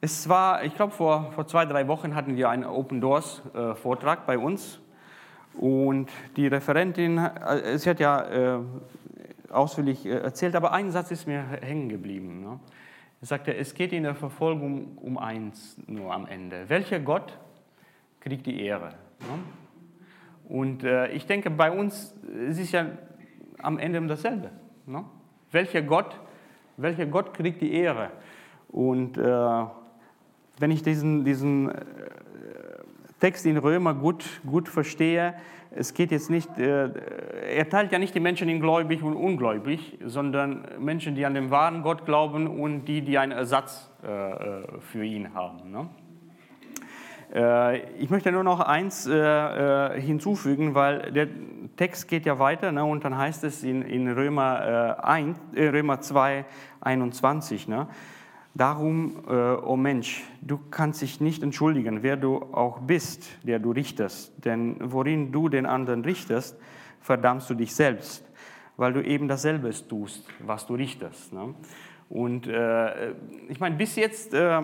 es 0.00 0.28
war, 0.28 0.64
ich 0.64 0.74
glaube, 0.74 0.92
vor, 0.92 1.32
vor 1.32 1.46
zwei, 1.46 1.64
drei 1.64 1.88
Wochen 1.88 2.14
hatten 2.14 2.36
wir 2.36 2.48
einen 2.48 2.64
Open 2.64 3.00
Doors 3.00 3.42
äh, 3.54 3.74
Vortrag 3.74 4.26
bei 4.26 4.38
uns 4.38 4.80
und 5.54 6.10
die 6.36 6.46
Referentin, 6.46 7.18
äh, 7.18 7.78
sie 7.78 7.90
hat 7.90 8.00
ja 8.00 8.56
äh, 8.56 8.58
ausführlich 9.50 10.04
äh, 10.06 10.10
erzählt, 10.10 10.54
aber 10.54 10.72
ein 10.72 10.90
Satz 10.90 11.10
ist 11.10 11.26
mir 11.26 11.42
hängen 11.60 11.88
geblieben. 11.88 12.40
Ne? 12.40 12.60
Er 13.20 13.26
sagte, 13.26 13.54
es 13.54 13.74
geht 13.74 13.92
in 13.92 14.02
der 14.02 14.14
Verfolgung 14.14 14.98
um 14.98 15.18
eins 15.18 15.76
nur 15.86 16.12
am 16.12 16.26
Ende. 16.26 16.68
Welcher 16.68 17.00
Gott 17.00 17.38
kriegt 18.20 18.46
die 18.46 18.62
Ehre? 18.62 18.90
Ne? 19.20 19.38
Und 20.48 20.84
äh, 20.84 21.08
ich 21.08 21.26
denke, 21.26 21.50
bei 21.50 21.70
uns 21.70 22.14
es 22.48 22.58
ist 22.58 22.72
ja 22.72 22.86
am 23.58 23.78
Ende 23.78 24.06
dasselbe. 24.06 24.50
Ne? 24.86 25.04
Welcher, 25.50 25.82
Gott, 25.82 26.18
welcher 26.76 27.06
Gott 27.06 27.34
kriegt 27.34 27.60
die 27.60 27.72
Ehre? 27.72 28.10
Und 28.68 29.18
äh, 29.18 29.64
wenn 30.58 30.70
ich 30.70 30.82
diesen, 30.82 31.24
diesen 31.24 31.70
äh, 31.70 31.82
Text 33.20 33.46
in 33.46 33.56
Römer 33.56 33.94
gut, 33.94 34.24
gut 34.46 34.68
verstehe, 34.68 35.34
es 35.70 35.92
geht 35.92 36.10
jetzt 36.10 36.30
nicht, 36.30 36.58
äh, 36.58 36.90
er 37.56 37.68
teilt 37.68 37.92
ja 37.92 37.98
nicht 37.98 38.14
die 38.14 38.20
Menschen 38.20 38.48
in 38.48 38.60
gläubig 38.60 39.02
und 39.02 39.14
ungläubig, 39.14 39.98
sondern 40.04 40.64
Menschen, 40.78 41.14
die 41.14 41.26
an 41.26 41.34
den 41.34 41.50
wahren 41.50 41.82
Gott 41.82 42.04
glauben 42.04 42.46
und 42.46 42.84
die, 42.86 43.02
die 43.02 43.18
einen 43.18 43.32
Ersatz 43.32 43.90
äh, 44.02 44.08
äh 44.08 44.80
für 44.80 45.04
ihn 45.04 45.34
haben. 45.34 45.70
Ne? 45.70 45.88
Äh, 47.34 47.80
ich 47.98 48.10
möchte 48.10 48.32
nur 48.32 48.44
noch 48.44 48.60
eins 48.60 49.06
äh, 49.06 49.14
äh, 49.14 50.00
hinzufügen, 50.00 50.74
weil 50.74 51.12
der 51.12 51.28
Text 51.76 52.08
geht 52.08 52.26
ja 52.26 52.38
weiter 52.38 52.72
ne, 52.72 52.84
und 52.84 53.04
dann 53.04 53.16
heißt 53.16 53.44
es 53.44 53.62
in, 53.62 53.82
in 53.82 54.10
Römer, 54.10 55.04
1, 55.04 55.38
Römer 55.56 56.00
2, 56.00 56.44
21, 56.80 57.68
ne, 57.68 57.88
Darum, 58.54 59.16
o 59.26 59.60
oh 59.66 59.76
Mensch, 59.76 60.24
du 60.40 60.58
kannst 60.70 61.02
dich 61.02 61.20
nicht 61.20 61.42
entschuldigen, 61.42 62.02
wer 62.02 62.16
du 62.16 62.36
auch 62.36 62.78
bist, 62.78 63.28
der 63.42 63.58
du 63.58 63.70
richtest. 63.72 64.32
Denn 64.46 64.76
worin 64.80 65.30
du 65.30 65.50
den 65.50 65.66
anderen 65.66 66.02
richtest, 66.02 66.56
verdammst 67.02 67.50
du 67.50 67.54
dich 67.54 67.74
selbst, 67.74 68.24
weil 68.78 68.94
du 68.94 69.04
eben 69.04 69.28
dasselbe 69.28 69.70
tust, 69.86 70.26
was 70.38 70.66
du 70.66 70.74
richtest. 70.74 71.34
Ne? 71.34 71.54
Und 72.08 72.46
äh, 72.46 73.10
ich 73.50 73.60
meine, 73.60 73.76
bis 73.76 73.94
jetzt 73.96 74.32
äh, 74.32 74.62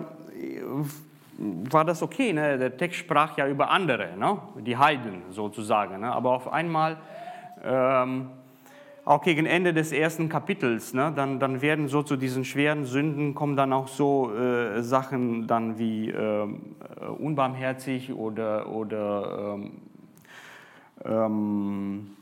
war 1.37 1.85
das 1.85 2.01
okay. 2.01 2.33
Ne? 2.33 2.57
Der 2.57 2.77
Text 2.77 2.99
sprach 2.99 3.37
ja 3.37 3.47
über 3.47 3.69
andere, 3.69 4.17
ne? 4.17 4.39
die 4.59 4.77
Heiden 4.77 5.23
sozusagen. 5.29 6.01
Ne? 6.01 6.11
Aber 6.11 6.31
auf 6.31 6.51
einmal, 6.51 6.97
ähm, 7.63 8.29
auch 9.05 9.21
gegen 9.21 9.45
Ende 9.45 9.73
des 9.73 9.91
ersten 9.91 10.29
Kapitels, 10.29 10.93
ne? 10.93 11.11
dann, 11.15 11.39
dann 11.39 11.61
werden 11.61 11.87
so 11.87 12.03
zu 12.03 12.15
diesen 12.15 12.45
schweren 12.45 12.85
Sünden 12.85 13.35
kommen 13.35 13.57
dann 13.57 13.73
auch 13.73 13.87
so 13.87 14.33
äh, 14.33 14.81
Sachen 14.81 15.47
dann 15.47 15.77
wie 15.77 16.09
äh, 16.09 16.47
unbarmherzig 17.17 18.13
oder, 18.13 18.69
oder 18.69 19.55
ähm, 19.55 19.71
ähm, 21.03 22.15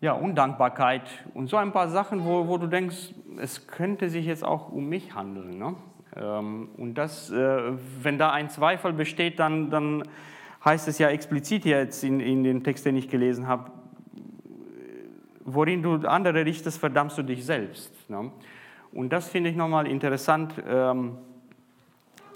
ja, 0.00 0.12
Undankbarkeit 0.12 1.02
und 1.34 1.48
so 1.48 1.56
ein 1.56 1.72
paar 1.72 1.88
Sachen, 1.88 2.24
wo, 2.24 2.48
wo 2.48 2.58
du 2.58 2.66
denkst, 2.66 3.14
es 3.38 3.66
könnte 3.66 4.08
sich 4.08 4.26
jetzt 4.26 4.44
auch 4.44 4.70
um 4.70 4.88
mich 4.88 5.14
handeln. 5.14 5.58
Ne? 5.58 5.74
Ähm, 6.20 6.68
und 6.76 6.94
das, 6.94 7.30
äh, 7.30 7.72
wenn 8.02 8.18
da 8.18 8.32
ein 8.32 8.50
Zweifel 8.50 8.92
besteht, 8.92 9.38
dann, 9.38 9.70
dann 9.70 10.02
heißt 10.64 10.88
es 10.88 10.98
ja 10.98 11.08
explizit 11.08 11.64
jetzt 11.64 12.02
in, 12.04 12.20
in 12.20 12.44
dem 12.44 12.64
Text, 12.64 12.86
den 12.86 12.96
ich 12.96 13.08
gelesen 13.08 13.46
habe, 13.46 13.70
worin 15.44 15.82
du 15.82 15.94
andere 16.06 16.44
richtest, 16.44 16.78
verdammst 16.78 17.16
du 17.18 17.22
dich 17.22 17.44
selbst. 17.44 17.92
Ne? 18.10 18.30
Und 18.92 19.10
das 19.12 19.28
finde 19.28 19.50
ich 19.50 19.56
nochmal 19.56 19.86
interessant, 19.86 20.54
ähm, 20.68 21.18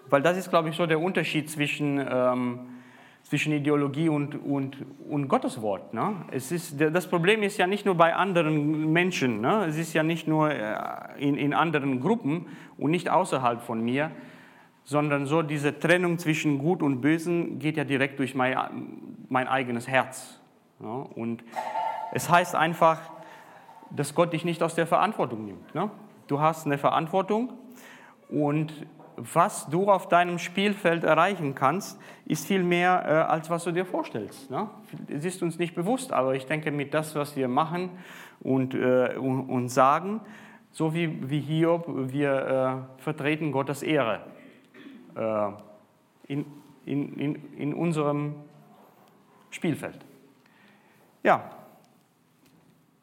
weil 0.09 0.23
das 0.23 0.37
ist, 0.37 0.51
glaube 0.51 0.69
ich, 0.69 0.77
so 0.77 0.87
der 0.87 1.01
Unterschied 1.01 1.51
zwischen, 1.51 1.99
ähm, 1.99 2.61
zwischen 3.23 3.53
Ideologie 3.53 4.09
und, 4.09 4.35
und, 4.35 4.77
und 5.09 5.29
Gottes 5.29 5.63
Wort. 5.63 5.95
Ne? 5.95 6.17
Es 6.31 6.51
ist, 6.51 6.81
das 6.81 7.07
Problem 7.09 7.43
ist 7.43 7.59
ja 7.59 7.67
nicht 7.67 7.87
nur 7.87 7.95
bei 7.95 8.15
anderen 8.15 8.93
Menschen, 8.93 9.41
ne? 9.41 9.67
es 9.67 9.77
ist 9.77 9.93
ja 9.93 10.03
nicht 10.03 10.27
nur 10.27 10.51
äh, 10.51 10.75
in, 11.19 11.37
in 11.37 11.55
anderen 11.55 12.01
Gruppen 12.01 12.47
und 12.77 12.91
nicht 12.91 13.09
außerhalb 13.09 13.63
von 13.63 13.81
mir, 13.83 14.11
sondern 14.85 15.27
so 15.27 15.43
diese 15.43 15.79
Trennung 15.79 16.19
zwischen 16.19 16.59
Gut 16.59 16.83
und 16.83 17.01
Bösen 17.01 17.59
geht 17.61 17.77
ja 17.77 17.85
direkt 17.85 18.19
durch 18.19 18.35
mein, 18.35 18.57
mein 19.29 19.47
eigenes 19.47 19.87
Herz. 19.87 20.41
Ne? 20.81 20.89
Und 20.89 21.45
es 22.13 22.29
heißt 22.29 22.57
einfach, 22.57 23.01
dass 23.91 24.15
Gott 24.15 24.33
dich 24.33 24.45
nicht 24.45 24.63
aus 24.63 24.75
der 24.75 24.87
Verantwortung 24.87 25.45
nimmt. 25.45 25.75
Ne? 25.75 25.91
Du 26.27 26.41
hast 26.41 26.67
eine 26.67 26.79
Verantwortung 26.79 27.53
und 28.29 28.73
was 29.35 29.67
du 29.67 29.91
auf 29.91 30.09
deinem 30.09 30.39
Spielfeld 30.39 31.05
erreichen 31.05 31.55
kannst, 31.55 32.01
ist 32.27 32.47
viel 32.47 32.63
mehr, 32.63 33.05
äh, 33.07 33.11
als 33.31 33.51
was 33.51 33.65
du 33.65 33.73
dir 33.73 33.85
vorstellst. 33.85 34.51
Ne? 34.51 34.69
Es 35.09 35.25
ist 35.25 35.43
uns 35.43 35.59
nicht 35.59 35.75
bewusst, 35.75 36.13
aber 36.13 36.35
ich 36.35 36.47
denke, 36.47 36.71
mit 36.71 36.95
das, 36.95 37.15
was 37.15 37.37
wir 37.37 37.49
machen 37.49 37.91
und, 38.41 38.75
äh, 38.75 39.17
und, 39.17 39.49
und, 39.49 39.69
sagen, 39.69 40.21
so 40.71 40.95
wie, 40.95 41.29
wie 41.29 41.41
Hiob, 41.41 41.85
wir 41.87 42.87
äh, 42.99 43.03
vertreten 43.03 43.53
Gottes 43.53 43.83
Ehre 43.83 44.21
äh, 45.15 46.33
in, 46.33 46.47
in, 46.87 47.19
in, 47.19 47.57
in 47.57 47.75
unserem 47.75 48.37
Spielfeld. 49.51 49.99
Ja, 51.23 51.51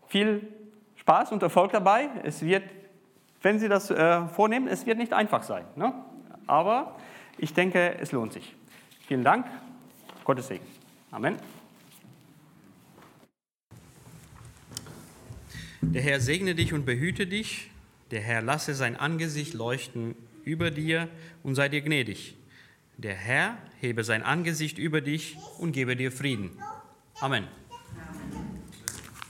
viel 0.07 0.47
Spaß 0.95 1.31
und 1.31 1.43
Erfolg 1.43 1.71
dabei. 1.71 2.09
Es 2.23 2.41
wird 2.41 2.63
wenn 3.41 3.59
Sie 3.59 3.69
das 3.69 3.89
äh, 3.89 4.27
vornehmen, 4.27 4.67
es 4.67 4.85
wird 4.85 4.97
nicht 4.97 5.13
einfach 5.13 5.43
sein. 5.43 5.65
Ne? 5.75 5.93
Aber 6.47 6.97
ich 7.37 7.53
denke, 7.53 7.97
es 7.99 8.11
lohnt 8.11 8.33
sich. 8.33 8.55
Vielen 9.07 9.23
Dank. 9.23 9.45
Gottes 10.23 10.47
Segen. 10.47 10.65
Amen. 11.11 11.37
Der 15.81 16.01
Herr 16.01 16.19
segne 16.19 16.55
dich 16.55 16.73
und 16.73 16.85
behüte 16.85 17.27
dich. 17.27 17.69
Der 18.11 18.21
Herr 18.21 18.41
lasse 18.41 18.73
sein 18.73 18.95
Angesicht 18.95 19.53
leuchten 19.53 20.15
über 20.43 20.71
dir 20.71 21.09
und 21.43 21.55
sei 21.55 21.69
dir 21.69 21.81
gnädig. 21.81 22.35
Der 22.97 23.15
Herr 23.15 23.57
hebe 23.79 24.03
sein 24.03 24.23
Angesicht 24.23 24.77
über 24.79 25.01
dich 25.01 25.37
und 25.59 25.71
gebe 25.71 25.95
dir 25.95 26.11
Frieden. 26.11 26.51
Amen. 27.19 27.47